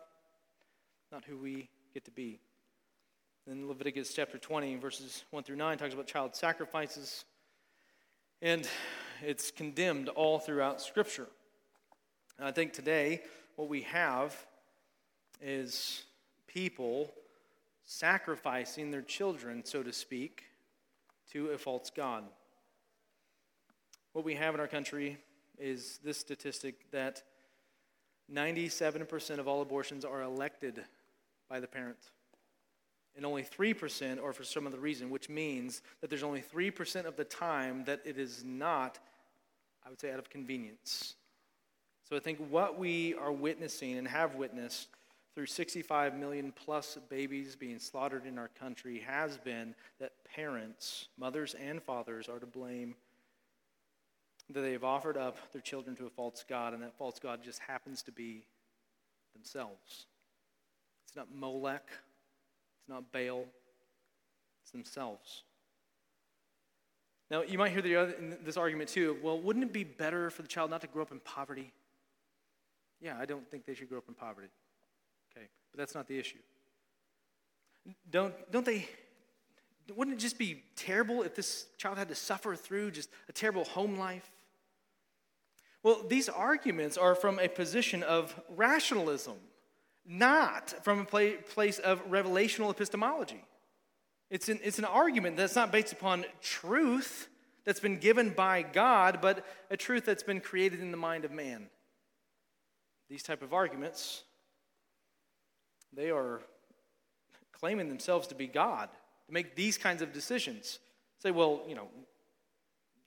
not 1.12 1.24
who 1.24 1.38
we 1.38 1.70
get 1.94 2.06
to 2.06 2.12
be. 2.12 2.40
Then 3.50 3.68
Leviticus 3.68 4.14
chapter 4.14 4.38
20, 4.38 4.76
verses 4.76 5.24
1 5.32 5.42
through 5.42 5.56
9, 5.56 5.80
talks 5.80 5.96
about 5.96 6.06
child 6.06 6.36
sacrifices. 6.36 7.26
And 8.44 8.70
it's 9.24 9.50
condemned 9.50 10.08
all 10.10 10.38
throughout 10.38 10.80
Scripture. 10.80 11.26
And 12.38 12.48
I 12.48 12.52
think 12.52 12.74
today 12.74 13.24
what 13.56 13.68
we 13.68 13.82
have 13.82 14.36
is 15.42 16.04
people 16.46 17.12
sacrificing 17.86 18.92
their 18.92 19.02
children, 19.02 19.66
so 19.66 19.82
to 19.82 19.92
speak, 19.92 20.44
to 21.32 21.48
a 21.48 21.58
false 21.58 21.90
God. 21.90 22.26
What 24.14 24.26
we 24.26 24.36
have 24.36 24.54
in 24.54 24.60
our 24.60 24.68
country 24.68 25.18
is 25.58 26.00
this 26.04 26.20
statistic 26.20 26.92
that 26.92 27.24
97% 28.32 29.40
of 29.40 29.48
all 29.48 29.64
abortions 29.64 30.06
are 30.06 30.22
elected 30.22 30.84
by 31.50 31.60
the 31.60 31.68
parent 31.68 31.98
and 33.20 33.26
only 33.26 33.44
3% 33.44 34.24
or 34.24 34.32
for 34.32 34.46
some 34.46 34.66
other 34.66 34.80
reason, 34.80 35.10
which 35.10 35.28
means 35.28 35.82
that 36.00 36.10
there's 36.10 36.24
only 36.24 36.42
3% 36.42 37.04
of 37.04 37.18
the 37.18 37.26
time 37.26 37.84
that 37.84 38.00
it 38.06 38.18
is 38.18 38.46
not, 38.46 38.98
I 39.86 39.90
would 39.90 40.00
say, 40.00 40.14
out 40.14 40.20
of 40.20 40.30
convenience. 40.30 41.16
So 42.10 42.16
I 42.16 42.20
think 42.22 42.40
what 42.50 42.80
we 42.80 43.16
are 43.16 43.34
witnessing 43.34 43.98
and 43.98 44.08
have 44.08 44.36
witnessed 44.36 44.88
through 45.36 45.48
65 45.48 46.18
million 46.18 46.54
plus 46.56 46.98
babies 47.10 47.58
being 47.58 47.78
slaughtered 47.78 48.26
in 48.26 48.40
our 48.40 48.48
country 48.58 49.04
has 49.06 49.38
been 49.38 49.76
that 50.00 50.14
parents, 50.24 51.10
mothers 51.18 51.56
and 51.56 51.84
fathers, 51.84 52.30
are 52.30 52.40
to 52.40 52.46
blame 52.46 52.96
that 54.50 54.62
they 54.62 54.72
have 54.72 54.86
offered 54.86 55.18
up 55.18 55.52
their 55.52 55.62
children 55.62 55.94
to 55.98 56.06
a 56.06 56.10
false 56.10 56.46
God, 56.48 56.74
and 56.74 56.82
that 56.84 56.98
false 56.98 57.20
God 57.20 57.44
just 57.44 57.60
happens 57.60 58.02
to 58.04 58.14
be 58.14 58.46
themselves. 59.34 60.06
It's 61.06 61.18
not 61.18 61.28
Molech, 61.36 61.84
not 62.90 63.12
Baal, 63.12 63.46
it's 64.64 64.72
themselves. 64.72 65.44
Now, 67.32 67.44
you 67.44 67.60
might 67.60 67.72
hear 67.72 67.82
the 67.82 67.96
other, 67.96 68.16
this 68.44 68.58
argument 68.58 68.90
too 68.90 69.18
well, 69.22 69.40
wouldn't 69.40 69.64
it 69.64 69.74
be 69.74 69.84
better 69.84 70.30
for 70.32 70.42
the 70.42 70.48
child 70.48 70.72
not 70.72 70.82
to 70.82 70.88
grow 70.88 71.04
up 71.04 71.12
in 71.12 71.20
poverty? 71.20 71.72
Yeah, 73.00 73.16
I 73.20 73.26
don't 73.26 73.50
think 73.50 73.66
they 73.66 73.76
should 73.76 73.88
grow 73.88 74.00
up 74.00 74.06
in 74.08 74.16
poverty. 74.16 74.50
Okay, 75.32 75.48
but 75.72 75.78
that's 75.78 75.94
not 75.94 76.08
the 76.08 76.18
issue. 76.18 76.40
Don't, 78.10 78.34
don't 78.52 78.66
they, 78.66 78.88
wouldn't 79.96 80.18
it 80.18 80.20
just 80.20 80.38
be 80.38 80.64
terrible 80.76 81.22
if 81.22 81.36
this 81.36 81.68
child 81.78 81.98
had 81.98 82.10
to 82.10 82.16
suffer 82.16 82.56
through 82.56 82.92
just 82.92 83.10
a 83.30 83.32
terrible 83.32 83.64
home 83.64 83.98
life? 83.98 84.30
Well, 85.82 86.04
these 86.08 86.28
arguments 86.28 86.98
are 86.98 87.16
from 87.16 87.40
a 87.40 87.48
position 87.48 88.04
of 88.04 88.38
rationalism, 88.50 89.36
not 90.10 90.74
from 90.84 91.02
a 91.02 91.06
place 91.06 91.78
of 91.78 92.04
revelational 92.10 92.72
epistemology. 92.72 93.44
It's 94.32 94.50
an, 94.50 94.60
it's 94.64 94.80
an 94.80 94.86
argument 94.86 95.38
that's 95.38 95.56
not 95.56 95.72
based 95.72 95.94
upon 95.94 96.26
truth 96.42 97.30
that's 97.64 97.80
been 97.80 98.00
given 98.00 98.32
by 98.32 98.64
God, 98.64 99.20
but 99.22 99.46
a 99.70 99.78
truth 99.78 100.06
that's 100.06 100.24
been 100.24 100.42
created 100.42 100.82
in 100.82 100.90
the 100.90 100.98
mind 100.98 101.26
of 101.26 101.32
man. 101.32 101.70
These 103.08 103.22
type 103.22 103.44
of 103.44 103.54
arguments, 103.54 104.24
they 105.94 106.10
are 106.10 106.42
claiming 107.52 107.88
themselves 107.88 108.28
to 108.28 108.36
be 108.36 108.48
God, 108.48 108.90
to 109.28 109.34
make 109.34 109.56
these 109.56 109.78
kinds 109.78 110.02
of 110.02 110.12
decisions. 110.12 110.80
Say, 111.20 111.30
well, 111.30 111.62
you 111.68 111.76
know, 111.76 111.88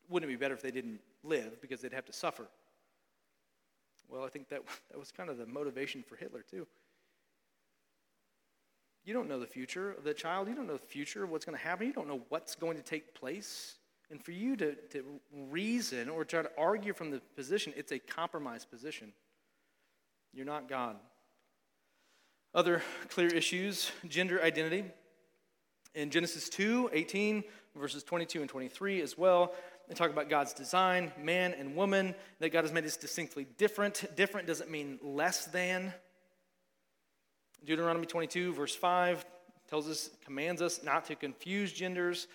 wouldn't 0.09 0.31
it 0.31 0.35
be 0.35 0.39
better 0.39 0.55
if 0.55 0.63
they 0.63 0.71
didn't 0.71 1.01
live 1.25 1.61
because 1.61 1.81
they'd 1.81 1.93
have 1.93 2.07
to 2.07 2.13
suffer? 2.13 2.47
Well, 4.09 4.25
I 4.25 4.29
think 4.29 4.49
that, 4.51 4.63
that 4.91 4.99
was 5.01 5.11
kind 5.11 5.31
of 5.31 5.39
the 5.39 5.47
motivation 5.47 6.05
for 6.07 6.15
Hitler, 6.15 6.45
too. 6.49 6.67
You 9.05 9.15
don't 9.15 9.29
know 9.29 9.41
the 9.41 9.47
future 9.47 9.93
of 9.93 10.05
the 10.05 10.15
child. 10.15 10.49
You 10.49 10.55
don't 10.55 10.67
know 10.67 10.75
the 10.75 10.79
future 10.79 11.25
of 11.25 11.31
what's 11.31 11.45
going 11.45 11.59
to 11.59 11.63
happen. 11.63 11.87
You 11.87 11.93
don't 11.93 12.09
know 12.09 12.23
what's 12.29 12.55
going 12.55 12.77
to 12.77 12.83
take 12.83 13.15
place. 13.15 13.75
And 14.11 14.23
for 14.23 14.33
you 14.33 14.57
to, 14.57 14.75
to 14.91 15.05
reason 15.51 16.09
or 16.09 16.25
try 16.25 16.43
to 16.43 16.51
argue 16.57 16.93
from 16.93 17.11
the 17.11 17.21
position, 17.35 17.73
it's 17.77 17.93
a 17.93 17.99
compromised 17.99 18.71
position. 18.71 19.13
You're 20.33 20.47
not 20.47 20.69
God. 20.69 20.97
Other 22.55 22.83
clear 23.09 23.29
issues 23.29 23.91
gender 24.07 24.43
identity. 24.43 24.85
In 25.95 26.11
Genesis 26.11 26.49
2 26.49 26.91
18, 26.93 27.45
verses 27.77 28.03
22 28.03 28.41
and 28.41 28.49
23 28.49 29.01
as 29.03 29.19
well, 29.19 29.53
they 29.89 29.95
talk 29.95 30.11
about 30.11 30.31
God's 30.31 30.55
design, 30.55 31.13
man 31.19 31.55
and 31.55 31.75
woman, 31.75 32.15
that 32.39 32.51
God 32.51 32.65
has 32.65 32.73
made 32.73 32.85
us 32.85 32.97
distinctly 32.97 33.47
different. 33.59 34.05
Different 34.17 34.47
doesn't 34.47 34.71
mean 34.71 34.99
less 35.03 35.47
than. 35.47 35.93
Deuteronomy 37.65 38.07
22, 38.07 38.53
verse 38.53 38.75
5, 38.75 39.25
tells 39.69 39.89
us, 39.89 40.11
commands 40.25 40.61
us 40.61 40.83
not 40.83 41.05
to 41.07 41.15
confuse 41.15 41.73
genders. 41.73 42.27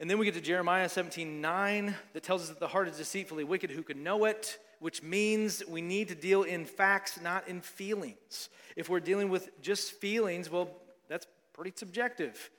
And 0.00 0.08
then 0.08 0.18
we 0.18 0.24
get 0.24 0.34
to 0.34 0.40
Jeremiah 0.40 0.88
17, 0.88 1.40
9, 1.40 1.94
that 2.12 2.22
tells 2.22 2.42
us 2.42 2.48
that 2.48 2.60
the 2.60 2.68
heart 2.68 2.88
is 2.88 2.96
deceitfully 2.96 3.44
wicked, 3.44 3.70
who 3.70 3.82
can 3.82 4.02
know 4.02 4.24
it? 4.24 4.58
Which 4.80 5.02
means 5.02 5.62
we 5.68 5.80
need 5.80 6.08
to 6.08 6.14
deal 6.14 6.44
in 6.44 6.64
facts, 6.64 7.20
not 7.20 7.48
in 7.48 7.60
feelings. 7.60 8.48
If 8.76 8.88
we're 8.88 9.00
dealing 9.00 9.28
with 9.28 9.60
just 9.60 9.92
feelings, 9.92 10.50
well, 10.50 10.68
that's 11.08 11.26
pretty 11.52 11.72
subjective 11.74 12.50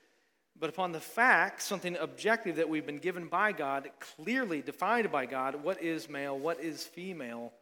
but 0.60 0.70
upon 0.70 0.92
the 0.92 1.00
fact, 1.00 1.62
something 1.62 1.96
objective 1.98 2.58
that 2.58 2.68
we've 2.68 2.86
been 2.86 3.00
given 3.00 3.28
by 3.28 3.54
God, 3.54 3.90
clearly 4.00 4.62
defined 4.62 5.10
by 5.12 5.26
God, 5.26 5.64
what 5.64 5.82
is 5.82 6.10
male, 6.10 6.38
what 6.38 6.60
is 6.60 6.84
female, 6.84 7.54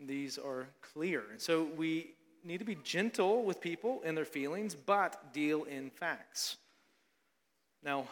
these 0.00 0.38
are 0.38 0.66
clear. 0.80 1.24
And 1.30 1.40
so 1.40 1.68
we 1.76 2.14
need 2.44 2.58
to 2.58 2.64
be 2.64 2.76
gentle 2.76 3.42
with 3.44 3.60
people 3.60 4.00
and 4.04 4.16
their 4.16 4.24
feelings, 4.24 4.74
but 4.74 5.32
deal 5.32 5.64
in 5.64 5.90
facts. 5.90 6.56
Now, 7.82 8.06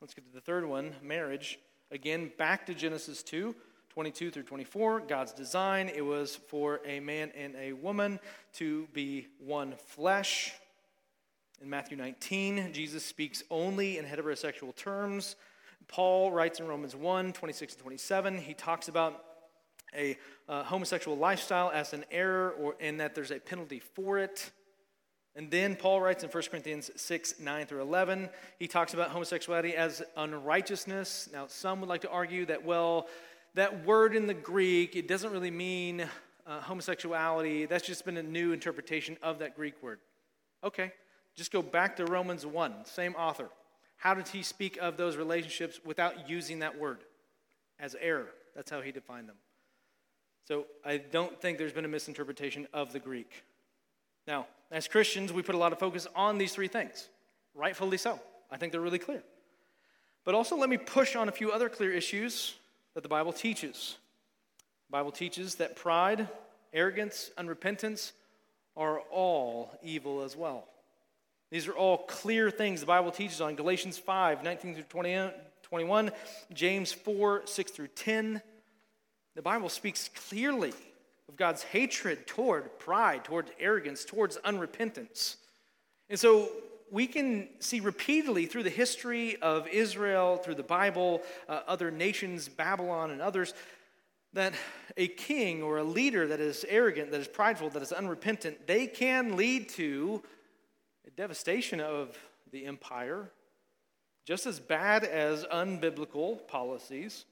let's 0.00 0.14
get 0.14 0.26
to 0.26 0.32
the 0.32 0.40
third 0.40 0.66
one 0.66 0.94
marriage. 1.02 1.58
Again, 1.90 2.30
back 2.38 2.66
to 2.66 2.74
Genesis 2.74 3.22
2. 3.22 3.54
22 3.90 4.32
through 4.32 4.42
24, 4.42 5.02
God's 5.02 5.32
design, 5.32 5.88
it 5.88 6.00
was 6.04 6.34
for 6.34 6.80
a 6.84 6.98
man 6.98 7.30
and 7.36 7.54
a 7.54 7.72
woman 7.74 8.18
to 8.54 8.88
be 8.92 9.28
one 9.38 9.74
flesh. 9.76 10.52
In 11.62 11.70
Matthew 11.70 11.96
19, 11.96 12.72
Jesus 12.72 13.04
speaks 13.04 13.44
only 13.52 13.98
in 13.98 14.04
heterosexual 14.04 14.74
terms. 14.74 15.36
Paul 15.86 16.32
writes 16.32 16.58
in 16.58 16.66
Romans 16.66 16.96
1 16.96 17.34
26 17.34 17.74
and 17.74 17.82
27, 17.82 18.38
he 18.38 18.52
talks 18.52 18.88
about 18.88 19.22
a 19.96 20.16
uh, 20.48 20.62
homosexual 20.64 21.16
lifestyle 21.16 21.70
as 21.72 21.92
an 21.92 22.04
error 22.10 22.50
or 22.60 22.74
in 22.80 22.98
that 22.98 23.14
there's 23.14 23.30
a 23.30 23.38
penalty 23.38 23.80
for 23.80 24.18
it. 24.18 24.50
And 25.36 25.50
then 25.50 25.74
Paul 25.74 26.00
writes 26.00 26.22
in 26.22 26.30
1 26.30 26.42
Corinthians 26.50 26.90
6 26.94 27.40
9 27.40 27.66
through 27.66 27.82
11, 27.82 28.28
he 28.58 28.68
talks 28.68 28.94
about 28.94 29.10
homosexuality 29.10 29.74
as 29.74 30.02
unrighteousness. 30.16 31.28
Now, 31.32 31.46
some 31.48 31.80
would 31.80 31.88
like 31.88 32.02
to 32.02 32.10
argue 32.10 32.46
that, 32.46 32.64
well, 32.64 33.08
that 33.54 33.84
word 33.84 34.14
in 34.14 34.26
the 34.26 34.34
Greek, 34.34 34.94
it 34.96 35.08
doesn't 35.08 35.32
really 35.32 35.50
mean 35.50 36.08
uh, 36.46 36.60
homosexuality. 36.60 37.66
That's 37.66 37.86
just 37.86 38.04
been 38.04 38.16
a 38.16 38.22
new 38.22 38.52
interpretation 38.52 39.16
of 39.22 39.40
that 39.40 39.56
Greek 39.56 39.82
word. 39.82 39.98
Okay, 40.62 40.92
just 41.34 41.52
go 41.52 41.62
back 41.62 41.96
to 41.96 42.04
Romans 42.06 42.46
1, 42.46 42.84
same 42.84 43.14
author. 43.14 43.48
How 43.96 44.14
did 44.14 44.28
he 44.28 44.42
speak 44.42 44.76
of 44.80 44.96
those 44.96 45.16
relationships 45.16 45.80
without 45.84 46.28
using 46.28 46.60
that 46.60 46.78
word? 46.78 46.98
As 47.80 47.96
error. 48.00 48.28
That's 48.54 48.70
how 48.70 48.82
he 48.82 48.92
defined 48.92 49.28
them. 49.28 49.36
So 50.46 50.66
I 50.84 50.98
don't 50.98 51.40
think 51.40 51.58
there's 51.58 51.72
been 51.72 51.84
a 51.84 51.88
misinterpretation 51.88 52.66
of 52.72 52.92
the 52.92 52.98
Greek. 52.98 53.44
Now, 54.26 54.46
as 54.70 54.88
Christians, 54.88 55.32
we 55.32 55.42
put 55.42 55.54
a 55.54 55.58
lot 55.58 55.72
of 55.72 55.78
focus 55.78 56.06
on 56.14 56.38
these 56.38 56.52
three 56.52 56.68
things, 56.68 57.08
rightfully 57.54 57.96
so. 57.96 58.20
I 58.50 58.56
think 58.56 58.72
they're 58.72 58.80
really 58.80 58.98
clear. 58.98 59.22
But 60.24 60.34
also, 60.34 60.56
let 60.56 60.68
me 60.68 60.78
push 60.78 61.16
on 61.16 61.28
a 61.28 61.32
few 61.32 61.50
other 61.50 61.68
clear 61.68 61.92
issues 61.92 62.54
that 62.94 63.02
the 63.02 63.08
Bible 63.08 63.32
teaches. 63.32 63.96
The 64.88 64.92
Bible 64.92 65.12
teaches 65.12 65.56
that 65.56 65.76
pride, 65.76 66.28
arrogance, 66.72 67.30
unrepentance 67.38 68.12
are 68.76 69.00
all 69.10 69.70
evil 69.82 70.22
as 70.22 70.36
well. 70.36 70.66
These 71.50 71.68
are 71.68 71.72
all 71.72 71.98
clear 71.98 72.50
things 72.50 72.80
the 72.80 72.86
Bible 72.86 73.10
teaches 73.10 73.40
on 73.40 73.54
Galatians 73.54 73.98
5 73.98 74.42
19 74.42 74.74
through 74.74 74.82
20, 74.84 75.30
21, 75.62 76.10
James 76.52 76.92
4 76.92 77.42
6 77.46 77.70
through 77.70 77.88
10. 77.88 78.42
The 79.34 79.42
Bible 79.42 79.68
speaks 79.68 80.10
clearly 80.28 80.72
of 81.28 81.36
God's 81.36 81.62
hatred 81.62 82.26
toward 82.26 82.78
pride, 82.78 83.24
toward 83.24 83.50
arrogance, 83.58 84.04
towards 84.04 84.36
unrepentance. 84.38 85.36
And 86.08 86.18
so 86.18 86.50
we 86.90 87.06
can 87.06 87.48
see 87.58 87.80
repeatedly 87.80 88.46
through 88.46 88.62
the 88.62 88.70
history 88.70 89.36
of 89.42 89.66
Israel, 89.68 90.36
through 90.36 90.54
the 90.54 90.62
Bible, 90.62 91.22
uh, 91.48 91.62
other 91.66 91.90
nations, 91.90 92.48
Babylon, 92.48 93.10
and 93.10 93.20
others, 93.20 93.54
that 94.34 94.54
a 94.96 95.08
king 95.08 95.62
or 95.62 95.78
a 95.78 95.84
leader 95.84 96.26
that 96.28 96.40
is 96.40 96.64
arrogant, 96.68 97.10
that 97.10 97.20
is 97.20 97.28
prideful, 97.28 97.70
that 97.70 97.82
is 97.82 97.92
unrepentant, 97.92 98.66
they 98.66 98.86
can 98.86 99.36
lead 99.36 99.68
to 99.70 100.22
a 101.06 101.10
devastation 101.10 101.80
of 101.80 102.16
the 102.52 102.66
empire, 102.66 103.30
just 104.26 104.46
as 104.46 104.60
bad 104.60 105.04
as 105.04 105.44
unbiblical 105.44 106.46
policies. 106.46 107.24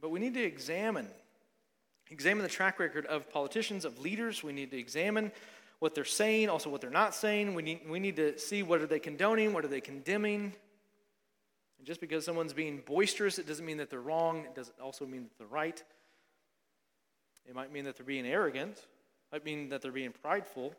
But 0.00 0.10
we 0.10 0.20
need 0.20 0.34
to 0.34 0.42
examine 0.42 1.08
examine 2.10 2.42
the 2.42 2.48
track 2.48 2.78
record 2.78 3.06
of 3.06 3.30
politicians, 3.30 3.84
of 3.84 4.00
leaders. 4.00 4.42
We 4.42 4.52
need 4.52 4.70
to 4.70 4.78
examine 4.78 5.30
what 5.78 5.94
they're 5.94 6.04
saying, 6.04 6.48
also 6.48 6.70
what 6.70 6.80
they're 6.80 6.90
not 6.90 7.14
saying. 7.14 7.54
We 7.54 7.62
need, 7.62 7.80
we 7.88 8.00
need 8.00 8.16
to 8.16 8.38
see 8.38 8.62
what 8.62 8.80
are 8.80 8.86
they 8.86 8.98
condoning, 8.98 9.52
what 9.52 9.64
are 9.64 9.68
they 9.68 9.80
condemning. 9.80 10.52
And 11.78 11.86
just 11.86 12.00
because 12.00 12.24
someone's 12.24 12.52
being 12.52 12.82
boisterous, 12.84 13.38
it 13.38 13.46
doesn't 13.46 13.64
mean 13.64 13.76
that 13.76 13.90
they're 13.90 14.00
wrong. 14.00 14.44
It 14.44 14.54
doesn't 14.54 14.78
also 14.80 15.06
mean 15.06 15.24
that 15.24 15.38
they're 15.38 15.46
right. 15.46 15.82
It 17.46 17.54
might 17.54 17.72
mean 17.72 17.84
that 17.84 17.96
they're 17.96 18.06
being 18.06 18.26
arrogant. 18.26 18.76
It 18.76 19.32
might 19.32 19.44
mean 19.44 19.68
that 19.68 19.82
they're 19.82 19.92
being 19.92 20.12
prideful. 20.22 20.74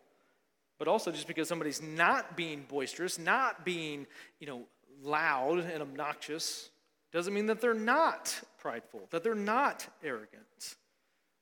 But 0.77 0.87
also, 0.87 1.11
just 1.11 1.27
because 1.27 1.47
somebody's 1.47 1.81
not 1.81 2.37
being 2.37 2.65
boisterous, 2.67 3.19
not 3.19 3.65
being, 3.65 4.07
you 4.39 4.47
know, 4.47 4.61
loud 5.03 5.59
and 5.59 5.81
obnoxious, 5.81 6.69
doesn't 7.11 7.33
mean 7.33 7.47
that 7.47 7.61
they're 7.61 7.73
not 7.73 8.39
prideful, 8.59 9.07
that 9.11 9.23
they're 9.23 9.35
not 9.35 9.87
arrogant. 10.03 10.75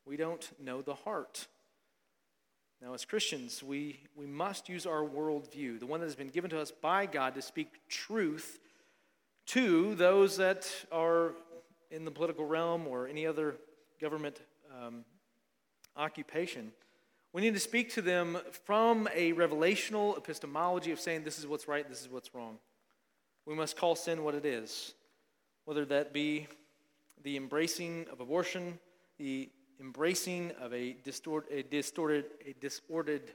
We 0.06 0.18
don't 0.18 0.50
know 0.62 0.82
the 0.82 0.96
heart. 0.96 1.48
Now, 2.82 2.94
as 2.94 3.06
Christians, 3.06 3.64
we, 3.64 4.00
we 4.16 4.28
must 4.28 4.70
use 4.70 4.86
our 4.86 5.02
worldview, 5.02 5.80
the 5.80 5.88
one 5.88 6.00
that 6.00 6.06
has 6.06 6.16
been 6.16 6.30
given 6.30 6.50
to 6.52 6.60
us 6.60 6.72
by 6.72 7.08
God, 7.08 7.34
to 7.36 7.42
speak 7.42 7.68
truth 7.90 8.60
to 9.48 9.96
those 9.96 10.38
that 10.38 10.72
are 10.92 11.34
in 11.90 12.06
the 12.06 12.12
political 12.12 12.46
realm 12.46 12.88
or 12.88 13.08
any 13.08 13.26
other 13.26 13.56
government 14.00 14.40
um, 14.80 15.04
occupation. 15.96 16.72
We 17.34 17.42
need 17.42 17.56
to 17.56 17.60
speak 17.60 17.94
to 17.94 18.02
them 18.02 18.38
from 18.66 19.08
a 19.14 19.34
revelational 19.34 20.18
epistemology 20.18 20.92
of 20.92 21.00
saying 21.00 21.24
this 21.24 21.40
is 21.40 21.48
what's 21.48 21.68
right, 21.68 21.88
this 21.88 22.02
is 22.02 22.10
what's 22.10 22.34
wrong. 22.34 22.58
We 23.46 23.56
must 23.56 23.78
call 23.78 23.96
sin 23.96 24.24
what 24.24 24.36
it 24.36 24.46
is, 24.46 24.94
whether 25.68 25.84
that 25.84 26.14
be 26.14 26.48
the 27.24 27.36
embracing 27.36 28.06
of 28.10 28.22
abortion, 28.22 28.80
the 29.20 29.50
embracing 29.82 30.54
of 30.62 30.74
a, 30.74 30.96
distort, 31.04 31.46
a 31.52 31.62
distorted, 31.62 32.24
a 32.46 32.54
disordered, 32.62 33.34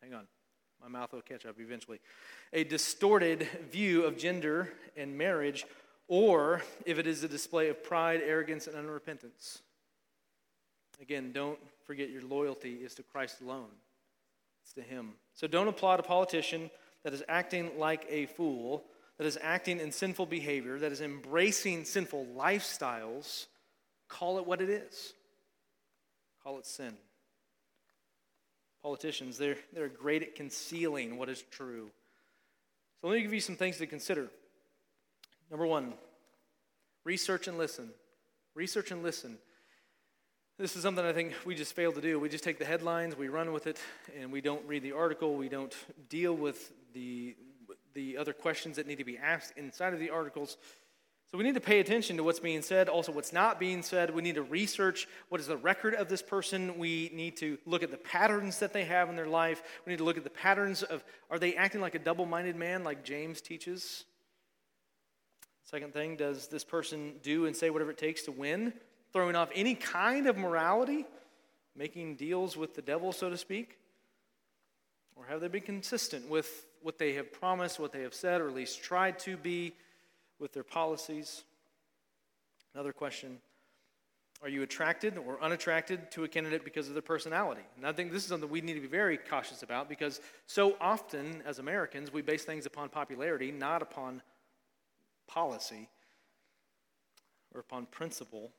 hang 0.00 0.14
on, 0.14 0.28
my 0.80 0.86
mouth 0.86 1.12
will 1.12 1.20
catch 1.20 1.46
up 1.46 1.56
eventually, 1.58 1.98
a 2.52 2.62
distorted 2.62 3.48
view 3.72 4.04
of 4.04 4.16
gender 4.16 4.72
and 4.96 5.18
marriage, 5.18 5.66
or 6.06 6.62
if 6.86 6.96
it 6.96 7.08
is 7.08 7.24
a 7.24 7.28
display 7.28 7.70
of 7.70 7.82
pride, 7.82 8.20
arrogance, 8.24 8.68
and 8.68 8.76
unrepentance. 8.76 9.62
Again, 11.02 11.32
don't 11.32 11.58
forget 11.82 12.08
your 12.08 12.22
loyalty 12.22 12.74
is 12.74 12.94
to 12.94 13.02
Christ 13.02 13.40
alone, 13.40 13.70
it's 14.62 14.72
to 14.74 14.82
Him. 14.82 15.14
So 15.32 15.48
don't 15.48 15.66
applaud 15.66 15.98
a 15.98 16.04
politician 16.04 16.70
that 17.02 17.12
is 17.12 17.24
acting 17.28 17.80
like 17.80 18.06
a 18.08 18.26
fool, 18.26 18.84
that 19.18 19.26
is 19.26 19.38
acting 19.40 19.80
in 19.80 19.92
sinful 19.92 20.26
behavior, 20.26 20.78
that 20.78 20.92
is 20.92 21.00
embracing 21.00 21.84
sinful 21.84 22.26
lifestyles. 22.36 23.46
Call 24.08 24.38
it 24.38 24.46
what 24.46 24.60
it 24.60 24.68
is. 24.68 25.12
Call 26.42 26.58
it 26.58 26.66
sin. 26.66 26.94
Politicians, 28.82 29.38
they're, 29.38 29.56
they're 29.72 29.88
great 29.88 30.22
at 30.22 30.34
concealing 30.34 31.16
what 31.16 31.28
is 31.28 31.42
true. 31.50 31.90
So 33.00 33.08
let 33.08 33.16
me 33.16 33.22
give 33.22 33.32
you 33.32 33.40
some 33.40 33.56
things 33.56 33.78
to 33.78 33.86
consider. 33.86 34.28
Number 35.50 35.66
one, 35.66 35.94
research 37.04 37.48
and 37.48 37.56
listen. 37.56 37.90
Research 38.54 38.90
and 38.90 39.02
listen. 39.02 39.38
This 40.58 40.76
is 40.76 40.82
something 40.82 41.04
I 41.04 41.12
think 41.12 41.32
we 41.44 41.54
just 41.54 41.74
fail 41.74 41.92
to 41.92 42.00
do. 42.00 42.20
We 42.20 42.28
just 42.28 42.44
take 42.44 42.58
the 42.58 42.64
headlines, 42.64 43.16
we 43.16 43.28
run 43.28 43.52
with 43.52 43.66
it, 43.66 43.80
and 44.16 44.30
we 44.30 44.40
don't 44.40 44.64
read 44.66 44.82
the 44.82 44.92
article. 44.92 45.34
We 45.34 45.48
don't 45.48 45.74
deal 46.08 46.32
with 46.32 46.72
the, 46.92 47.34
the 47.94 48.16
other 48.16 48.32
questions 48.32 48.76
that 48.76 48.86
need 48.86 48.98
to 48.98 49.04
be 49.04 49.18
asked 49.18 49.52
inside 49.56 49.94
of 49.94 50.00
the 50.00 50.10
articles. 50.10 50.56
So 51.30 51.38
we 51.38 51.44
need 51.44 51.54
to 51.54 51.60
pay 51.60 51.80
attention 51.80 52.16
to 52.18 52.22
what's 52.22 52.40
being 52.40 52.62
said, 52.62 52.88
also 52.88 53.10
what's 53.10 53.32
not 53.32 53.58
being 53.58 53.82
said. 53.82 54.14
We 54.14 54.22
need 54.22 54.34
to 54.34 54.42
research 54.42 55.08
what 55.30 55.40
is 55.40 55.46
the 55.46 55.56
record 55.56 55.94
of 55.94 56.08
this 56.08 56.22
person. 56.22 56.78
We 56.78 57.10
need 57.12 57.36
to 57.38 57.58
look 57.66 57.82
at 57.82 57.90
the 57.90 57.96
patterns 57.96 58.58
that 58.60 58.72
they 58.72 58.84
have 58.84 59.08
in 59.08 59.16
their 59.16 59.26
life. 59.26 59.62
We 59.84 59.90
need 59.90 59.98
to 59.98 60.04
look 60.04 60.16
at 60.18 60.24
the 60.24 60.30
patterns 60.30 60.82
of 60.82 61.02
are 61.30 61.38
they 61.38 61.54
acting 61.54 61.80
like 61.80 61.94
a 61.94 61.98
double 61.98 62.26
minded 62.26 62.56
man, 62.56 62.84
like 62.84 63.04
James 63.04 63.40
teaches? 63.40 64.04
Second 65.64 65.92
thing, 65.92 66.16
does 66.16 66.48
this 66.48 66.62
person 66.62 67.14
do 67.22 67.46
and 67.46 67.56
say 67.56 67.70
whatever 67.70 67.90
it 67.90 67.98
takes 67.98 68.22
to 68.24 68.32
win? 68.32 68.74
throwing 69.14 69.36
off 69.36 69.48
any 69.54 69.76
kind 69.76 70.26
of 70.26 70.36
morality, 70.36 71.06
making 71.76 72.16
deals 72.16 72.56
with 72.56 72.74
the 72.74 72.82
devil, 72.82 73.12
so 73.12 73.30
to 73.30 73.38
speak? 73.38 73.78
Or 75.16 75.26
have 75.26 75.40
they 75.40 75.48
been 75.48 75.62
consistent 75.62 76.28
with 76.28 76.66
what 76.82 76.98
they 76.98 77.14
have 77.14 77.32
promised, 77.32 77.78
what 77.78 77.92
they 77.92 78.02
have 78.02 78.14
said, 78.14 78.40
or 78.40 78.48
at 78.48 78.54
least 78.54 78.82
tried 78.82 79.18
to 79.20 79.36
be 79.36 79.74
with 80.38 80.52
their 80.52 80.64
policies? 80.64 81.44
Another 82.74 82.92
question 82.92 83.38
Are 84.42 84.48
you 84.48 84.62
attracted 84.62 85.16
or 85.16 85.40
unattracted 85.42 86.10
to 86.12 86.24
a 86.24 86.28
candidate 86.28 86.64
because 86.64 86.88
of 86.88 86.94
their 86.94 87.02
personality? 87.02 87.62
And 87.76 87.86
I 87.86 87.92
think 87.92 88.12
this 88.12 88.22
is 88.22 88.28
something 88.28 88.50
we 88.50 88.60
need 88.60 88.74
to 88.74 88.80
be 88.80 88.86
very 88.86 89.16
cautious 89.16 89.62
about 89.62 89.88
because 89.88 90.20
so 90.46 90.76
often 90.80 91.42
as 91.46 91.58
Americans, 91.58 92.12
we 92.12 92.22
base 92.22 92.44
things 92.44 92.66
upon 92.66 92.88
popularity, 92.88 93.52
not 93.52 93.82
upon 93.82 94.20
policy 95.26 95.88
or 97.54 97.60
upon 97.60 97.86
principle. 97.86 98.50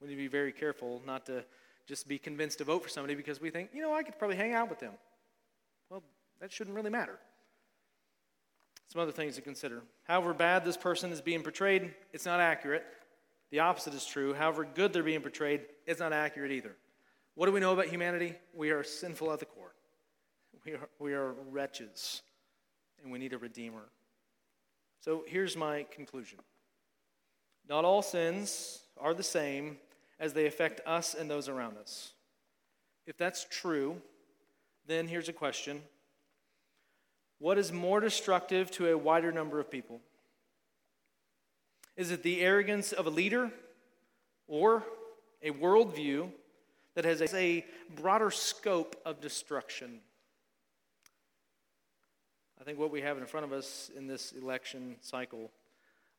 We 0.00 0.08
need 0.08 0.14
to 0.14 0.22
be 0.22 0.28
very 0.28 0.52
careful 0.52 1.02
not 1.06 1.26
to 1.26 1.44
just 1.86 2.08
be 2.08 2.18
convinced 2.18 2.58
to 2.58 2.64
vote 2.64 2.82
for 2.82 2.88
somebody 2.88 3.14
because 3.14 3.40
we 3.40 3.50
think, 3.50 3.70
you 3.74 3.82
know, 3.82 3.94
I 3.94 4.02
could 4.02 4.18
probably 4.18 4.36
hang 4.36 4.54
out 4.54 4.70
with 4.70 4.80
them. 4.80 4.92
That 6.40 6.52
shouldn't 6.52 6.76
really 6.76 6.90
matter. 6.90 7.18
Some 8.86 9.00
other 9.00 9.12
things 9.12 9.36
to 9.36 9.42
consider. 9.42 9.82
However 10.04 10.34
bad 10.34 10.64
this 10.64 10.76
person 10.76 11.10
is 11.10 11.20
being 11.20 11.42
portrayed, 11.42 11.94
it's 12.12 12.26
not 12.26 12.40
accurate. 12.40 12.84
The 13.50 13.60
opposite 13.60 13.94
is 13.94 14.04
true. 14.04 14.34
However 14.34 14.64
good 14.64 14.92
they're 14.92 15.02
being 15.02 15.20
portrayed, 15.20 15.62
it's 15.86 16.00
not 16.00 16.12
accurate 16.12 16.52
either. 16.52 16.76
What 17.34 17.46
do 17.46 17.52
we 17.52 17.60
know 17.60 17.72
about 17.72 17.86
humanity? 17.86 18.34
We 18.54 18.70
are 18.70 18.84
sinful 18.84 19.32
at 19.32 19.40
the 19.40 19.46
core. 19.46 19.74
We 20.64 20.72
are, 20.72 20.88
we 20.98 21.12
are 21.12 21.32
wretches, 21.50 22.22
and 23.02 23.12
we 23.12 23.18
need 23.18 23.32
a 23.32 23.38
redeemer. 23.38 23.82
So 25.00 25.24
here's 25.26 25.56
my 25.56 25.84
conclusion 25.90 26.38
Not 27.68 27.84
all 27.84 28.02
sins 28.02 28.80
are 28.98 29.12
the 29.12 29.22
same, 29.22 29.78
as 30.20 30.32
they 30.32 30.46
affect 30.46 30.80
us 30.86 31.14
and 31.14 31.28
those 31.28 31.48
around 31.48 31.76
us. 31.76 32.12
If 33.06 33.18
that's 33.18 33.46
true, 33.50 34.00
then 34.86 35.08
here's 35.08 35.28
a 35.28 35.32
question 35.32 35.82
What 37.38 37.58
is 37.58 37.72
more 37.72 38.00
destructive 38.00 38.70
to 38.72 38.88
a 38.88 38.98
wider 38.98 39.32
number 39.32 39.60
of 39.60 39.70
people? 39.70 40.00
Is 41.96 42.10
it 42.10 42.22
the 42.22 42.40
arrogance 42.40 42.92
of 42.92 43.06
a 43.06 43.10
leader 43.10 43.50
or 44.48 44.82
a 45.42 45.50
worldview 45.50 46.30
that 46.94 47.04
has 47.04 47.22
a 47.34 47.64
broader 47.94 48.30
scope 48.30 49.00
of 49.04 49.20
destruction? 49.20 50.00
I 52.60 52.64
think 52.64 52.78
what 52.78 52.90
we 52.90 53.02
have 53.02 53.18
in 53.18 53.26
front 53.26 53.44
of 53.44 53.52
us 53.52 53.90
in 53.96 54.06
this 54.06 54.32
election 54.32 54.96
cycle 55.02 55.50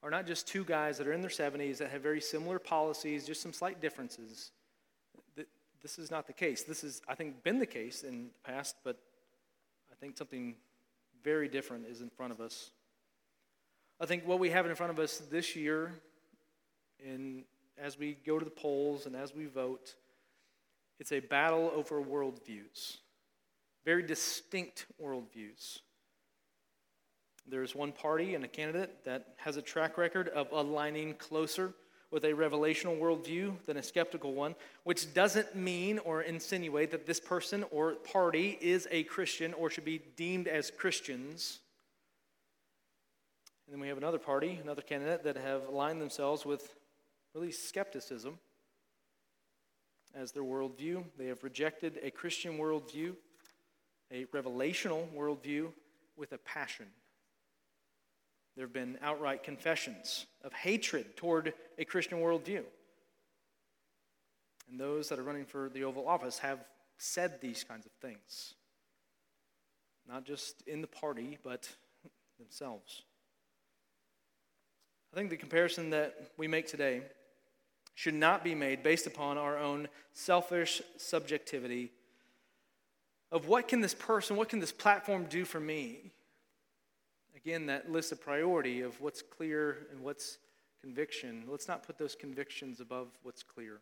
are 0.03 0.11
not 0.11 0.27
just 0.27 0.47
two 0.47 0.63
guys 0.63 0.97
that 0.99 1.07
are 1.07 1.13
in 1.13 1.21
their 1.21 1.29
70s 1.29 1.79
that 1.79 1.89
have 1.89 2.01
very 2.01 2.21
similar 2.21 2.59
policies, 2.59 3.25
just 3.25 3.41
some 3.41 3.53
slight 3.53 3.81
differences. 3.81 4.51
This 5.81 5.97
is 5.97 6.11
not 6.11 6.27
the 6.27 6.33
case. 6.33 6.63
This 6.63 6.81
has, 6.81 7.01
I 7.07 7.15
think, 7.15 7.43
been 7.43 7.59
the 7.59 7.65
case 7.65 8.03
in 8.03 8.25
the 8.25 8.51
past, 8.51 8.75
but 8.83 8.97
I 9.91 9.95
think 9.95 10.17
something 10.17 10.55
very 11.25 11.49
different 11.49 11.87
is 11.87 12.01
in 12.01 12.09
front 12.09 12.31
of 12.31 12.39
us. 12.39 12.69
I 13.99 14.05
think 14.05 14.25
what 14.27 14.39
we 14.39 14.51
have 14.51 14.65
in 14.67 14.75
front 14.75 14.91
of 14.91 14.99
us 14.99 15.17
this 15.17 15.55
year, 15.55 15.91
in, 17.03 17.43
as 17.77 17.97
we 17.97 18.15
go 18.25 18.37
to 18.37 18.45
the 18.45 18.51
polls 18.51 19.07
and 19.07 19.15
as 19.15 19.33
we 19.33 19.45
vote, 19.45 19.95
it's 20.99 21.11
a 21.11 21.19
battle 21.19 21.71
over 21.75 22.01
worldviews, 22.01 22.97
very 23.83 24.03
distinct 24.03 24.85
worldviews. 25.03 25.79
There's 27.47 27.75
one 27.75 27.91
party 27.91 28.35
and 28.35 28.45
a 28.45 28.47
candidate 28.47 29.03
that 29.05 29.35
has 29.37 29.57
a 29.57 29.61
track 29.61 29.97
record 29.97 30.29
of 30.29 30.51
aligning 30.51 31.15
closer 31.15 31.73
with 32.15 32.23
a 32.23 32.31
revelational 32.31 32.97
worldview 32.97 33.53
than 33.65 33.75
a 33.75 33.83
skeptical 33.83 34.33
one, 34.33 34.55
which 34.85 35.13
doesn't 35.13 35.53
mean 35.53 35.99
or 35.99 36.21
insinuate 36.21 36.89
that 36.89 37.05
this 37.05 37.19
person 37.19 37.65
or 37.71 37.95
party 37.95 38.57
is 38.61 38.87
a 38.89 39.03
Christian 39.03 39.53
or 39.55 39.69
should 39.69 39.83
be 39.83 39.99
deemed 40.15 40.47
as 40.47 40.71
Christians. 40.71 41.59
And 43.67 43.73
then 43.73 43.81
we 43.81 43.89
have 43.89 43.97
another 43.97 44.17
party, 44.17 44.57
another 44.63 44.81
candidate 44.81 45.25
that 45.25 45.35
have 45.35 45.67
aligned 45.67 45.99
themselves 45.99 46.45
with 46.45 46.73
really 47.33 47.51
skepticism 47.51 48.39
as 50.15 50.31
their 50.31 50.43
worldview. 50.43 51.03
They 51.17 51.25
have 51.25 51.43
rejected 51.43 51.99
a 52.01 52.11
Christian 52.11 52.57
worldview, 52.57 53.13
a 54.09 54.23
revelational 54.33 55.05
worldview, 55.13 55.67
with 56.15 56.31
a 56.31 56.37
passion. 56.37 56.85
There 58.55 58.65
have 58.65 58.73
been 58.73 58.97
outright 59.01 59.43
confessions 59.43 60.25
of 60.43 60.53
hatred 60.53 61.17
toward 61.17 61.53
a 61.77 61.85
Christian 61.85 62.19
worldview. 62.19 62.63
And 64.69 64.79
those 64.79 65.09
that 65.09 65.19
are 65.19 65.23
running 65.23 65.45
for 65.45 65.69
the 65.69 65.83
Oval 65.83 66.07
Office 66.07 66.39
have 66.39 66.59
said 66.97 67.41
these 67.41 67.63
kinds 67.63 67.85
of 67.85 67.91
things, 68.01 68.53
not 70.07 70.23
just 70.23 70.61
in 70.67 70.81
the 70.81 70.87
party, 70.87 71.37
but 71.43 71.69
themselves. 72.39 73.03
I 75.13 75.17
think 75.17 75.29
the 75.29 75.37
comparison 75.37 75.91
that 75.91 76.31
we 76.37 76.47
make 76.47 76.67
today 76.67 77.01
should 77.93 78.13
not 78.13 78.43
be 78.43 78.55
made 78.55 78.83
based 78.83 79.07
upon 79.07 79.37
our 79.37 79.57
own 79.57 79.87
selfish 80.13 80.81
subjectivity 80.97 81.91
of 83.31 83.47
what 83.47 83.67
can 83.67 83.81
this 83.81 83.93
person, 83.93 84.35
what 84.35 84.49
can 84.49 84.59
this 84.59 84.71
platform 84.71 85.25
do 85.25 85.45
for 85.45 85.59
me? 85.59 86.11
Again, 87.45 87.67
that 87.67 87.91
lists 87.91 88.11
a 88.11 88.15
priority 88.15 88.81
of 88.81 88.99
what's 88.99 89.21
clear 89.21 89.87
and 89.91 90.01
what's 90.01 90.39
conviction, 90.81 91.43
let's 91.47 91.67
not 91.67 91.85
put 91.85 91.97
those 91.97 92.15
convictions 92.15 92.79
above 92.79 93.07
what's 93.23 93.43
clear. 93.43 93.81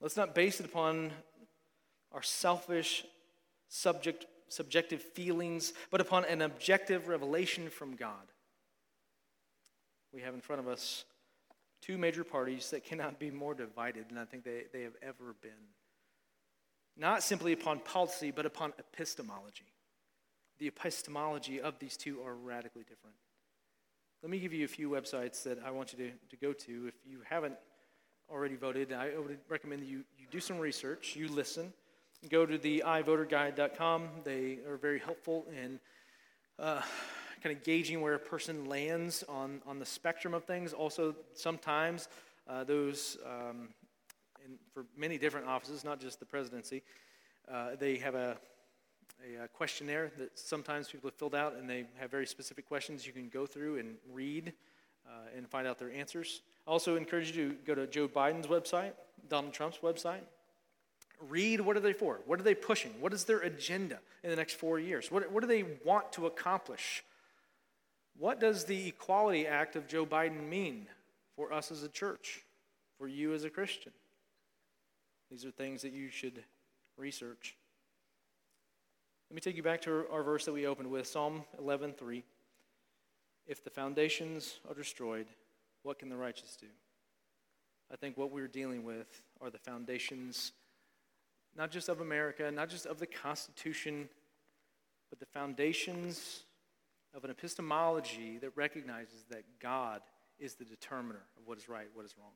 Let's 0.00 0.16
not 0.16 0.34
base 0.34 0.60
it 0.60 0.66
upon 0.66 1.10
our 2.12 2.22
selfish, 2.22 3.04
subject, 3.68 4.26
subjective 4.48 5.02
feelings, 5.02 5.72
but 5.90 6.00
upon 6.00 6.24
an 6.24 6.42
objective 6.42 7.08
revelation 7.08 7.68
from 7.70 7.94
God. 7.94 8.32
We 10.12 10.22
have 10.22 10.34
in 10.34 10.40
front 10.40 10.60
of 10.60 10.68
us 10.68 11.04
two 11.80 11.96
major 11.98 12.24
parties 12.24 12.70
that 12.70 12.84
cannot 12.84 13.18
be 13.18 13.30
more 13.30 13.54
divided 13.54 14.08
than 14.08 14.18
I 14.18 14.24
think 14.24 14.44
they, 14.44 14.64
they 14.72 14.82
have 14.82 14.96
ever 15.02 15.34
been. 15.40 15.52
Not 16.96 17.22
simply 17.22 17.52
upon 17.52 17.80
policy, 17.80 18.30
but 18.30 18.44
upon 18.44 18.72
epistemology 18.78 19.71
the 20.62 20.68
epistemology 20.68 21.60
of 21.60 21.76
these 21.80 21.96
two 21.96 22.20
are 22.24 22.36
radically 22.36 22.84
different. 22.84 23.16
Let 24.22 24.30
me 24.30 24.38
give 24.38 24.52
you 24.52 24.64
a 24.64 24.68
few 24.68 24.88
websites 24.88 25.42
that 25.42 25.58
I 25.66 25.72
want 25.72 25.92
you 25.92 25.98
to, 25.98 26.12
to 26.30 26.36
go 26.36 26.52
to 26.52 26.86
if 26.86 26.94
you 27.04 27.18
haven't 27.28 27.56
already 28.30 28.54
voted, 28.54 28.92
I 28.92 29.10
would 29.18 29.40
recommend 29.48 29.82
that 29.82 29.88
you, 29.88 30.04
you 30.16 30.28
do 30.30 30.38
some 30.38 30.60
research, 30.60 31.16
you 31.16 31.26
listen. 31.26 31.72
Go 32.30 32.46
to 32.46 32.58
the 32.58 32.84
ivoterguide.com. 32.86 34.08
They 34.22 34.60
are 34.68 34.76
very 34.76 35.00
helpful 35.00 35.46
in 35.50 35.80
uh, 36.60 36.82
kind 37.42 37.56
of 37.56 37.64
gauging 37.64 38.00
where 38.00 38.14
a 38.14 38.20
person 38.20 38.66
lands 38.66 39.24
on, 39.28 39.62
on 39.66 39.80
the 39.80 39.86
spectrum 39.86 40.32
of 40.32 40.44
things. 40.44 40.72
Also, 40.72 41.16
sometimes 41.34 42.08
uh, 42.48 42.62
those, 42.62 43.18
um, 43.26 43.70
for 44.72 44.84
many 44.96 45.18
different 45.18 45.48
offices, 45.48 45.82
not 45.82 46.00
just 46.00 46.20
the 46.20 46.26
presidency, 46.26 46.84
uh, 47.52 47.70
they 47.80 47.96
have 47.96 48.14
a, 48.14 48.36
a, 49.42 49.48
questionnaire 49.48 50.10
that 50.18 50.38
sometimes 50.38 50.88
people 50.88 51.08
have 51.08 51.18
filled 51.18 51.34
out, 51.34 51.54
and 51.54 51.68
they 51.68 51.84
have 51.98 52.10
very 52.10 52.26
specific 52.26 52.66
questions 52.66 53.06
you 53.06 53.12
can 53.12 53.28
go 53.28 53.46
through 53.46 53.78
and 53.78 53.96
read 54.12 54.52
uh, 55.06 55.36
and 55.36 55.48
find 55.48 55.66
out 55.66 55.78
their 55.78 55.92
answers. 55.92 56.42
I 56.66 56.70
also 56.70 56.96
encourage 56.96 57.36
you 57.36 57.50
to 57.50 57.54
go 57.66 57.74
to 57.74 57.86
Joe 57.86 58.08
Biden's 58.08 58.46
website, 58.46 58.92
Donald 59.28 59.52
Trump's 59.52 59.78
website. 59.78 60.22
Read 61.28 61.60
what 61.60 61.76
are 61.76 61.80
they 61.80 61.92
for? 61.92 62.20
What 62.26 62.40
are 62.40 62.42
they 62.42 62.54
pushing? 62.54 62.92
What 63.00 63.12
is 63.12 63.24
their 63.24 63.40
agenda 63.40 64.00
in 64.24 64.30
the 64.30 64.36
next 64.36 64.54
four 64.54 64.78
years? 64.78 65.10
What, 65.10 65.30
what 65.30 65.40
do 65.40 65.46
they 65.46 65.64
want 65.84 66.12
to 66.12 66.26
accomplish? 66.26 67.04
What 68.18 68.40
does 68.40 68.64
the 68.64 68.88
Equality 68.88 69.46
Act 69.46 69.76
of 69.76 69.86
Joe 69.86 70.04
Biden 70.04 70.48
mean 70.48 70.86
for 71.36 71.52
us 71.52 71.70
as 71.70 71.82
a 71.82 71.88
church, 71.88 72.44
for 72.98 73.06
you 73.06 73.34
as 73.34 73.44
a 73.44 73.50
Christian? 73.50 73.92
These 75.30 75.44
are 75.44 75.50
things 75.50 75.82
that 75.82 75.92
you 75.92 76.10
should 76.10 76.42
research. 76.96 77.56
Let 79.32 79.36
me 79.36 79.40
take 79.40 79.56
you 79.56 79.62
back 79.62 79.80
to 79.82 80.04
our 80.12 80.22
verse 80.22 80.44
that 80.44 80.52
we 80.52 80.66
opened 80.66 80.90
with, 80.90 81.06
Psalm 81.06 81.46
11:3. 81.58 82.22
If 83.46 83.64
the 83.64 83.70
foundations 83.70 84.60
are 84.68 84.74
destroyed, 84.74 85.26
what 85.84 85.98
can 85.98 86.10
the 86.10 86.18
righteous 86.18 86.54
do? 86.54 86.66
I 87.90 87.96
think 87.96 88.18
what 88.18 88.30
we're 88.30 88.46
dealing 88.46 88.84
with 88.84 89.22
are 89.40 89.48
the 89.48 89.56
foundations, 89.56 90.52
not 91.56 91.70
just 91.70 91.88
of 91.88 92.02
America, 92.02 92.50
not 92.50 92.68
just 92.68 92.84
of 92.84 92.98
the 92.98 93.06
Constitution, 93.06 94.10
but 95.08 95.18
the 95.18 95.24
foundations 95.24 96.44
of 97.14 97.24
an 97.24 97.30
epistemology 97.30 98.36
that 98.36 98.54
recognizes 98.54 99.24
that 99.30 99.44
God 99.60 100.02
is 100.38 100.56
the 100.56 100.66
determiner 100.66 101.22
of 101.38 101.46
what 101.46 101.56
is 101.56 101.70
right, 101.70 101.88
what 101.94 102.04
is 102.04 102.14
wrong. 102.18 102.34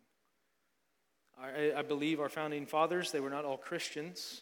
I, 1.39 1.79
I, 1.79 1.83
believe 1.83 2.21
our 2.21 2.31
founding 2.31 2.65
fathers, 2.65 3.13
they 3.13 3.21
were 3.21 3.29
not 3.29 3.45
all 3.45 3.59
Christians, 3.59 4.41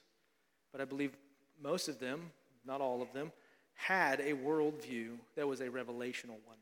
but 0.70 0.80
I 0.80 0.84
believe 0.84 1.16
most 1.60 1.88
of 1.88 1.98
them, 1.98 2.30
not 2.66 2.80
all 2.80 3.02
of 3.02 3.12
them, 3.12 3.32
had 3.74 4.20
a 4.20 4.32
worldview 4.32 5.10
that 5.36 5.46
was 5.46 5.60
a 5.60 5.66
revelational 5.66 6.38
one. 6.44 6.58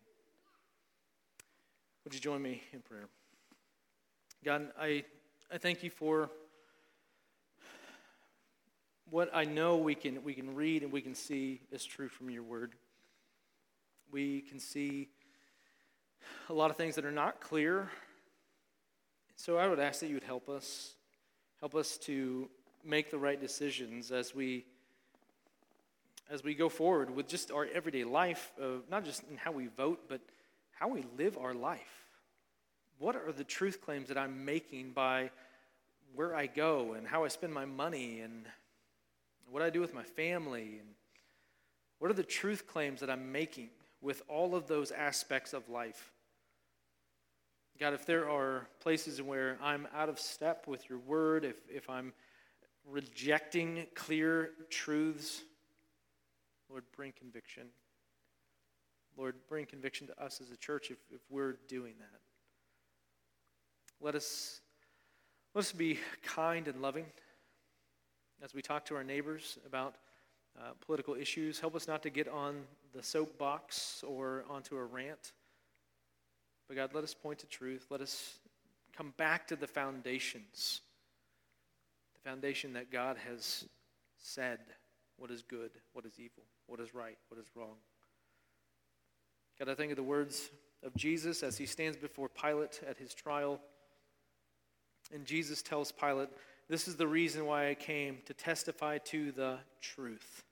Would 2.04 2.14
you 2.14 2.20
join 2.20 2.42
me 2.42 2.62
in 2.72 2.80
prayer? 2.80 3.08
God, 4.44 4.68
I, 4.80 5.04
I 5.52 5.58
thank 5.58 5.82
you 5.82 5.90
for 5.90 6.30
what 9.08 9.30
I 9.32 9.44
know 9.44 9.76
we 9.76 9.94
can, 9.94 10.24
we 10.24 10.34
can 10.34 10.54
read 10.54 10.82
and 10.82 10.90
we 10.90 11.02
can 11.02 11.14
see 11.14 11.60
is 11.70 11.84
true 11.84 12.08
from 12.08 12.30
your 12.30 12.42
word. 12.42 12.72
We 14.10 14.40
can 14.40 14.58
see 14.58 15.10
a 16.48 16.52
lot 16.52 16.70
of 16.70 16.76
things 16.76 16.94
that 16.96 17.04
are 17.04 17.12
not 17.12 17.40
clear. 17.40 17.90
So 19.36 19.58
I 19.58 19.68
would 19.68 19.78
ask 19.78 20.00
that 20.00 20.08
you 20.08 20.14
would 20.14 20.24
help 20.24 20.48
us. 20.48 20.94
Help 21.60 21.74
us 21.74 21.98
to 21.98 22.48
make 22.84 23.10
the 23.10 23.18
right 23.18 23.40
decisions 23.40 24.10
as 24.10 24.34
we 24.34 24.64
as 26.32 26.42
we 26.42 26.54
go 26.54 26.70
forward 26.70 27.14
with 27.14 27.28
just 27.28 27.52
our 27.52 27.68
everyday 27.74 28.04
life, 28.04 28.52
uh, 28.60 28.78
not 28.90 29.04
just 29.04 29.22
in 29.30 29.36
how 29.36 29.52
we 29.52 29.66
vote, 29.66 30.00
but 30.08 30.22
how 30.70 30.88
we 30.88 31.04
live 31.18 31.36
our 31.36 31.52
life. 31.52 32.06
What 32.98 33.16
are 33.16 33.32
the 33.32 33.44
truth 33.44 33.82
claims 33.82 34.08
that 34.08 34.16
I'm 34.16 34.46
making 34.46 34.92
by 34.92 35.30
where 36.14 36.34
I 36.34 36.46
go 36.46 36.94
and 36.94 37.06
how 37.06 37.24
I 37.24 37.28
spend 37.28 37.52
my 37.52 37.66
money 37.66 38.20
and 38.20 38.46
what 39.50 39.62
I 39.62 39.68
do 39.68 39.82
with 39.82 39.92
my 39.92 40.04
family? 40.04 40.78
And 40.80 40.88
what 41.98 42.10
are 42.10 42.14
the 42.14 42.22
truth 42.22 42.66
claims 42.66 43.00
that 43.00 43.10
I'm 43.10 43.30
making 43.30 43.68
with 44.00 44.22
all 44.26 44.54
of 44.54 44.66
those 44.66 44.90
aspects 44.90 45.52
of 45.52 45.68
life? 45.68 46.12
God, 47.78 47.92
if 47.92 48.06
there 48.06 48.30
are 48.30 48.66
places 48.80 49.20
where 49.20 49.58
I'm 49.62 49.86
out 49.94 50.08
of 50.08 50.18
step 50.18 50.66
with 50.66 50.88
your 50.88 50.98
word, 50.98 51.44
if, 51.44 51.56
if 51.68 51.90
I'm 51.90 52.14
rejecting 52.88 53.86
clear 53.94 54.52
truths, 54.70 55.42
Lord, 56.72 56.84
bring 56.96 57.12
conviction. 57.12 57.64
Lord, 59.18 59.34
bring 59.46 59.66
conviction 59.66 60.06
to 60.06 60.24
us 60.24 60.40
as 60.40 60.50
a 60.50 60.56
church 60.56 60.90
if, 60.90 60.96
if 61.10 61.20
we're 61.28 61.58
doing 61.68 61.92
that. 61.98 62.20
Let 64.00 64.14
us, 64.14 64.62
let 65.54 65.60
us 65.60 65.72
be 65.72 65.98
kind 66.24 66.66
and 66.68 66.80
loving 66.80 67.04
as 68.42 68.54
we 68.54 68.62
talk 68.62 68.86
to 68.86 68.96
our 68.96 69.04
neighbors 69.04 69.58
about 69.66 69.96
uh, 70.58 70.70
political 70.80 71.14
issues. 71.14 71.60
Help 71.60 71.76
us 71.76 71.86
not 71.86 72.02
to 72.04 72.10
get 72.10 72.26
on 72.26 72.62
the 72.94 73.02
soapbox 73.02 74.02
or 74.08 74.46
onto 74.48 74.78
a 74.78 74.82
rant. 74.82 75.32
But 76.68 76.76
God, 76.76 76.94
let 76.94 77.04
us 77.04 77.12
point 77.12 77.38
to 77.40 77.46
truth. 77.46 77.88
Let 77.90 78.00
us 78.00 78.38
come 78.96 79.12
back 79.18 79.46
to 79.48 79.56
the 79.56 79.66
foundations. 79.66 80.80
The 82.14 82.30
foundation 82.30 82.72
that 82.72 82.90
God 82.90 83.18
has 83.28 83.66
said 84.16 84.60
what 85.22 85.30
is 85.30 85.42
good, 85.42 85.70
what 85.92 86.04
is 86.04 86.18
evil, 86.18 86.42
what 86.66 86.80
is 86.80 86.92
right, 86.96 87.16
what 87.28 87.38
is 87.38 87.46
wrong. 87.54 87.76
God, 89.56 89.68
I 89.68 89.76
think 89.76 89.92
of 89.92 89.96
the 89.96 90.02
words 90.02 90.50
of 90.84 90.96
Jesus 90.96 91.44
as 91.44 91.56
he 91.56 91.64
stands 91.64 91.96
before 91.96 92.28
Pilate 92.28 92.80
at 92.88 92.98
his 92.98 93.14
trial. 93.14 93.60
And 95.14 95.24
Jesus 95.24 95.62
tells 95.62 95.92
Pilate, 95.92 96.28
This 96.68 96.88
is 96.88 96.96
the 96.96 97.06
reason 97.06 97.46
why 97.46 97.70
I 97.70 97.74
came 97.74 98.18
to 98.26 98.34
testify 98.34 98.98
to 98.98 99.30
the 99.30 99.58
truth. 99.80 100.42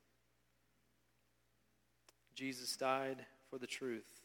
Jesus 2.36 2.76
died 2.76 3.26
for 3.50 3.58
the 3.58 3.66
truth. 3.66 4.20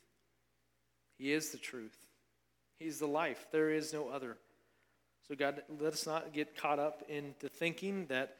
He 1.17 1.33
is 1.33 1.49
the 1.49 1.57
truth. 1.57 1.97
He's 2.77 2.99
the 2.99 3.07
life. 3.07 3.47
There 3.51 3.71
is 3.71 3.93
no 3.93 4.09
other. 4.09 4.37
So, 5.27 5.33
God, 5.33 5.63
let 5.79 5.93
us 5.93 6.05
not 6.05 6.33
get 6.33 6.55
caught 6.55 6.77
up 6.77 7.01
into 7.09 7.49
thinking 7.49 8.05
that 8.09 8.35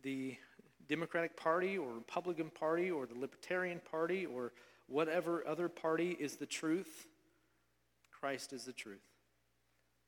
the 0.00 0.36
Democratic 0.88 1.36
Party 1.36 1.78
or 1.78 1.92
Republican 1.92 2.50
Party 2.50 2.90
or 2.90 3.06
the 3.06 3.18
Libertarian 3.18 3.80
Party 3.90 4.26
or 4.26 4.52
whatever 4.86 5.46
other 5.46 5.68
party 5.68 6.16
is 6.18 6.36
the 6.36 6.46
truth. 6.46 7.06
Christ 8.10 8.52
is 8.52 8.64
the 8.64 8.72
truth. 8.72 9.06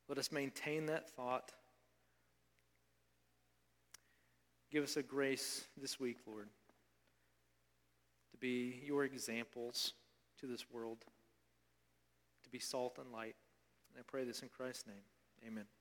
Let 0.07 0.17
us 0.17 0.31
maintain 0.31 0.85
that 0.87 1.09
thought. 1.09 1.51
Give 4.71 4.83
us 4.83 4.97
a 4.97 5.03
grace 5.03 5.65
this 5.81 5.99
week, 5.99 6.17
Lord, 6.25 6.49
to 8.31 8.37
be 8.37 8.81
your 8.85 9.05
examples 9.05 9.93
to 10.39 10.47
this 10.47 10.65
world, 10.71 10.99
to 12.43 12.49
be 12.49 12.59
salt 12.59 12.97
and 12.99 13.11
light. 13.11 13.35
And 13.93 13.99
I 13.99 14.03
pray 14.05 14.23
this 14.25 14.41
in 14.41 14.49
Christ's 14.49 14.87
name. 14.87 14.95
Amen. 15.47 15.76